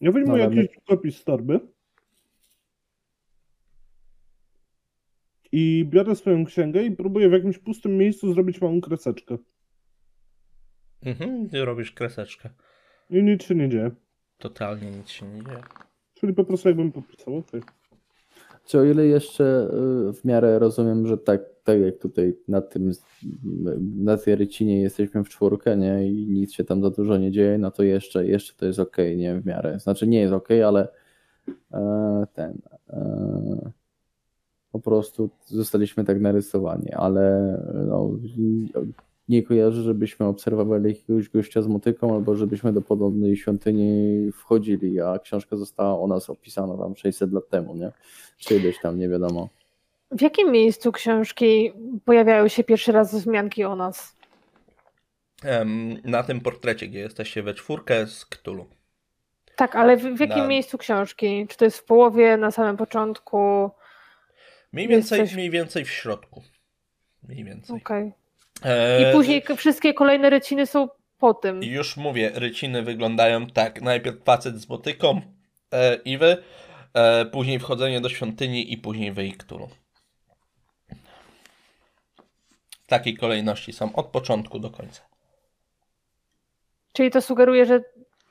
[0.00, 1.60] Ja wyjmuję no, jakiś kopii z torby
[5.52, 9.38] i biorę swoją księgę i próbuję w jakimś pustym miejscu zrobić małą kreseczkę.
[11.02, 12.50] Mhm, robisz kreseczkę.
[13.10, 13.90] I nic się nie dzieje.
[14.38, 15.62] Totalnie nic się nie dzieje.
[16.14, 17.60] Czyli po prostu jakbym popisał, okej.
[17.60, 17.74] Okay.
[18.64, 19.68] Czy o ile jeszcze
[20.08, 22.90] y, w miarę rozumiem, że tak, tak jak tutaj na tym,
[23.96, 27.58] na tej rycinie jesteśmy w czwórkę, nie, i nic się tam za dużo nie dzieje,
[27.58, 29.78] no to jeszcze, jeszcze to jest ok, nie, w miarę.
[29.80, 30.88] Znaczy nie jest ok, ale
[31.72, 32.58] e, ten,
[32.90, 33.70] e,
[34.72, 37.56] po prostu zostaliśmy tak narysowani, ale
[37.88, 38.10] no,
[39.28, 45.18] nie kojarzę, żebyśmy obserwowali jakiegoś gościa z motyką, albo żebyśmy do podobnej świątyni wchodzili, a
[45.18, 47.92] książka została o nas opisana tam 600 lat temu, nie?
[48.38, 49.48] Czy ileś tam, nie wiadomo.
[50.10, 51.72] W jakim miejscu książki
[52.04, 54.16] pojawiają się pierwszy raz wzmianki o nas?
[56.04, 58.66] Na tym portrecie, gdzie jesteście we czwórkę z Ktulu.
[59.56, 60.46] Tak, ale w, w jakim na...
[60.46, 61.46] miejscu książki?
[61.48, 63.70] Czy to jest w połowie, na samym początku?
[64.72, 65.34] Mniej więcej, coś...
[65.34, 66.42] mniej więcej w środku.
[67.28, 67.76] Mniej więcej.
[67.76, 68.08] Okej.
[68.08, 68.23] Okay.
[69.00, 71.62] I później wszystkie kolejne ryciny są po tym.
[71.62, 73.82] Już mówię, ryciny wyglądają tak.
[73.82, 75.20] Najpierw facet z motyką
[75.72, 76.42] e, Iwy,
[76.94, 79.38] e, później wchodzenie do świątyni i później wyjść
[82.82, 85.02] W takiej kolejności są od początku do końca.
[86.92, 87.80] Czyli to sugeruje, że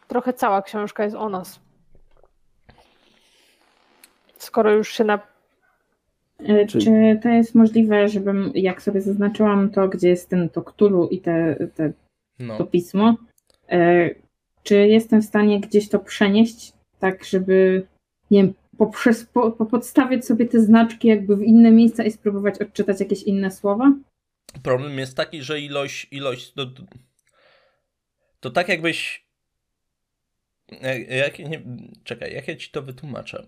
[0.07, 1.59] trochę cała książka jest o nas.
[4.37, 5.32] Skoro już się na
[6.39, 6.79] E, czy...
[7.23, 11.55] To jest możliwe, żebym, jak sobie zaznaczyłam to, gdzie jest ten to Ktulu i te,
[11.75, 11.93] te,
[12.39, 12.57] no.
[12.57, 13.15] to pismo,
[13.69, 14.09] e,
[14.63, 17.87] czy jestem w stanie gdzieś to przenieść, tak żeby,
[18.31, 22.61] nie wiem, poprzez, po, po podstawiać sobie te znaczki jakby w inne miejsca i spróbować
[22.61, 23.93] odczytać jakieś inne słowa?
[24.63, 26.65] Problem jest taki, że ilość, ilość to,
[28.39, 29.23] to tak jakbyś
[31.09, 31.61] jak, nie,
[32.03, 33.47] czekaj, jak ja ci to wytłumaczę?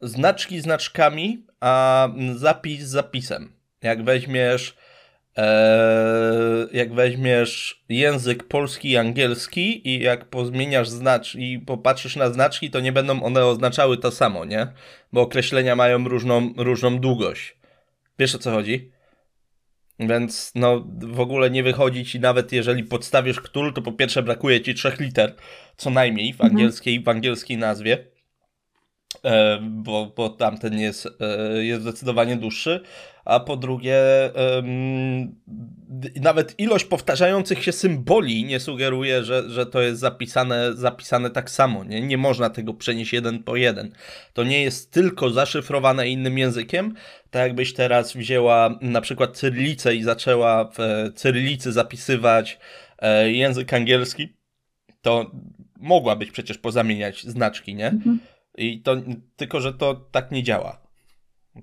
[0.00, 3.52] Znaczki znaczkami, a zapis zapisem.
[3.82, 4.76] Jak weźmiesz
[5.36, 12.70] e, jak weźmiesz język polski i angielski i jak pozmieniasz znacz i popatrzysz na znaczki,
[12.70, 14.66] to nie będą one oznaczały to samo, nie?
[15.12, 17.56] Bo określenia mają różną, różną długość.
[18.18, 18.90] Wiesz o co chodzi?
[19.98, 24.60] Więc no w ogóle nie wychodzi ci nawet jeżeli podstawisz ktul, to po pierwsze brakuje
[24.60, 25.34] ci trzech liter,
[25.76, 26.50] co najmniej w mhm.
[26.50, 28.15] angielskiej, w angielskiej nazwie.
[29.26, 32.80] E, bo, bo tamten jest, e, jest zdecydowanie dłuższy,
[33.24, 33.96] a po drugie
[36.20, 41.84] nawet ilość powtarzających się symboli nie sugeruje, że, że to jest zapisane, zapisane tak samo.
[41.84, 42.00] Nie?
[42.00, 43.92] nie można tego przenieść jeden po jeden.
[44.32, 46.94] To nie jest tylko zaszyfrowane innym językiem,
[47.30, 50.78] tak jakbyś teraz wzięła na przykład cyrylicę i zaczęła w
[51.14, 52.58] cyrylicy zapisywać
[52.98, 54.36] e, język angielski,
[55.02, 55.30] to
[55.80, 57.88] mogłabyś przecież pozamieniać znaczki, nie?
[57.88, 58.18] Mhm.
[58.56, 58.96] I to,
[59.36, 60.86] tylko, że to tak nie działa.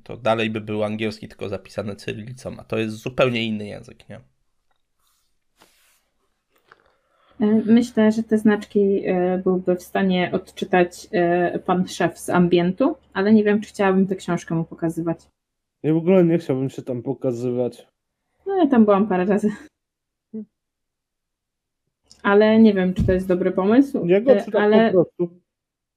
[0.03, 4.21] To dalej by był angielski, tylko zapisany cyrylicą, a to jest zupełnie inny język, nie?
[7.39, 12.95] E, myślę, że te znaczki e, byłby w stanie odczytać e, pan szef z ambientu,
[13.13, 15.19] ale nie wiem, czy chciałabym tę książkę mu pokazywać.
[15.83, 17.87] Ja w ogóle nie chciałbym się tam pokazywać.
[18.45, 19.49] No ja tam byłam parę razy.
[22.23, 24.05] Ale nie wiem, czy to jest dobry pomysł.
[24.05, 24.91] Nie go ale...
[24.91, 25.42] po prostu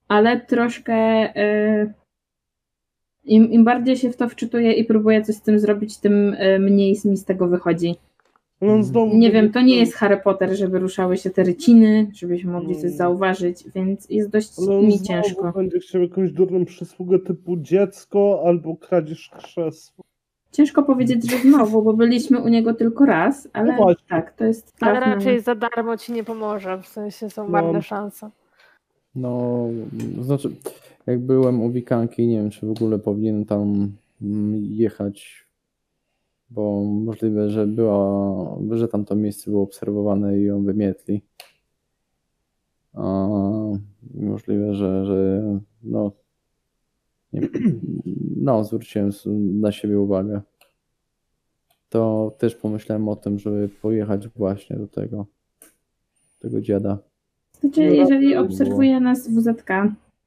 [0.07, 1.29] ale troszkę
[1.83, 1.93] y,
[3.23, 6.59] im, im bardziej się w to wczytuję i próbuję coś z tym zrobić, tym y,
[6.59, 7.95] mniej mi z tego wychodzi.
[8.61, 12.75] No, nie wiem, to nie jest Harry Potter, żeby ruszały się te ryciny, żebyśmy mogli
[12.75, 12.97] coś mm.
[12.97, 15.51] zauważyć, więc jest dość mi ciężko.
[15.51, 20.03] będzie chciał jakąś durną przysługę typu dziecko albo kradzież krzesła.
[20.51, 24.73] Ciężko powiedzieć, że znowu, bo byliśmy u niego tylko raz, ale no tak, to jest
[24.79, 27.81] Ale raczej za darmo ci nie pomoże, w sensie są marne no.
[27.81, 28.29] szanse.
[29.15, 29.67] No,
[30.21, 30.49] znaczy,
[31.07, 33.91] jak byłem u Wikanki, nie wiem, czy w ogóle powinien tam
[34.61, 35.45] jechać,
[36.49, 41.21] bo możliwe, że była, że tam to miejsce było obserwowane i ją wymietli.
[42.93, 43.27] A
[44.13, 45.41] możliwe, że, że
[45.83, 46.11] no,
[47.33, 47.41] nie,
[48.47, 49.11] no, zwróciłem
[49.61, 50.41] na siebie uwagę.
[51.89, 55.25] To też pomyślałem o tym, żeby pojechać właśnie do tego,
[56.39, 56.97] tego dziada.
[57.59, 59.69] Znaczy, no, jeżeli obserwuje nas WZK,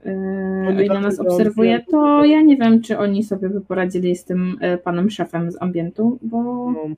[0.05, 4.24] yy, i na nas obserwuje, to ja nie wiem, czy oni sobie by poradzili z
[4.24, 6.89] tym yy, panem szefem z ambientu, bo no.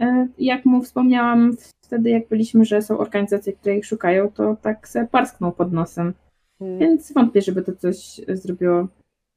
[0.00, 4.88] yy, jak mu wspomniałam wtedy, jak byliśmy, że są organizacje, które ich szukają, to tak
[4.88, 6.14] se parsknął pod nosem.
[6.58, 6.78] Hmm.
[6.78, 8.88] Więc wątpię, żeby to coś zrobiło.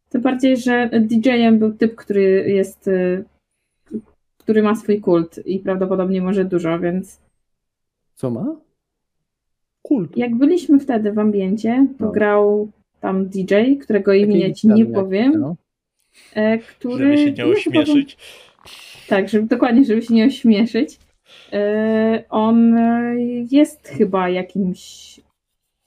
[0.09, 2.89] Tym bardziej, że DJ-em był typ, który jest,
[4.37, 7.21] który ma swój kult i prawdopodobnie może dużo, więc.
[8.15, 8.55] Co ma?
[9.87, 10.17] Kult.
[10.17, 12.11] Jak byliśmy wtedy w ambiencie, to no.
[12.11, 15.39] grał tam DJ, którego imienia ci nie powiem.
[15.39, 15.55] No.
[16.33, 18.17] E, który, żeby się nie ośmieszyć.
[19.07, 20.99] tak, żeby, dokładnie, żeby się nie ośmieszyć.
[21.53, 22.79] E, on
[23.51, 25.19] jest chyba jakimś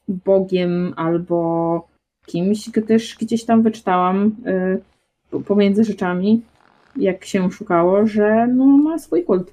[0.08, 1.88] bogiem albo
[2.26, 4.36] kimś, gdyż gdzieś tam wyczytałam
[5.32, 6.42] e, pomiędzy rzeczami,
[6.96, 9.52] jak się szukało, że no, ma swój kult.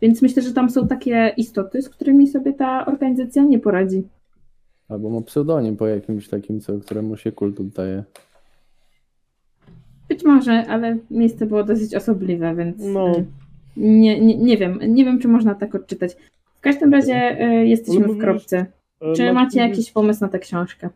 [0.00, 4.02] Więc myślę, że tam są takie istoty, z którymi sobie ta organizacja nie poradzi.
[4.88, 8.04] Albo ma pseudonim po jakimś takim, co, któremu się kult oddaje.
[10.08, 13.08] Być może, ale miejsce było dosyć osobliwe, więc no.
[13.08, 13.24] E,
[13.76, 14.78] nie, nie, nie wiem.
[14.88, 16.16] Nie wiem, czy można tak odczytać.
[16.58, 18.66] W każdym razie y, jesteśmy mówisz, w kropce.
[19.00, 20.90] E, czy macie jakiś pomysł na tę książkę?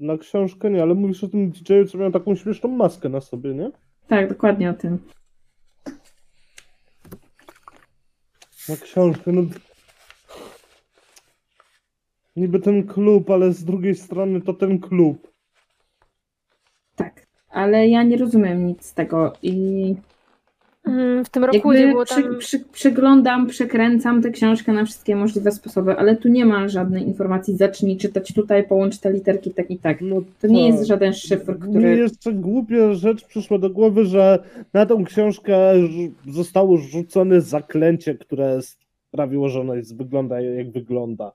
[0.00, 3.54] Na książkę nie, ale mówisz o tym DJ, co miał taką śmieszną maskę na sobie,
[3.54, 3.70] nie?
[4.08, 4.98] Tak, dokładnie o tym.
[8.68, 9.42] Na książkę, no...
[12.36, 15.32] Niby ten klub, ale z drugiej strony to ten klub.
[16.96, 19.94] Tak, ale ja nie rozumiem nic z tego i
[21.24, 22.22] w tym roku nie było tam...
[22.22, 27.02] Przy, przy, przeglądam, przekręcam tę książkę na wszystkie możliwe sposoby, ale tu nie ma żadnej
[27.02, 30.00] informacji, zacznij czytać tutaj, połącz te literki tak i tak.
[30.00, 31.94] No to nie jest żaden szyfr, który...
[31.94, 34.38] Mi jeszcze głupia rzecz przyszła do głowy, że
[34.72, 35.72] na tą książkę
[36.28, 38.60] zostało rzucone zaklęcie, które
[39.08, 41.32] sprawiło, że ona jest, wygląda jak wygląda.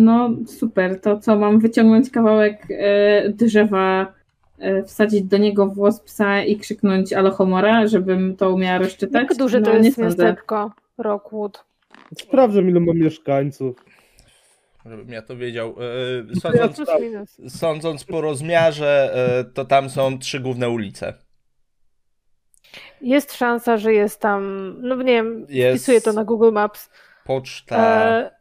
[0.00, 4.12] No super, to co, mam wyciągnąć kawałek e, drzewa,
[4.58, 9.22] e, wsadzić do niego włos psa i krzyknąć alohomora, żebym to umiała rozczytać?
[9.22, 11.64] Jak duże no, to jest miasteczko Rockwood?
[12.18, 13.84] Sprawdzę, ile ma mieszkańców.
[14.86, 15.74] Żebym ja to wiedział.
[16.30, 16.80] E, sądząc,
[17.48, 19.14] sądząc po rozmiarze,
[19.54, 21.14] to tam są trzy główne ulice.
[23.00, 26.90] Jest szansa, że jest tam, no nie wiem, jest wpisuję to na Google Maps.
[27.24, 27.76] Poczta.
[27.76, 28.39] E,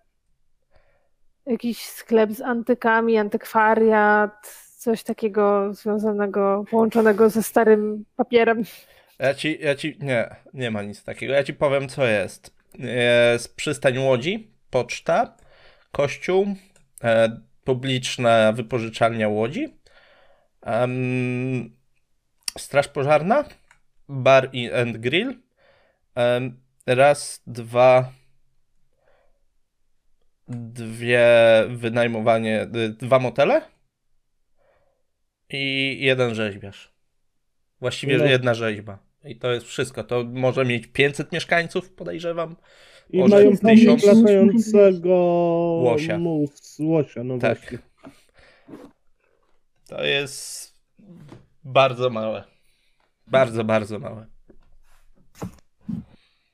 [1.50, 8.64] jakiś sklep z antykami, antykwariat, coś takiego związanego, połączonego ze starym papierem.
[9.20, 11.34] Ja ci, ja ci, nie, nie ma nic takiego.
[11.34, 12.54] Ja ci powiem, co jest.
[13.36, 15.38] Jest przystań Łodzi, poczta,
[15.92, 16.48] kościół,
[17.04, 19.80] e, publiczna wypożyczalnia Łodzi,
[22.58, 23.46] straż pożarna,
[24.10, 24.52] bar
[24.82, 25.34] and grill,
[26.88, 28.12] raz, dwa,
[30.50, 31.28] dwie
[31.70, 32.68] wynajmowanie,
[33.00, 33.62] dwa motele
[35.50, 36.94] i jeden rzeźbiarz.
[37.82, 38.26] Właściwie no.
[38.26, 39.00] jedna rzeźba.
[39.26, 40.04] I to jest wszystko.
[40.04, 42.56] To może mieć 500 mieszkańców, podejrzewam.
[43.10, 45.16] I może mają tysiąc latającego
[45.84, 46.18] łosia.
[46.18, 47.60] Mus, łosia no tak.
[47.60, 47.78] Właśnie.
[49.88, 50.74] To jest
[51.64, 52.44] bardzo małe.
[53.28, 54.39] Bardzo, bardzo małe.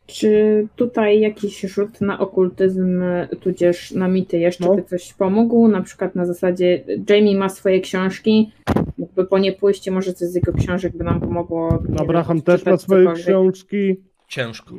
[0.05, 3.03] Czy tutaj jakiś rzut na okultyzm,
[3.39, 4.75] tudzież na mity jeszcze no.
[4.75, 5.67] by coś pomógł?
[5.67, 8.51] Na przykład na zasadzie Jamie ma swoje książki,
[8.97, 11.83] mógłby po nie pójść, może coś z jego książek by nam pomogło.
[11.99, 13.25] Abraham wiem, też ma swoje cokolwiek.
[13.25, 13.95] książki.
[14.27, 14.75] Ciężko.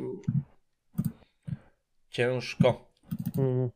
[2.09, 2.87] Ciężko.
[3.35, 3.69] Hmm.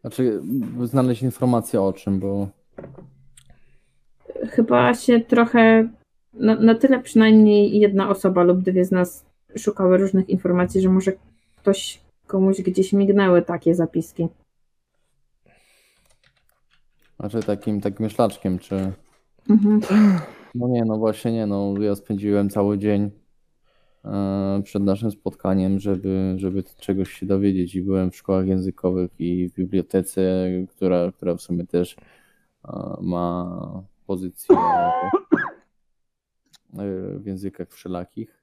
[0.00, 0.42] Znaczy,
[0.84, 2.48] znaleźć informację o czym, bo.
[4.50, 5.88] Chyba się trochę.
[6.34, 11.12] Na, na tyle przynajmniej jedna osoba lub dwie z nas szukały różnych informacji, że może
[11.56, 14.28] ktoś komuś gdzieś mignęły takie zapiski.
[17.20, 18.92] Znaczy takim, takim szlaczkiem, czy...
[19.50, 19.80] Mhm.
[20.54, 23.10] No nie, no właśnie nie, no ja spędziłem cały dzień
[24.04, 29.48] e, przed naszym spotkaniem, żeby, żeby czegoś się dowiedzieć i byłem w szkołach językowych i
[29.48, 31.96] w bibliotece, która, która w sumie też
[32.64, 34.56] e, ma pozycję
[36.78, 38.35] e, w językach wszelakich.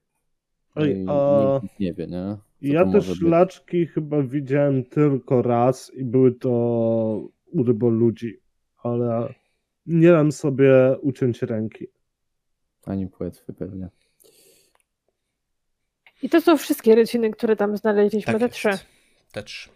[0.76, 1.60] Ej, a...
[1.62, 2.36] nikt nie wie, nie?
[2.60, 6.50] ja te szlaczki chyba widziałem tylko raz i były to
[7.52, 8.40] u ryboludzi,
[8.82, 9.34] ale
[9.86, 11.86] nie dam sobie uciąć ręki.
[12.84, 13.88] Ani płetwy pewnie.
[16.22, 18.78] I to są wszystkie ryciny, które tam znaleźliśmy, tak te trzy.
[19.32, 19.73] Te trzy.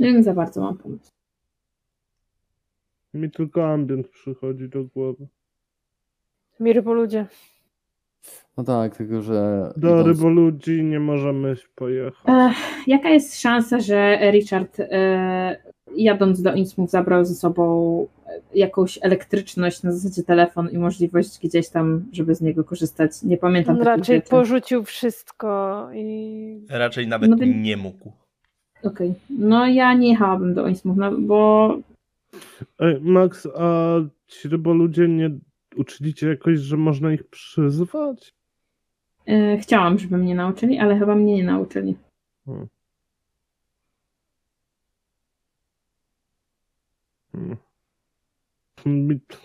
[0.00, 1.12] Nie za bardzo mam pomysł.
[3.14, 5.26] Mi tylko ambient przychodzi do głowy.
[6.60, 7.26] Mi ryboludzie.
[8.56, 9.70] No tak, tylko że.
[9.76, 10.06] Do idąc...
[10.06, 12.24] ryboludzi nie możemy pojechać.
[12.26, 15.56] Ech, jaka jest szansa, że Richard e,
[15.96, 18.06] jadąc do Innsmouth zabrał ze sobą
[18.54, 23.22] jakąś elektryczność na zasadzie telefon i możliwość gdzieś tam, żeby z niego korzystać?
[23.22, 23.76] Nie pamiętam.
[23.76, 24.30] On raczej rzeczy.
[24.30, 26.66] porzucił wszystko i.
[26.70, 28.12] Raczej nawet no, nie mógł.
[28.82, 29.10] Okej.
[29.10, 29.14] Okay.
[29.30, 31.78] No ja nie jechałabym do Innsmouth, no, bo...
[32.78, 33.94] Ej, Max, a
[34.26, 35.30] ci ryboludzie nie
[35.76, 38.34] uczyli cię jakoś, że można ich przyzwać?
[39.26, 41.96] Yy, chciałam, żeby mnie nauczyli, ale chyba mnie nie nauczyli.
[42.46, 42.68] Hmm.
[47.32, 47.56] Hmm.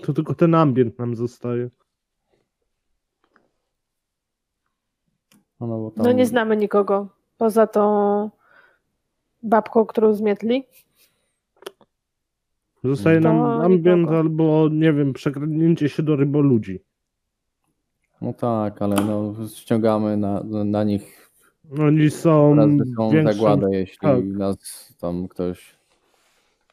[0.02, 1.70] To tylko ten ambient nam zostaje.
[5.60, 6.06] No, no, tam...
[6.06, 7.08] no nie znamy nikogo
[7.38, 8.30] poza tą
[9.44, 10.64] babką, którą zmietli.
[12.84, 14.20] Zostaje nam ambient nikogo.
[14.20, 16.80] albo, nie wiem, przekradnięcie się do ryboludzi.
[18.22, 21.32] No tak, ale no, ściągamy na, na nich.
[21.80, 22.56] Oni są.
[22.96, 23.34] są większym...
[23.34, 24.26] zagładę, jeśli tak.
[24.26, 24.58] nas
[25.00, 25.76] tam ktoś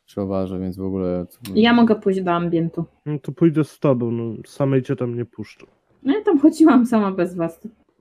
[0.07, 1.27] przeważy, więc w ogóle.
[1.55, 2.85] Ja mogę pójść do ambientu.
[3.07, 5.67] No to pójdę z tobą, no samej cię tam nie puszczę.
[6.03, 7.61] No ja tam chodziłam sama bez was.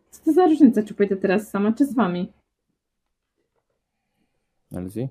[0.09, 2.31] Co to za różnica, czy pójdę teraz sama, czy z wami?
[4.75, 5.09] Elzi?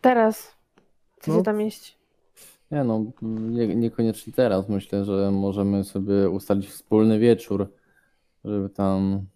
[0.00, 0.56] Teraz.
[1.18, 1.42] Chcecie no.
[1.42, 1.98] tam iść?
[2.70, 4.68] Nie no, nie, niekoniecznie teraz.
[4.68, 7.72] Myślę, że możemy sobie ustalić wspólny wieczór,
[8.44, 9.26] żeby tam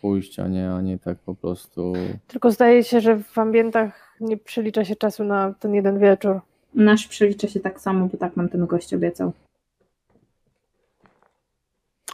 [0.00, 1.92] pójść, a nie, a nie tak po prostu.
[2.26, 6.40] Tylko zdaje się, że w ambientach nie przelicza się czasu na ten jeden wieczór.
[6.74, 9.32] Nasz przelicza się tak samo, bo tak nam ten gość obiecał.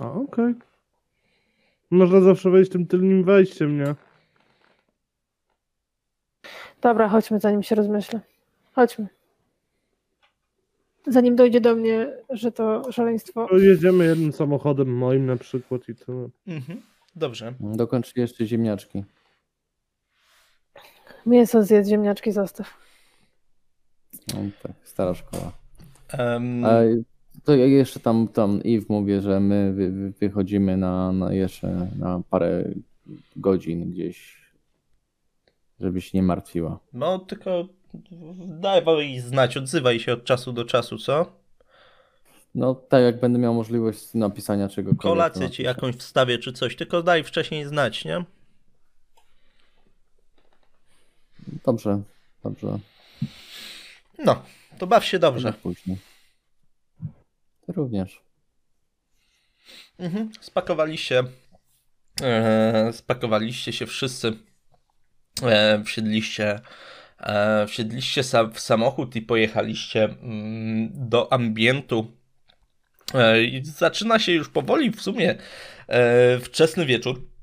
[0.01, 0.25] Okej.
[0.25, 0.55] Okay.
[1.91, 3.95] Można zawsze wejść tym tylnym wejściem, nie?
[6.81, 8.21] Dobra, chodźmy, zanim się rozmyślę.
[8.73, 9.09] Chodźmy.
[11.07, 13.47] Zanim dojdzie do mnie, że to szaleństwo.
[13.51, 16.29] To jedziemy jednym samochodem moim na przykład i tyle.
[16.47, 16.83] Mhm.
[17.17, 17.55] Dobrze.
[17.61, 19.05] Dokończ jeszcze ziemniaczki.
[21.27, 22.75] Mięso zjedz, ziemniaczki zostaw.
[24.35, 25.53] No tak, stara szkoła.
[26.19, 26.65] Um...
[26.65, 26.81] A
[27.47, 32.21] to ja jeszcze tam, tam Eve mówię, że my wy, wychodzimy na, na jeszcze na
[32.31, 32.65] parę
[33.37, 34.37] godzin gdzieś,
[35.81, 36.79] żebyś nie martwiła.
[36.93, 37.69] No tylko
[38.47, 41.33] daj znać, odzywaj się od czasu do czasu, co?
[42.55, 45.03] No tak, jak będę miał możliwość napisania czegokolwiek.
[45.03, 48.25] Kolację ci jakąś wstawię czy coś, tylko daj wcześniej znać, nie?
[51.65, 52.03] Dobrze,
[52.45, 52.79] dobrze.
[54.25, 54.43] No,
[54.79, 55.53] to baw się dobrze.
[55.63, 56.16] Później.
[57.69, 58.21] Również.
[59.99, 60.31] Mhm.
[60.41, 61.25] Spakowaliście.
[62.23, 64.33] E, spakowaliście się wszyscy.
[65.43, 66.61] E, wsiedliście,
[67.21, 72.13] e, wsiedliście sa w samochód i pojechaliście mm, do ambientu.
[73.15, 75.35] E, zaczyna się już powoli w sumie
[75.89, 77.36] e, wczesny wieczór.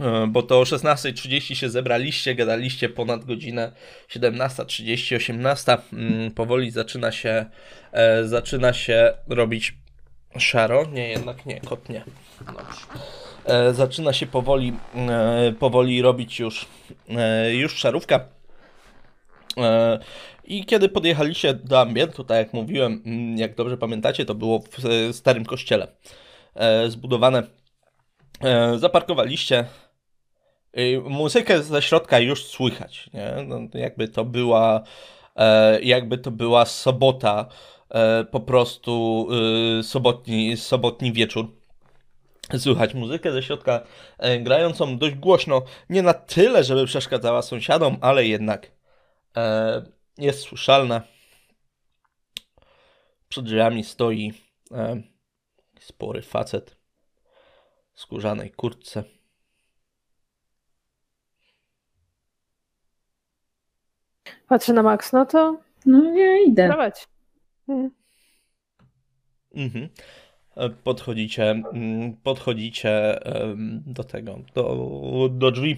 [0.00, 3.72] E, bo to o 16.30 się zebraliście, gadaliście ponad godzinę
[4.08, 5.76] 17.30, 18.
[5.92, 7.44] Mm, powoli zaczyna się,
[7.92, 9.74] e, zaczyna się robić
[10.38, 10.86] szaro.
[10.92, 12.04] Nie, jednak nie, kot nie.
[12.46, 12.86] Dobrze.
[13.44, 14.72] E, zaczyna się powoli,
[15.58, 16.66] powoli robić już,
[17.52, 18.28] już szarówka.
[20.44, 25.16] I kiedy podjechaliście do ambientu, tak jak mówiłem, mm, jak dobrze pamiętacie, to było w
[25.16, 25.88] starym kościele
[26.88, 27.42] zbudowane.
[28.76, 29.64] Zaparkowaliście
[31.04, 33.34] muzykę ze środka już słychać, nie?
[33.46, 34.82] No, jakby to była
[35.36, 37.48] e, jakby to była sobota,
[37.90, 39.26] e, po prostu
[39.80, 41.46] y, sobotni, sobotni wieczór.
[42.58, 43.80] Słychać muzykę ze środka
[44.18, 48.70] e, grającą dość głośno, nie na tyle, żeby przeszkadzała sąsiadom, ale jednak
[50.18, 51.02] jest słyszalna.
[53.28, 54.32] Przed drzwiami stoi
[55.80, 56.76] spory facet
[57.94, 59.04] w skórzanej kurtce.
[64.48, 65.58] Patrzę na Max, no to.
[65.86, 66.68] No ja idę.
[66.68, 67.08] Prowadź.
[67.68, 67.90] Mhm.
[69.56, 69.88] mhm.
[70.56, 73.20] E, podchodzicie, mm, podchodzicie
[73.86, 75.76] do tego, do, do drzwi.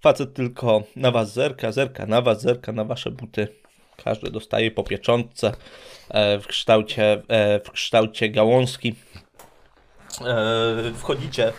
[0.00, 3.48] Facet tylko na was zerka, zerka na was, zerka na wasze buty.
[4.04, 5.52] Każdy dostaje po pieczątce
[6.40, 7.22] w kształcie,
[7.64, 8.94] w kształcie gałązki.
[10.94, 11.52] Wchodzicie,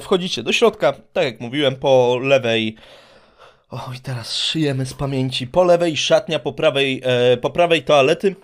[0.00, 2.76] wchodzicie do środka, tak jak mówiłem, po lewej
[3.72, 5.46] Oj, teraz szyjemy z pamięci.
[5.46, 8.36] Po lewej szatnia, po prawej, e, po prawej toalety.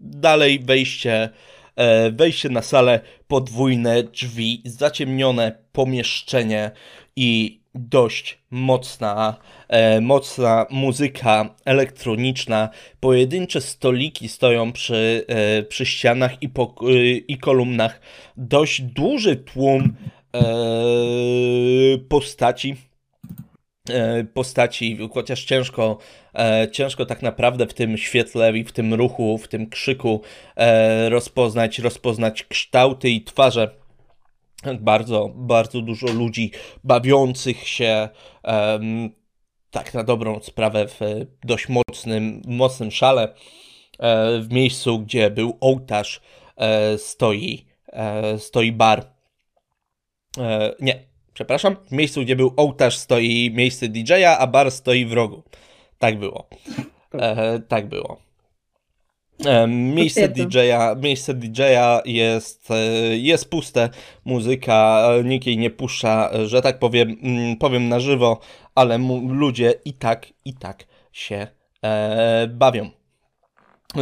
[0.00, 1.30] dalej wejście,
[1.76, 6.70] e, wejście na salę, podwójne drzwi, zaciemnione pomieszczenie
[7.16, 9.36] i dość mocna,
[9.68, 12.68] e, mocna muzyka elektroniczna.
[13.00, 18.00] Pojedyncze stoliki stoją przy, e, przy ścianach i, po, e, i kolumnach.
[18.36, 19.96] Dość duży tłum
[20.34, 20.42] e,
[22.08, 22.91] postaci E,
[24.34, 25.98] postaci, chociaż ciężko,
[26.34, 30.20] e, ciężko tak naprawdę w tym świetle i w tym ruchu, w tym krzyku
[30.56, 33.82] e, rozpoznać, rozpoznać kształty i twarze.
[34.80, 36.50] Bardzo, bardzo dużo ludzi
[36.84, 38.08] bawiących się
[39.70, 41.00] tak na dobrą sprawę w
[41.44, 43.34] dość mocnym, mocnym szale.
[44.40, 46.20] W miejscu, gdzie był ołtarz,
[46.96, 47.66] stoi,
[48.38, 49.06] stoi bar.
[50.80, 55.42] Nie, przepraszam, w miejscu, gdzie był ołtarz stoi miejsce DJ-a, a bar stoi w rogu.
[55.98, 56.48] Tak było.
[57.14, 58.18] E, tak było.
[59.46, 62.76] E, miejsce DJ-a, miejsce DJ-a jest, e,
[63.16, 63.88] jest puste,
[64.24, 68.40] muzyka nikt jej nie puszcza, że tak powiem, mm, powiem na żywo,
[68.74, 68.98] ale
[69.28, 71.46] ludzie i tak, i tak się
[71.84, 72.90] e, bawią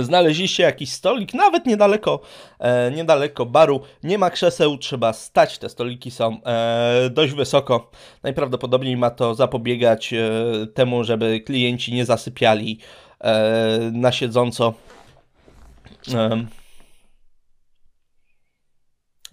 [0.00, 2.20] znaleźliście jakiś stolik, nawet niedaleko,
[2.58, 3.80] e, niedaleko baru.
[4.02, 5.58] Nie ma krzeseł, trzeba stać.
[5.58, 7.90] Te stoliki są e, dość wysoko.
[8.22, 10.30] Najprawdopodobniej ma to zapobiegać e,
[10.74, 12.78] temu, żeby klienci nie zasypiali
[13.20, 14.74] e, na siedząco.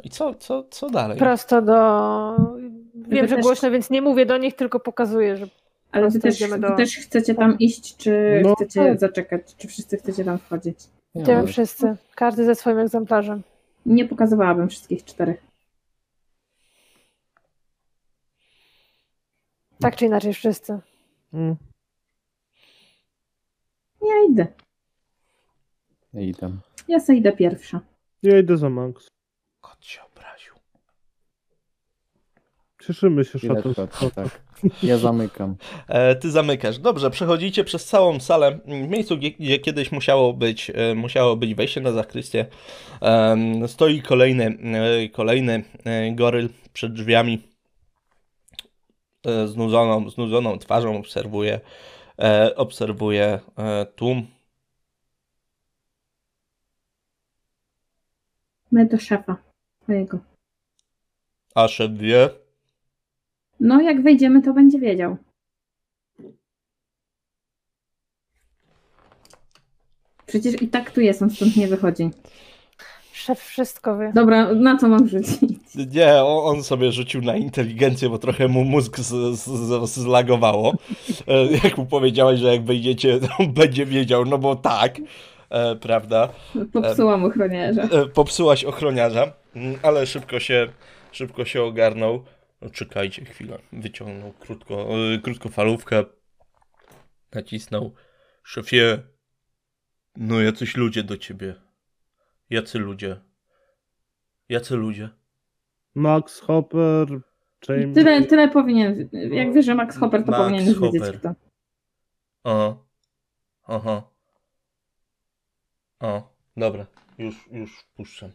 [0.04, 1.18] I co, co, co dalej?
[1.18, 1.78] Prosto do.
[2.96, 5.48] Wiem, że głośno, więc nie mówię do nich, tylko pokazuję, że
[5.92, 6.76] ale wy też, do...
[6.76, 9.00] też chcecie tam iść, czy no, chcecie tak.
[9.00, 9.56] zaczekać?
[9.58, 10.80] Czy wszyscy chcecie tam wchodzić?
[11.16, 11.48] Idziemy no.
[11.48, 11.96] wszyscy.
[12.16, 13.42] Każdy ze swoim egzemplarzem.
[13.86, 15.48] Nie pokazywałabym wszystkich czterech.
[19.80, 20.80] Tak czy inaczej wszyscy.
[21.34, 21.56] Mm.
[24.02, 24.48] Ja idę.
[26.14, 26.52] Ja idę.
[26.88, 27.82] Ja sobie idę pierwsza.
[28.24, 29.08] Ja idę za Max.
[29.62, 30.07] Obraził.
[32.88, 33.76] Cieszymy się, Szatus.
[34.16, 34.42] Tak.
[34.84, 35.56] Ja zamykam.
[35.88, 36.80] E, ty zamykasz.
[36.80, 38.60] Dobrze, przechodzicie przez całą salę.
[38.66, 42.46] W miejscu, gdzie, gdzie kiedyś musiało być, e, musiało być wejście na zakrystię,
[43.68, 45.64] stoi kolejny, e, kolejny
[46.12, 47.42] goryl przed drzwiami.
[49.46, 51.60] Znudzoną, znudzoną twarzą obserwuje,
[52.56, 53.40] obserwuje
[53.96, 54.28] tłum.
[58.72, 59.38] My do szefa
[59.80, 60.20] twojego.
[61.56, 62.47] A szef wie?
[63.60, 65.18] No, jak wejdziemy, to będzie wiedział.
[70.26, 72.10] Przecież i tak tu jest, on stąd nie wychodzi.
[73.14, 74.12] Szef wszystko wie.
[74.16, 75.40] Dobra, na co mam rzucić?
[75.94, 80.74] Nie, on sobie rzucił na inteligencję, bo trochę mu mózg z, z, zlagowało.
[81.28, 84.98] E, jak mu powiedziałeś, że jak wejdziecie, to będzie wiedział, no bo tak,
[85.50, 86.30] e, prawda?
[86.74, 87.82] Popsułam ochroniarza.
[87.82, 90.68] E, popsułaś ochroniarza, mm, ale szybko się,
[91.12, 92.24] szybko się ogarnął.
[92.62, 93.60] No, czekajcie chwilę.
[93.74, 96.06] Wyciągnął krótko, yy, krótkofalówkę.
[97.34, 97.96] Nacisnął.
[98.44, 99.04] Szefie,
[100.16, 101.56] no jacyś ludzie do ciebie.
[102.50, 103.22] Jacy ludzie?
[104.50, 105.10] Jacy ludzie?
[105.96, 107.08] Max Hopper,
[107.70, 107.96] James...
[107.96, 111.02] Tyle, tyle powinien, jak wiesz, że Max Hopper, to Max powinien Hopper.
[111.02, 111.36] wiedzieć kto.
[112.44, 112.78] Aha.
[113.64, 114.10] Aha.
[116.00, 116.88] O, dobra.
[117.18, 118.32] Już, już wpuszczam.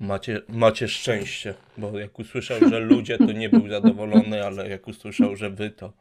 [0.00, 5.36] Macie, macie szczęście, bo jak usłyszał, że ludzie, to nie był zadowolony, ale jak usłyszał,
[5.36, 5.92] że wy, to...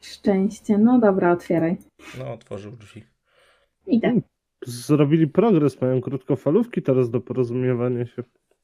[0.00, 0.78] Szczęście.
[0.78, 1.76] No dobra, otwieraj.
[2.18, 3.04] No, otworzył drzwi.
[3.86, 4.08] Idę.
[4.08, 4.22] Hmm,
[4.66, 8.22] zrobili progres, mają krótkofalówki teraz do porozumiewania się.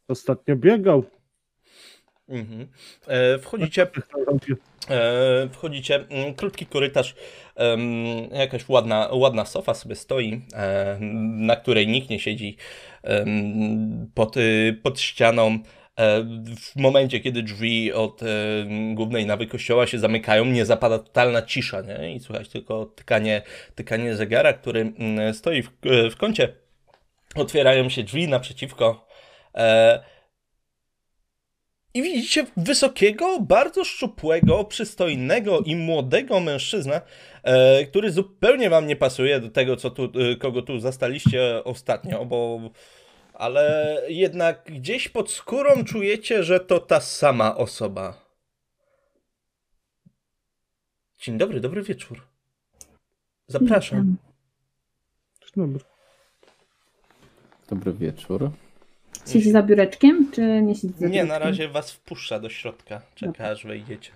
[0.09, 1.05] Ostatnio biegał.
[2.29, 2.69] Mhm.
[3.07, 3.87] E, wchodzicie,
[4.91, 7.15] e, wchodzicie, mm, krótki korytarz,
[8.33, 12.57] jakaś ładna, ładna sofa sobie stoi, e, na której nikt nie siedzi
[14.15, 14.35] pod,
[14.83, 15.59] pod ścianą.
[16.57, 18.21] W momencie, kiedy drzwi od
[18.95, 22.15] głównej nawy kościoła się zamykają, nie zapada totalna cisza, nie?
[22.15, 23.43] I słuchać tylko tykanie,
[23.75, 25.71] tykanie zegara, który mm, stoi w,
[26.13, 26.53] w kącie.
[27.35, 29.07] Otwierają się drzwi naprzeciwko.
[29.55, 30.01] E,
[31.95, 37.01] i widzicie wysokiego, bardzo szczupłego, przystojnego i młodego mężczyznę,
[37.43, 42.25] e, który zupełnie wam nie pasuje do tego, co tu, e, kogo tu zastaliście ostatnio,
[42.25, 42.61] bo
[43.35, 48.29] ale jednak gdzieś pod skórą czujecie, że to ta sama osoba.
[51.19, 52.27] Dzień dobry, dobry wieczór.
[53.47, 54.17] Zapraszam.
[55.41, 55.85] Dzień dobry.
[57.69, 58.51] Dobry wieczór.
[59.33, 61.29] Siedzi za biureczkiem, czy nie siedzi za Nie, biureczkiem?
[61.29, 63.01] na razie was wpuszcza do środka.
[63.15, 64.11] Czeka, aż wejdziecie.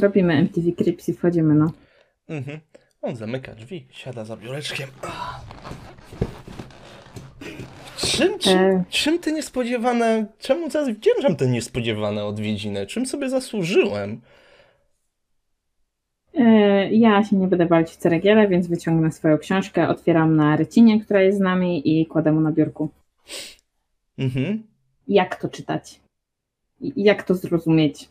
[0.00, 1.72] Robimy MTV Crips i wchodzimy, no.
[2.28, 2.60] Mhm.
[3.02, 4.88] On zamyka drzwi, siada za biureczkiem.
[7.96, 8.84] Czym, czym, E.
[8.90, 12.86] czym te niespodziewane, czemu zawdzięczam te niespodziewane odwiedziny?
[12.86, 14.20] Czym sobie zasłużyłem?
[16.36, 21.00] E, Ja się nie będę balić w ceregiele, więc wyciągnę swoją książkę, otwieram na rycinie,
[21.00, 22.88] która jest z nami i kładę mu na biurku.
[24.18, 24.62] Mhm.
[25.08, 26.00] Jak to czytać?
[26.80, 28.08] Jak to zrozumieć?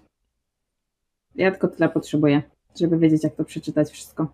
[1.35, 2.41] Ja tylko tyle potrzebuję,
[2.80, 4.27] żeby wiedzieć, jak to przeczytać wszystko.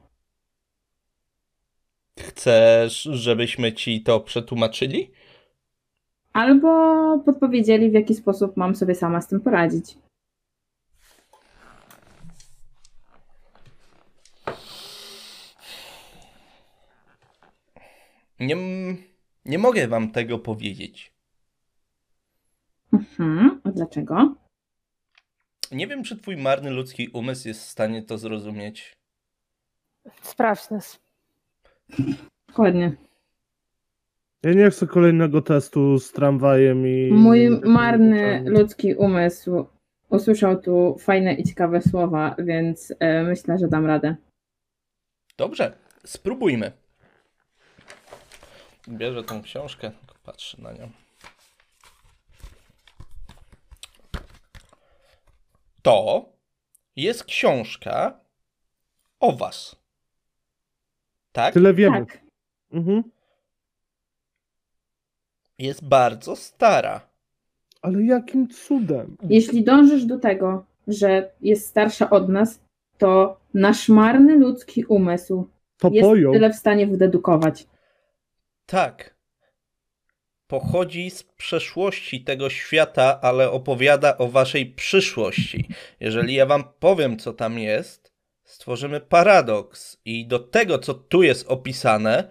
[2.20, 5.12] Chcesz, żebyśmy ci to przetłumaczyli?
[6.34, 6.70] Albo
[7.26, 9.98] podpowiedzieli, w jaki sposób mam sobie sama z tym poradzić.
[18.42, 18.56] Nie,
[19.46, 21.14] nie mogę wam tego powiedzieć.
[22.94, 23.62] Mhm.
[23.64, 24.36] A dlaczego?
[25.72, 28.98] Nie wiem, czy twój marny ludzki umysł jest w stanie to zrozumieć.
[30.22, 31.00] Sprawdź nas.
[32.48, 32.96] Dokładnie.
[34.44, 37.12] Ja nie chcę kolejnego testu z tramwajem i...
[37.12, 39.66] Mój marny ludzki umysł
[40.10, 44.16] usłyszał tu fajne i ciekawe słowa, więc e, myślę, że dam radę.
[45.38, 46.81] Dobrze, spróbujmy.
[48.90, 50.90] Bierze tą książkę, tylko patrzę na nią.
[55.82, 56.26] To
[56.96, 58.20] jest książka
[59.20, 59.76] o was.
[61.32, 61.54] Tak?
[61.54, 62.06] Tyle wiemy.
[62.06, 62.22] Tak.
[62.72, 63.04] Mhm.
[65.60, 67.02] Jest bardzo stara.
[67.82, 69.18] Ale jakim cudem?
[69.30, 72.60] Jeśli dążysz do tego, że jest starsza od nas,
[72.98, 75.48] to nasz marny ludzki umysł
[75.78, 77.68] To jest tyle w stanie wydedukować.
[78.72, 79.16] Tak.
[80.48, 85.68] Pochodzi z przeszłości tego świata, ale opowiada o waszej przyszłości.
[86.00, 91.48] Jeżeli ja wam powiem, co tam jest, stworzymy paradoks i do tego, co tu jest
[91.48, 92.28] opisane,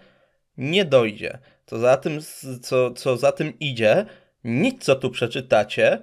[0.57, 1.39] nie dojdzie.
[1.65, 2.19] Co za tym,
[2.61, 4.05] co, co za tym idzie,
[4.43, 6.01] nic, co tu przeczytacie,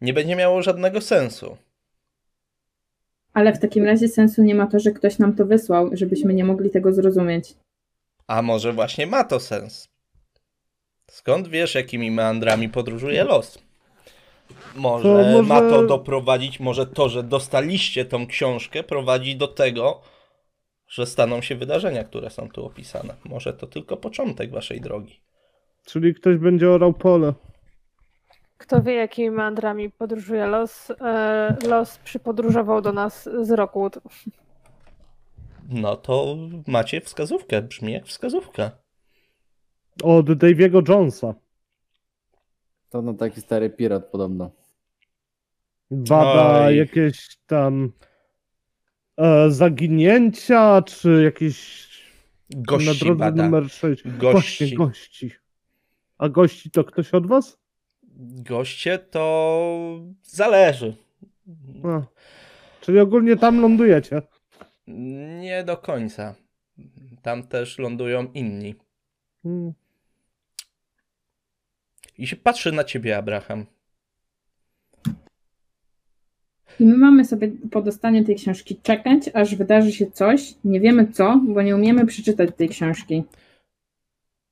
[0.00, 1.56] nie będzie miało żadnego sensu.
[3.32, 6.44] Ale w takim razie sensu nie ma to, że ktoś nam to wysłał, żebyśmy nie
[6.44, 7.54] mogli tego zrozumieć.
[8.30, 9.88] A może właśnie ma to sens?
[11.10, 13.58] Skąd wiesz, jakimi meandrami podróżuje los?
[14.76, 20.00] Może, To może- ma to doprowadzić, może to, że dostaliście tą książkę, prowadzi do tego,
[20.88, 23.14] że staną się wydarzenia, które są tu opisane.
[23.24, 25.20] Może to tylko początek waszej drogi.
[25.86, 27.32] Czyli ktoś będzie orał pole.
[28.58, 30.90] Kto wie, jakimi meandrami podróżuje los.
[31.00, 33.98] E, los przypodróżował do nas z Rockwood.
[35.70, 36.36] No to
[36.66, 38.70] macie wskazówkę, brzmi jak wskazówka.
[40.02, 41.34] Od Daviego Jonesa.
[42.88, 44.50] To no taki stary pirat podobno.
[45.90, 46.76] Bada Oj.
[46.76, 47.92] jakieś tam
[49.16, 51.88] e, zaginięcia, czy jakieś
[52.50, 53.42] na Gości drodze bada.
[53.44, 54.02] numer 6.
[54.08, 54.18] Gości.
[54.18, 55.30] Właśnie, gości.
[56.18, 57.58] A gości to ktoś od was?
[58.22, 60.94] Goście to zależy.
[61.84, 62.02] A.
[62.80, 64.22] Czyli ogólnie tam lądujecie.
[64.86, 66.34] Nie do końca.
[67.22, 68.74] Tam też lądują inni.
[69.42, 69.72] Hmm.
[72.18, 73.66] I się patrzy na ciebie, Abraham.
[76.80, 80.54] I my mamy sobie po dostaniu tej książki czekać, aż wydarzy się coś.
[80.64, 83.22] Nie wiemy co, bo nie umiemy przeczytać tej książki.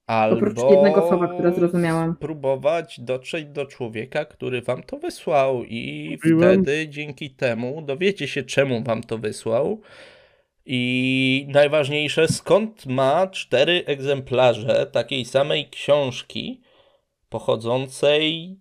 [0.06, 2.14] Albo Oprócz jednego słowa, które zrozumiałam.
[2.16, 6.62] Spróbować dotrzeć do człowieka, który wam to wysłał, i Mówiłem.
[6.62, 9.80] wtedy dzięki temu dowiecie się, czemu wam to wysłał.
[10.70, 16.60] I najważniejsze, skąd ma cztery egzemplarze takiej samej książki
[17.28, 18.56] pochodzącej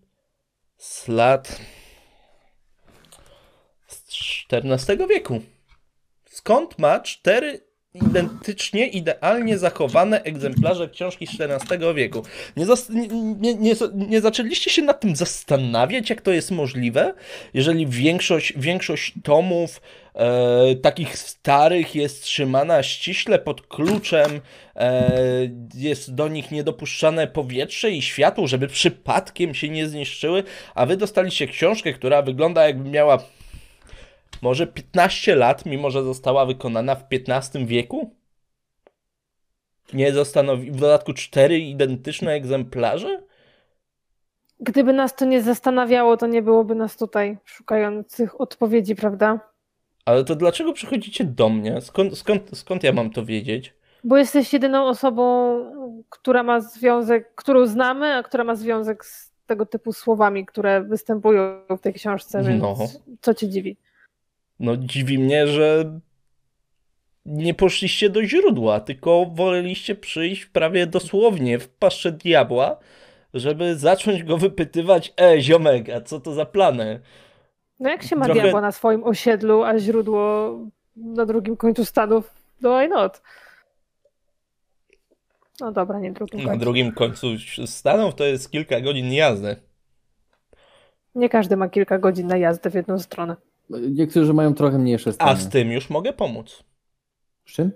[0.77, 1.61] z lat
[4.51, 5.41] XIV wieku.
[6.25, 12.23] Skąd ma cztery identycznie, idealnie zachowane egzemplarze książki z XIV wieku?
[12.57, 12.89] Nie, zas-
[13.39, 17.13] nie, nie, nie zaczęliście się nad tym zastanawiać, jak to jest możliwe,
[17.53, 19.81] jeżeli większość, większość tomów
[20.18, 24.41] e, takich starych jest trzymana ściśle pod kluczem,
[24.76, 25.11] e,
[25.76, 30.44] jest do nich niedopuszczane powietrze i światło, żeby przypadkiem się nie zniszczyły,
[30.76, 33.18] a wy dostaliście książkę, która wygląda jakby miała
[34.41, 38.15] może 15 lat, mimo że została wykonana w XV wieku?
[39.94, 40.72] Nie zastanowi...
[40.72, 43.23] W dodatku cztery identyczne egzemplarze?
[44.60, 49.39] Gdyby nas to nie zastanawiało, to nie byłoby nas tutaj szukających odpowiedzi, prawda?
[50.07, 51.81] Ale to dlaczego przychodzicie do mnie?
[51.81, 53.73] Skąd, skąd, skąd ja mam to wiedzieć?
[54.03, 55.57] Bo jesteś jedyną osobą,
[56.09, 61.61] która ma związek, którą znamy, a która ma związek z tego typu słowami, które występują
[61.69, 62.77] w tej książce, więc no.
[63.21, 63.77] co cię dziwi?
[64.59, 65.99] No dziwi mnie, że
[67.25, 72.77] nie poszliście do źródła, tylko woleliście przyjść prawie dosłownie w paszczę diabła,
[73.34, 76.99] żeby zacząć go wypytywać, e, ziomek, a co to za plany?
[77.79, 78.41] No jak się ma Trochę...
[78.41, 80.51] diabła na swoim osiedlu, a źródło
[80.95, 83.21] na drugim końcu Stanów, no why not?
[85.59, 86.51] No dobra, nie drugim końcu.
[86.51, 87.27] Na drugim końcu
[87.65, 89.55] Stanów to jest kilka godzin jazdy.
[91.15, 93.35] Nie każdy ma kilka godzin na jazdę w jedną stronę.
[93.69, 95.31] Niektórzy mają trochę mniejsze stany.
[95.31, 96.63] A z tym już mogę pomóc.
[97.45, 97.71] Z czym?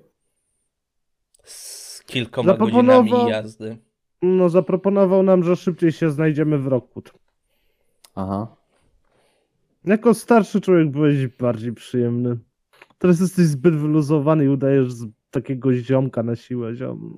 [1.44, 3.78] Z kilkoma godzinami jazdy.
[4.22, 7.14] No, zaproponował nam, że szybciej się znajdziemy w Rockwood.
[8.16, 8.56] Aha.
[9.86, 12.38] Jako starszy człowiek byłeś bardziej przyjemny.
[12.98, 16.76] Teraz jesteś zbyt wyluzowany i udajesz z takiego ziomka na siłę.
[16.76, 17.18] Ziom.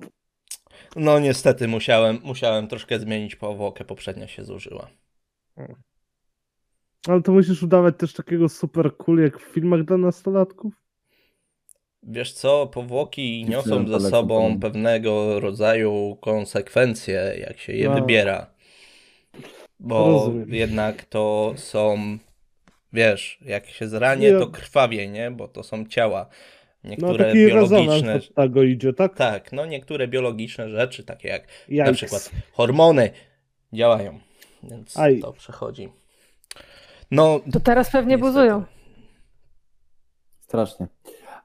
[0.96, 4.90] No niestety musiałem, musiałem troszkę zmienić powłokę, poprzednia się zużyła.
[7.08, 10.74] Ale to musisz udawać też takiego super cool jak w filmach dla nastolatków?
[12.02, 17.94] Wiesz co, powłoki niosą ze sobą pewnego rodzaju konsekwencje, jak się je no.
[17.94, 18.46] wybiera.
[19.80, 20.54] Bo Rozumiem.
[20.54, 22.18] jednak to są,
[22.94, 25.30] wiesz, jak się zranie, to krwawie, nie?
[25.30, 26.26] Bo to są ciała.
[26.84, 28.20] Niektóre no, biologiczne.
[28.34, 29.16] tego idzie, tak?
[29.16, 31.90] Tak, no niektóre biologiczne rzeczy, takie jak Jajks.
[31.90, 33.10] na przykład hormony,
[33.72, 34.18] działają.
[34.62, 35.20] Więc Aj.
[35.20, 35.88] to przechodzi.
[37.10, 38.32] No, to teraz pewnie niestety.
[38.32, 38.64] buzują.
[40.40, 40.86] Strasznie.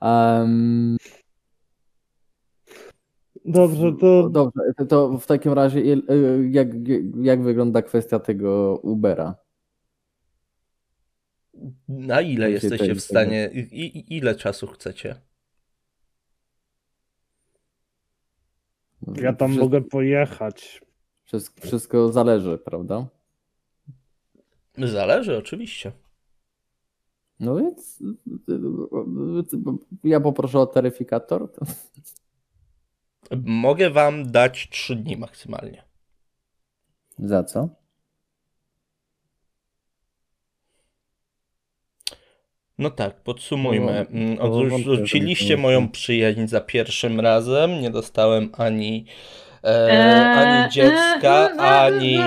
[0.02, 0.98] Um...
[3.46, 4.30] Dobrze, to...
[4.30, 5.82] Dobrze, to w takim razie
[6.50, 6.68] jak,
[7.22, 9.36] jak wygląda kwestia tego Ubera?
[11.88, 15.22] Na ile jesteście w stanie, i, ile czasu chcecie?
[19.16, 20.82] Ja tam wszystko, mogę pojechać.
[21.24, 23.08] Wszystko, wszystko zależy, prawda?
[24.78, 25.92] Zależy, oczywiście.
[27.40, 28.04] No więc
[30.04, 31.52] ja poproszę o taryfikator.
[33.46, 35.84] Mogę wam dać 3 dni maksymalnie.
[37.20, 37.70] Za co?
[42.80, 44.06] No tak, podsumujmy.
[44.10, 44.44] No,
[44.76, 47.82] Odrzuciliście moją przyjaźń za pierwszym razem.
[47.82, 49.06] Nie dostałem ani,
[49.64, 52.18] e, ani dziecka, ani.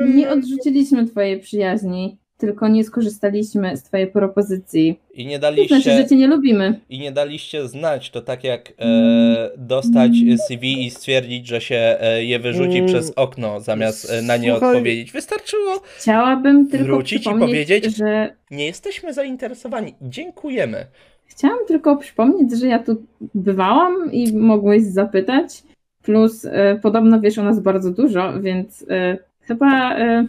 [0.00, 5.00] Nie odrzuciliśmy twojej przyjaźni tylko nie skorzystaliśmy z twojej propozycji.
[5.14, 5.76] I nie daliście...
[5.76, 6.80] To znaczy, że cię nie lubimy.
[6.88, 10.12] I nie daliście znać, to tak jak e, dostać
[10.48, 12.86] CV i stwierdzić, że się e, je wyrzuci mm.
[12.86, 14.68] przez okno, zamiast e, na nie Słuchaj.
[14.68, 15.12] odpowiedzieć.
[15.12, 18.34] Wystarczyło Chciałabym tylko wrócić i powiedzieć, że...
[18.50, 19.94] Nie jesteśmy zainteresowani.
[20.02, 20.86] Dziękujemy.
[21.26, 23.02] Chciałam tylko przypomnieć, że ja tu
[23.34, 25.62] bywałam i mogłeś zapytać.
[26.02, 30.26] Plus e, podobno wiesz o nas bardzo dużo, więc e, chyba e,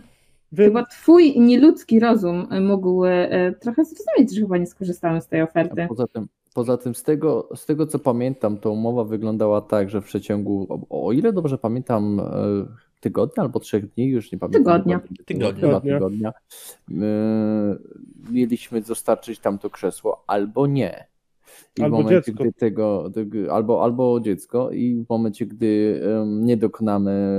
[0.51, 0.65] Wy...
[0.65, 5.83] Chyba twój nieludzki rozum mógł e, trochę zrozumieć, że chyba nie skorzystałem z tej oferty.
[5.83, 9.89] A poza tym, poza tym z, tego, z tego co pamiętam, to umowa wyglądała tak,
[9.89, 12.23] że w przeciągu, o, o ile dobrze pamiętam, e,
[12.99, 14.63] tygodnia albo trzech dni, już nie pamiętam.
[14.63, 15.01] Tygodnia.
[15.25, 15.79] Tygodnia.
[15.81, 16.33] tygodnia.
[18.31, 21.07] Mieliśmy dostarczyć tamto krzesło albo nie.
[21.79, 22.43] I albo w momencie, dziecko.
[22.43, 23.11] gdy tego,
[23.51, 27.35] albo, albo dziecko, i w momencie, gdy um, nie dokonamy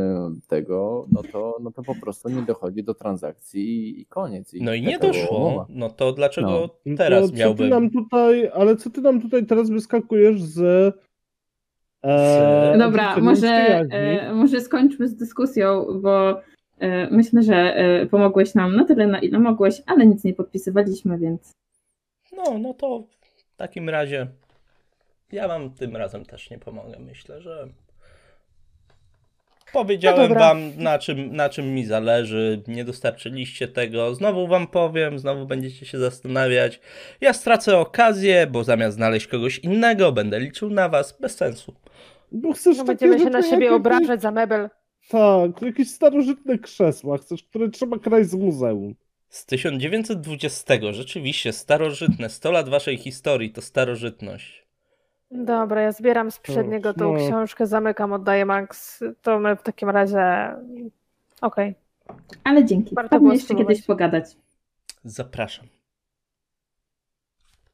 [0.49, 4.55] tego, no to, no to po prostu nie dochodzi do transakcji i koniec.
[4.55, 5.67] I no i nie doszło.
[5.69, 6.97] No to dlaczego no.
[6.97, 7.69] teraz to, miałbym.
[7.69, 10.95] nam tutaj, ale co ty nam tutaj teraz wyskakujesz z.
[12.05, 13.49] E, Dobra, może,
[13.91, 16.41] e, może skończmy z dyskusją, bo
[16.79, 21.19] e, myślę, że e, pomogłeś nam na tyle, na ile mogłeś, ale nic nie podpisywaliśmy,
[21.19, 21.53] więc.
[22.37, 23.05] No, no to
[23.57, 24.27] w takim razie
[25.33, 26.99] ja wam tym razem też nie pomogę.
[26.99, 27.69] Myślę, że
[29.73, 32.63] powiedziałem no wam na czym, na czym mi zależy.
[32.69, 34.15] Nie dostarczyliście tego.
[34.15, 36.81] Znowu wam powiem, znowu będziecie się zastanawiać.
[37.21, 41.19] Ja stracę okazję, bo zamiast znaleźć kogoś innego, będę liczył na was.
[41.21, 41.75] Bez sensu.
[42.33, 44.69] Bo chcesz no będziemy się na siebie obrażać za mebel.
[45.09, 48.95] Tak, jakieś starożytne krzesła, chcesz, które trzeba kraść z muzeum.
[49.29, 50.75] Z 1920.
[50.91, 52.31] Rzeczywiście, starożytne.
[52.31, 54.67] 100 lat waszej historii to starożytność.
[55.31, 57.27] Dobra, ja zbieram z przedniego tą no.
[57.27, 59.05] książkę, zamykam, oddaję Max.
[59.23, 60.55] To my w takim razie.
[61.41, 61.75] Okej.
[62.05, 62.39] Okay.
[62.45, 62.95] Ale dzięki.
[62.95, 64.37] Warto było jeszcze kiedyś pogadać.
[65.05, 65.67] Zapraszam.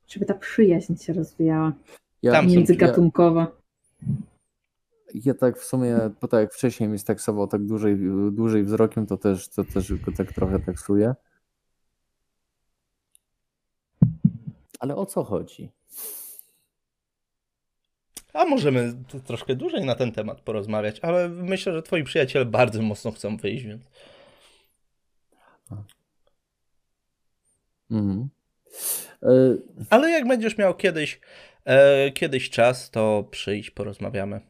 [0.09, 1.73] Żeby ta przyjaźń się rozwijała.
[2.23, 3.47] Ja, międzygatunkowa.
[4.03, 7.97] Ja, ja tak w sumie, bo tak jak wcześniej mi staksował tak dłużej,
[8.33, 11.15] dłużej wzrokiem, to też, to też go tak trochę taksuję.
[14.83, 15.71] Ale o co chodzi?
[18.33, 18.95] A możemy
[19.25, 23.65] troszkę dłużej na ten temat porozmawiać, ale myślę, że twoi przyjaciele bardzo mocno chcą wyjść,
[23.65, 23.83] więc.
[27.91, 28.29] Mhm.
[29.23, 29.29] E,
[29.91, 31.21] ale jak będziesz miał kiedyś,
[31.65, 34.41] e, kiedyś czas, to przyjdź, porozmawiamy.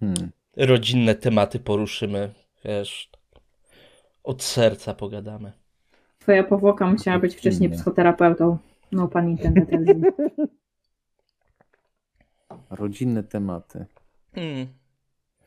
[0.00, 0.30] Hmm.
[0.56, 3.10] Rodzinne tematy poruszymy, wiesz,
[4.24, 5.63] od serca pogadamy.
[6.24, 8.58] Twoja powłoka musiała być wcześniej psychoterapeutą.
[8.92, 9.68] No, pan internet.
[12.70, 13.86] Rodzinne tematy.
[14.34, 14.66] Hmm.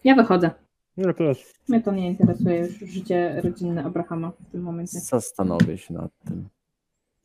[0.04, 0.52] Ja wychodzę.
[0.98, 1.54] Ja też.
[1.68, 5.00] Mnie to nie interesuje już życie rodzinne Abrahama w tym momencie.
[5.00, 6.50] Zastanowię się nad tym.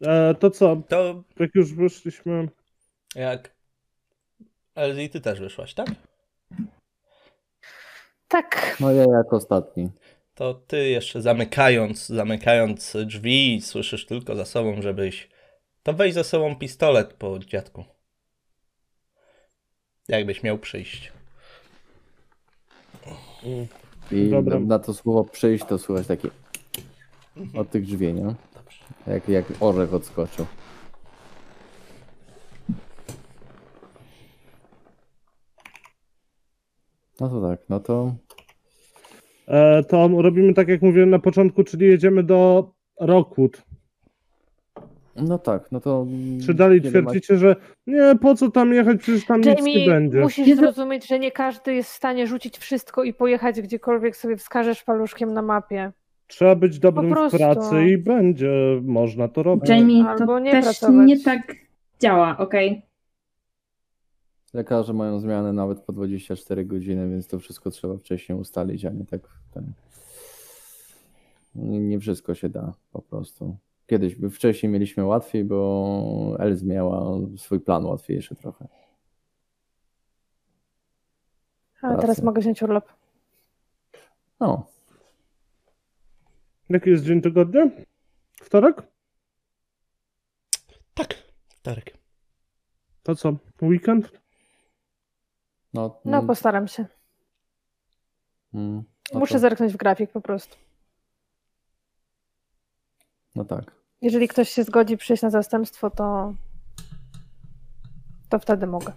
[0.01, 0.77] E, to co?
[0.77, 1.24] To...
[1.41, 2.49] Jak już wyszliśmy...
[3.15, 3.55] Jak...
[4.74, 5.89] Ale ty też wyszłaś, tak?
[8.29, 8.77] Tak.
[8.81, 9.91] No ja jak ostatni.
[10.34, 15.28] To ty jeszcze zamykając, zamykając drzwi, słyszysz tylko za sobą, żebyś...
[15.82, 17.84] To weź za sobą pistolet po dziadku.
[20.09, 21.12] Jakbyś miał przyjść.
[24.10, 24.59] I Dobra.
[24.59, 26.28] na to słowo przyjść to słychać takie
[27.54, 28.34] od tych drzwi, nie?
[29.06, 30.46] Jak, jak orzech odskoczył.
[37.20, 38.14] No to tak, no to...
[39.48, 42.70] E, to robimy tak jak mówiłem na początku, czyli jedziemy do
[43.01, 43.62] Rockwood.
[45.16, 46.06] No tak, no to.
[46.47, 47.56] Czy dalej twierdzicie, że
[47.86, 50.20] nie, po co tam jechać, przecież tam Jamie, nic nie będzie.
[50.20, 54.85] Musisz zrozumieć, że nie każdy jest w stanie rzucić wszystko i pojechać gdziekolwiek sobie wskażesz
[54.85, 55.93] paluszkiem na mapie.
[56.27, 59.69] Trzeba być dobrym w pracy i będzie można to robić.
[59.70, 61.06] Jamie, Albo to nie też pracować.
[61.06, 61.55] nie tak
[62.01, 62.55] działa, ok?
[64.53, 69.05] Lekarze mają zmianę nawet po 24 godziny, więc to wszystko trzeba wcześniej ustalić, a nie
[69.05, 69.20] tak
[69.55, 69.73] ten...
[71.55, 73.57] Nie wszystko się da po prostu.
[73.87, 78.69] Kiedyś, wcześniej mieliśmy łatwiej, bo Els miała swój plan łatwiejszy trochę.
[81.83, 82.93] A teraz mogę wziąć urlop.
[84.41, 84.66] No.
[86.69, 87.70] Jaki jest dzień tygodnia?
[88.43, 88.83] Wtorek?
[90.95, 91.15] Tak,
[91.49, 91.99] wtorek.
[93.03, 94.22] To co, weekend?
[95.74, 96.27] No, no mm.
[96.27, 96.86] postaram się.
[98.55, 99.39] Mm, no Muszę to...
[99.39, 100.57] zerknąć w grafik po prostu.
[103.35, 103.74] No tak.
[104.01, 106.35] Jeżeli ktoś się zgodzi przyjść na zastępstwo, to,
[108.28, 108.93] to wtedy mogę.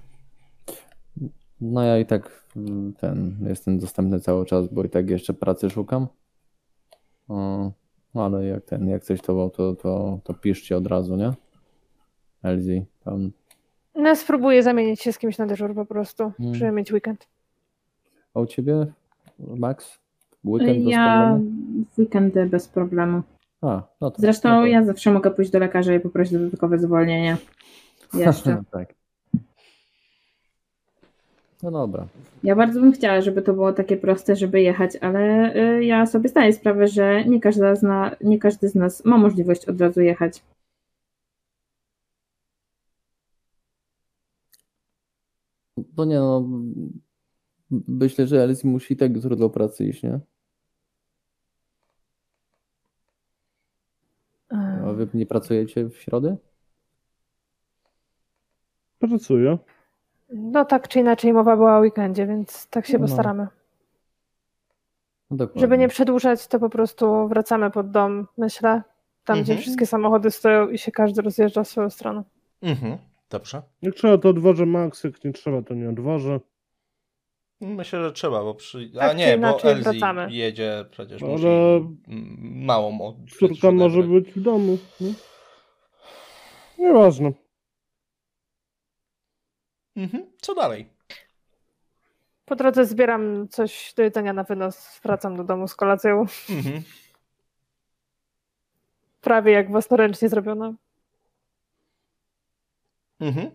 [1.61, 5.69] No ja i tak mm, ten jestem dostępny cały czas, bo i tak jeszcze pracy
[5.69, 6.07] szukam.
[7.27, 7.71] O,
[8.13, 11.33] no ale jak ten, jak coś to, to, to, to piszcie od razu, nie?
[12.43, 13.31] Elzi, tam.
[13.95, 16.55] No spróbuję zamienić się z kimś na dyżur po prostu, hmm.
[16.55, 17.27] żeby mieć weekend.
[18.33, 18.85] A u ciebie,
[19.39, 19.99] Max?
[20.45, 21.51] Weekend bez ja problemu?
[21.97, 23.21] weekendy bez problemu.
[23.61, 24.65] A, no to, Zresztą no to...
[24.65, 27.37] ja zawsze mogę pójść do lekarza i poprosić dodatkowe zwolnienie.
[28.13, 28.63] Jeszcze.
[28.71, 28.93] tak.
[31.63, 32.07] No dobra.
[32.43, 36.29] Ja bardzo bym chciała, żeby to było takie proste, żeby jechać, ale y, ja sobie
[36.29, 40.41] zdaję sprawę, że nie, każda zna, nie każdy z nas ma możliwość od razu jechać.
[45.97, 46.49] No nie no,
[47.87, 50.19] myślę, że Alice musi tak jutro do pracy iść, nie?
[54.85, 56.37] A wy nie pracujecie w środę?
[58.99, 59.57] Pracuję.
[60.29, 63.07] No tak czy inaczej mowa była o weekendzie, więc tak się no.
[63.07, 63.47] postaramy.
[65.31, 68.81] No Żeby nie przedłużać, to po prostu wracamy pod dom, myślę.
[69.25, 69.43] Tam, mhm.
[69.43, 72.23] gdzie wszystkie samochody stoją i się każdy rozjeżdża w swoją stronę.
[72.61, 72.97] Mhm.
[73.29, 73.61] Dobrze.
[73.81, 76.39] Jak trzeba, to odwożę Max, jak nie trzeba, to nie odwożę.
[77.61, 78.91] Myślę, że trzeba, bo przy...
[78.95, 80.27] A tak, nie, bo Elzi wracamy.
[80.31, 81.31] jedzie przecież Ale...
[81.31, 81.45] musi
[82.65, 83.15] małą od...
[83.39, 84.77] Córka może być w domu.
[85.01, 85.13] Nie?
[86.77, 87.31] Nieważne.
[89.95, 90.31] Mhm.
[90.41, 90.89] Co dalej?
[92.45, 96.25] Po drodze zbieram coś do jedzenia na wynos, wracam do domu z kolacją.
[96.49, 96.81] Mhm.
[99.21, 100.73] Prawie jak własnoręcznie zrobiona.
[103.19, 103.51] Mhm.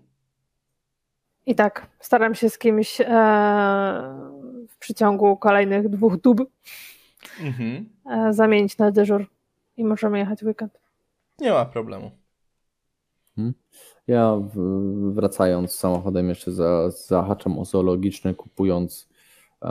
[1.46, 3.04] I tak, staram się z kimś e,
[4.68, 6.40] w przeciągu kolejnych dwóch dób
[7.40, 7.88] mhm.
[8.10, 9.26] e, zamienić na dyżur
[9.76, 10.80] i możemy jechać w weekend.
[11.38, 12.10] Nie ma problemu.
[13.36, 13.54] Hmm.
[14.06, 14.36] Ja
[15.12, 19.08] wracając samochodem jeszcze za, zahaczam o zoologiczny, kupując
[19.62, 19.70] e,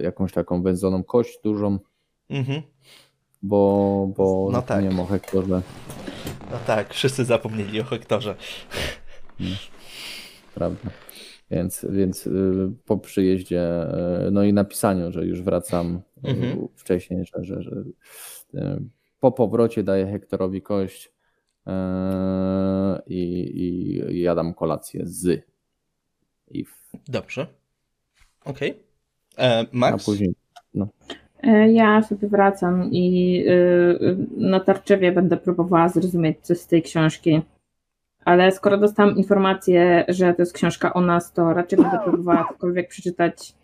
[0.00, 1.78] jakąś taką wędzoną kość dużą,
[2.30, 2.62] mhm.
[3.42, 4.84] bo, bo no tak.
[4.84, 5.62] nie o Hektorze.
[6.50, 8.34] No tak, wszyscy zapomnieli o Hektorze.
[9.38, 9.56] Hmm
[10.56, 10.90] prawda?
[11.50, 13.86] Więc, więc y, po przyjeździe,
[14.26, 16.68] y, no i napisaniu, że już wracam mhm.
[16.74, 17.84] wcześniej, że, że, że
[18.54, 18.82] y,
[19.20, 21.16] po powrocie daję Hektorowi kość,
[23.06, 23.50] i,
[24.10, 25.46] i jadam kolację z.
[26.50, 26.72] If.
[27.08, 27.46] Dobrze.
[28.44, 28.70] Okej.
[28.70, 29.46] Okay.
[29.46, 30.02] E, Max?
[30.02, 30.34] A później,
[30.74, 30.88] no.
[31.72, 33.44] Ja sobie wracam i
[34.36, 37.42] na tarczewie będę próbowała zrozumieć coś z tej książki.
[38.24, 42.88] Ale skoro dostałam informację, że to jest książka o nas, to raczej będę próbowała cokolwiek
[42.88, 43.54] przeczytać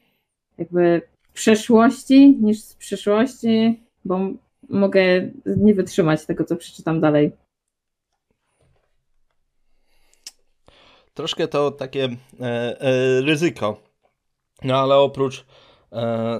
[0.59, 1.03] jakby
[1.33, 4.21] przeszłości niż z przyszłości, bo
[4.69, 7.33] mogę nie wytrzymać tego, co przeczytam dalej.
[11.15, 12.09] Troszkę to takie
[12.41, 13.83] e, e, ryzyko.
[14.65, 15.45] No ale oprócz e,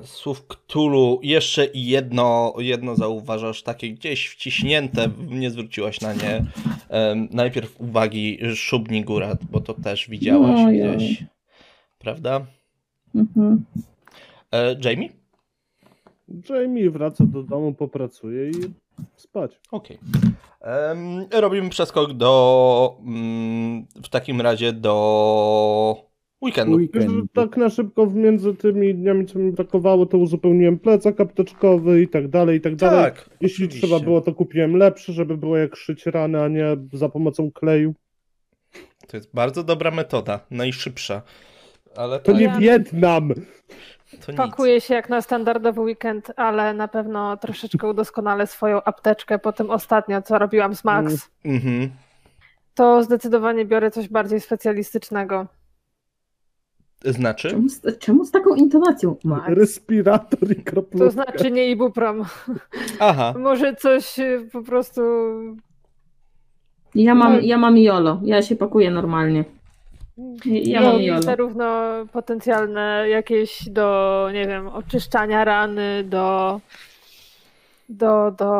[0.05, 6.45] słów Cthulhu jeszcze jedno, jedno zauważasz, takie gdzieś wciśnięte, nie zwróciłaś na nie
[6.91, 11.25] e, najpierw uwagi Szubni Góra, bo to też widziałaś no, gdzieś.
[11.99, 12.47] Prawda?
[13.15, 13.65] Mhm.
[14.53, 15.09] E, Jamie?
[16.51, 18.55] Jamie wraca do domu, popracuje i
[19.17, 19.61] spać.
[19.71, 19.99] Okej.
[20.61, 21.41] Okay.
[21.41, 22.97] Robimy przeskok do.
[22.99, 26.12] Um, w takim razie do.
[26.43, 26.77] Weekendu.
[26.77, 27.33] Weekend.
[27.33, 32.29] Tak na szybko między tymi dniami, co mi brakowało, to uzupełniłem plecak apteczkowy i tak
[32.29, 33.05] dalej, i tak dalej.
[33.05, 33.87] Tak, Jeśli oczywiście.
[33.87, 37.95] trzeba było, to kupiłem lepszy, żeby było jak szyć rany, a nie za pomocą kleju.
[39.07, 41.23] To jest bardzo dobra metoda, najszybsza.
[41.97, 42.41] Ale to tak.
[42.41, 43.33] nie Wietnam!
[44.27, 49.53] To Pakuje się jak na standardowy weekend, ale na pewno troszeczkę udoskonalę swoją apteczkę po
[49.53, 51.31] tym ostatnio, co robiłam z Max.
[51.45, 51.89] Mm -hmm.
[52.75, 55.47] To zdecydowanie biorę coś bardziej specjalistycznego.
[57.05, 57.51] Znaczy?
[57.51, 59.49] Czemu z, czemu z taką intonacją, Max?
[59.49, 61.05] Respirator i kroplówka.
[61.05, 62.25] To znaczy nie ibuprom.
[63.01, 63.35] Aha.
[63.39, 65.03] Może coś y, po prostu...
[66.95, 69.45] Ja mam, ja mam jolo, ja się pakuję normalnie.
[70.45, 71.67] Ja mam I zarówno
[72.13, 76.61] potencjalne jakieś do, nie wiem, oczyszczania rany, do,
[77.89, 78.53] do, do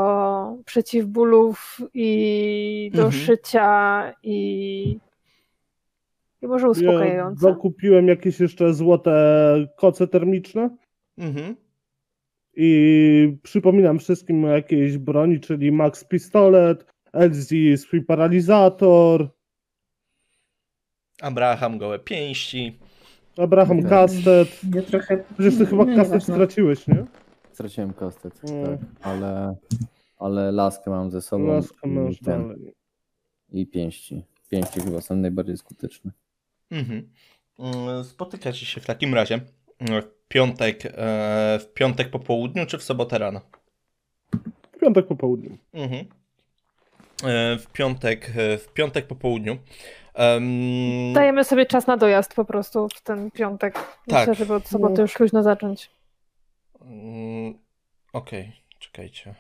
[0.65, 3.23] przeciwbólów i do mhm.
[3.23, 4.99] szycia i,
[6.43, 7.49] i może uspokajające.
[7.49, 9.15] Ja kupiłem jakieś jeszcze złote
[9.77, 10.77] koce termiczne.
[11.19, 11.57] Mhm.
[12.57, 19.29] I przypominam wszystkim o jakiejś broni, czyli Max Pistolet, LZ swój paralizator,
[21.23, 22.79] Abraham gołe pięści.
[23.37, 23.91] Abraham tak.
[23.91, 24.61] kastet.
[24.75, 25.25] Ja trochę...
[25.39, 27.05] Przecież ty chyba kastet straciłeś, nie?
[27.53, 28.67] Straciłem kastet, mm.
[28.67, 28.89] tak.
[29.03, 29.57] Ale,
[30.19, 31.47] ale laskę mam ze sobą.
[31.47, 32.75] Laskę masz i, dalej.
[33.53, 34.25] I pięści.
[34.49, 36.11] Pięści chyba są najbardziej skuteczne.
[36.73, 37.09] Mhm.
[37.59, 39.41] Mm, spotykacie się w takim razie
[39.81, 43.41] w piątek, e, w piątek po południu czy w sobotę rano?
[44.73, 45.59] W piątek po południu.
[45.75, 46.07] Mhm.
[47.25, 49.59] E, w piątek, e, w piątek po południu.
[50.15, 51.13] Um...
[51.13, 53.75] Dajemy sobie czas na dojazd po prostu w ten piątek.
[53.75, 53.89] Tak.
[54.07, 55.91] Myślę, żeby od soboty już luźno zacząć.
[56.81, 57.59] Um,
[58.13, 58.53] Okej, okay.
[58.79, 59.35] czekajcie.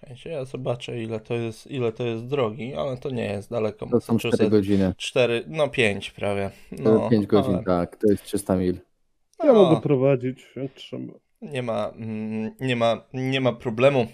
[0.00, 3.86] Czekajcie, ja zobaczę ile to jest, ile to jest drogi, ale to nie jest daleko.
[3.86, 4.94] To są 4 godziny.
[4.96, 6.50] 4, no 5 prawie.
[6.72, 7.64] No, 5 godzin, ale...
[7.64, 8.78] tak, to jest 300 mil.
[9.38, 9.54] Ja no.
[9.54, 11.12] mogę prowadzić, trzeba.
[11.42, 14.06] Nie ma, mm, nie ma, nie ma problemu.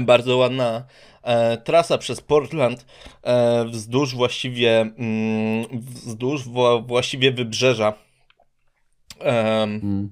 [0.00, 0.84] Bardzo ładna
[1.22, 2.86] e, trasa przez Portland
[3.22, 6.42] e, wzdłuż właściwie mm, wzdłuż
[6.86, 7.92] właściwie wybrzeża.
[9.20, 10.10] E, mm.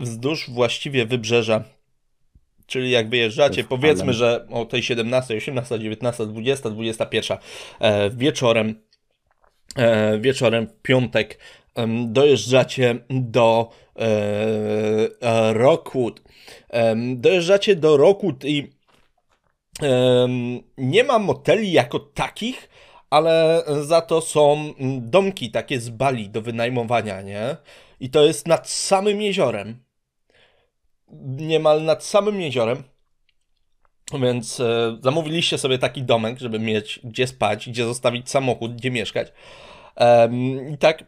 [0.00, 1.64] Wzdłuż właściwie wybrzeża.
[2.70, 7.38] Czyli jak wyjeżdżacie, powiedzmy, że o tej 17, 18, 19, 20, 21
[8.10, 8.74] wieczorem,
[9.76, 11.38] e, wieczorem w piątek
[12.06, 16.22] dojeżdżacie do e, Rockwood
[17.16, 18.70] Dojeżdżacie do roku i
[20.78, 22.68] nie ma moteli jako takich,
[23.10, 27.56] ale za to są domki takie z Bali do wynajmowania, nie?
[28.00, 29.89] I to jest nad samym jeziorem.
[31.36, 32.82] Niemal nad samym jeziorem.
[34.20, 39.32] Więc e, zamówiliście sobie taki domek, żeby mieć gdzie spać, gdzie zostawić samochód, gdzie mieszkać.
[40.72, 41.04] I tak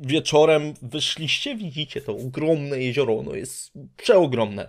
[0.00, 4.68] wieczorem wyszliście, widzicie to ogromne jezioro, ono jest przeogromne.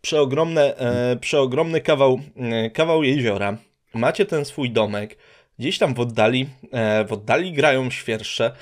[0.00, 3.58] Przeogromne, e, przeogromny kawał, e, kawał jeziora.
[3.94, 5.18] Macie ten swój domek,
[5.58, 8.52] gdzieś tam w oddali, e, w oddali grają świerszcze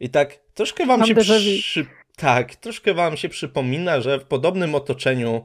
[0.00, 1.86] i tak troszkę wam się przy...
[2.16, 5.44] tak, troszkę wam się przypomina, że w podobnym otoczeniu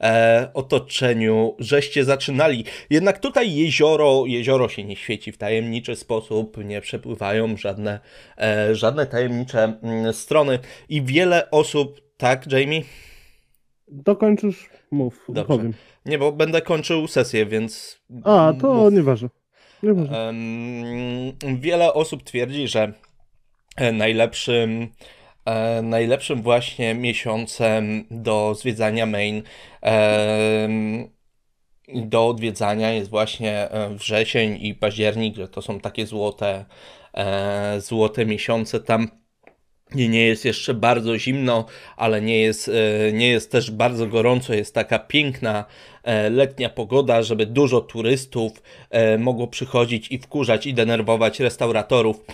[0.00, 2.64] e, otoczeniu, żeście zaczynali.
[2.90, 8.00] Jednak tutaj jezioro, jezioro się nie świeci w tajemniczy sposób, nie przepływają żadne,
[8.38, 10.58] e, żadne tajemnicze m, mm, strony
[10.88, 12.82] i wiele osób, tak Jamie?
[13.88, 15.44] Dokończysz, mów, Dobrze.
[15.44, 15.74] powiem.
[16.06, 17.98] Nie, bo będę kończył sesję, więc...
[18.24, 18.92] A, to mów.
[18.92, 19.28] nieważne.
[21.58, 22.92] wiele osób twierdzi, że
[23.76, 24.88] e, najlepszym
[25.48, 29.42] e, najlepszym właśnie miesiącem do zwiedzania main
[29.82, 30.68] e,
[31.94, 36.64] do odwiedzania jest właśnie e, wrzesień i październik, że to są takie złote,
[37.14, 39.27] e, złote miesiące tam.
[39.94, 41.66] Nie, nie jest jeszcze bardzo zimno,
[41.96, 44.54] ale nie jest, e, nie jest też bardzo gorąco.
[44.54, 45.64] Jest taka piękna
[46.02, 52.24] e, letnia pogoda, żeby dużo turystów e, mogło przychodzić i wkurzać i denerwować restauratorów,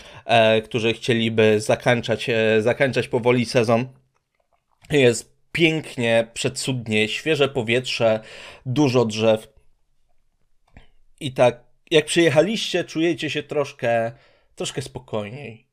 [0.65, 3.89] którzy chcieliby zakończać, zakończać powoli sezon.
[4.91, 8.21] Jest pięknie, przecudnie, świeże powietrze,
[8.67, 9.49] dużo drzew.
[11.21, 14.13] I tak, jak przyjechaliście, czujecie się troszkę,
[14.55, 15.64] troszkę spokojniej.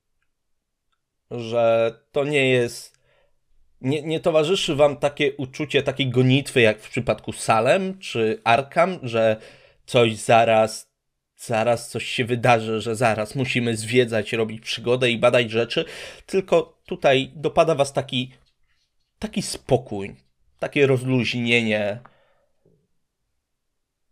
[1.31, 3.01] Że to nie jest.
[3.81, 9.37] Nie, nie towarzyszy wam takie uczucie takiej gonitwy, jak w przypadku Salem czy Arkham, że
[9.85, 10.91] coś zaraz,
[11.35, 15.85] zaraz coś się wydarzy, że zaraz musimy zwiedzać, robić przygodę i badać rzeczy.
[16.25, 18.31] Tylko tutaj dopada was taki
[19.21, 20.15] taki spokój,
[20.59, 21.99] takie rozluźnienie.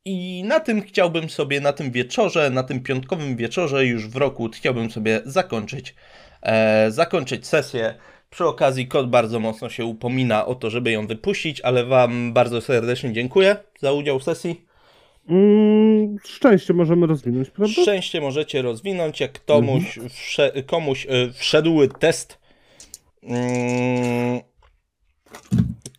[0.05, 4.49] I na tym chciałbym sobie, na tym wieczorze, na tym piątkowym wieczorze już w roku
[4.53, 5.95] chciałbym sobie zakończyć,
[6.41, 7.95] e, zakończyć sesję.
[8.29, 12.61] Przy okazji kod bardzo mocno się upomina o to, żeby ją wypuścić, ale Wam bardzo
[12.61, 14.65] serdecznie dziękuję za udział w sesji.
[15.29, 17.81] Mm, szczęście możemy rozwinąć, prawda?
[17.81, 20.09] Szczęście możecie rozwinąć, jak komuś, mhm.
[20.09, 22.39] wsze, komuś y, wszedł test.
[23.23, 24.41] Mm,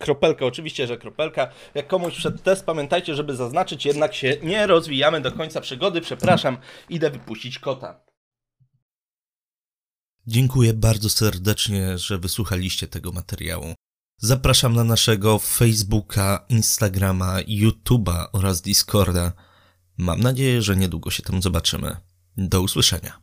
[0.01, 1.47] Kropelka, oczywiście, że kropelka.
[1.75, 6.01] Jak komuś przed test, pamiętajcie, żeby zaznaczyć, jednak się nie rozwijamy do końca przygody.
[6.01, 6.57] Przepraszam,
[6.89, 8.10] idę wypuścić kota.
[10.27, 13.75] Dziękuję bardzo serdecznie, że wysłuchaliście tego materiału.
[14.17, 19.33] Zapraszam na naszego Facebooka, Instagrama, YouTube'a oraz Discorda.
[19.97, 21.97] Mam nadzieję, że niedługo się tam zobaczymy.
[22.37, 23.20] Do usłyszenia.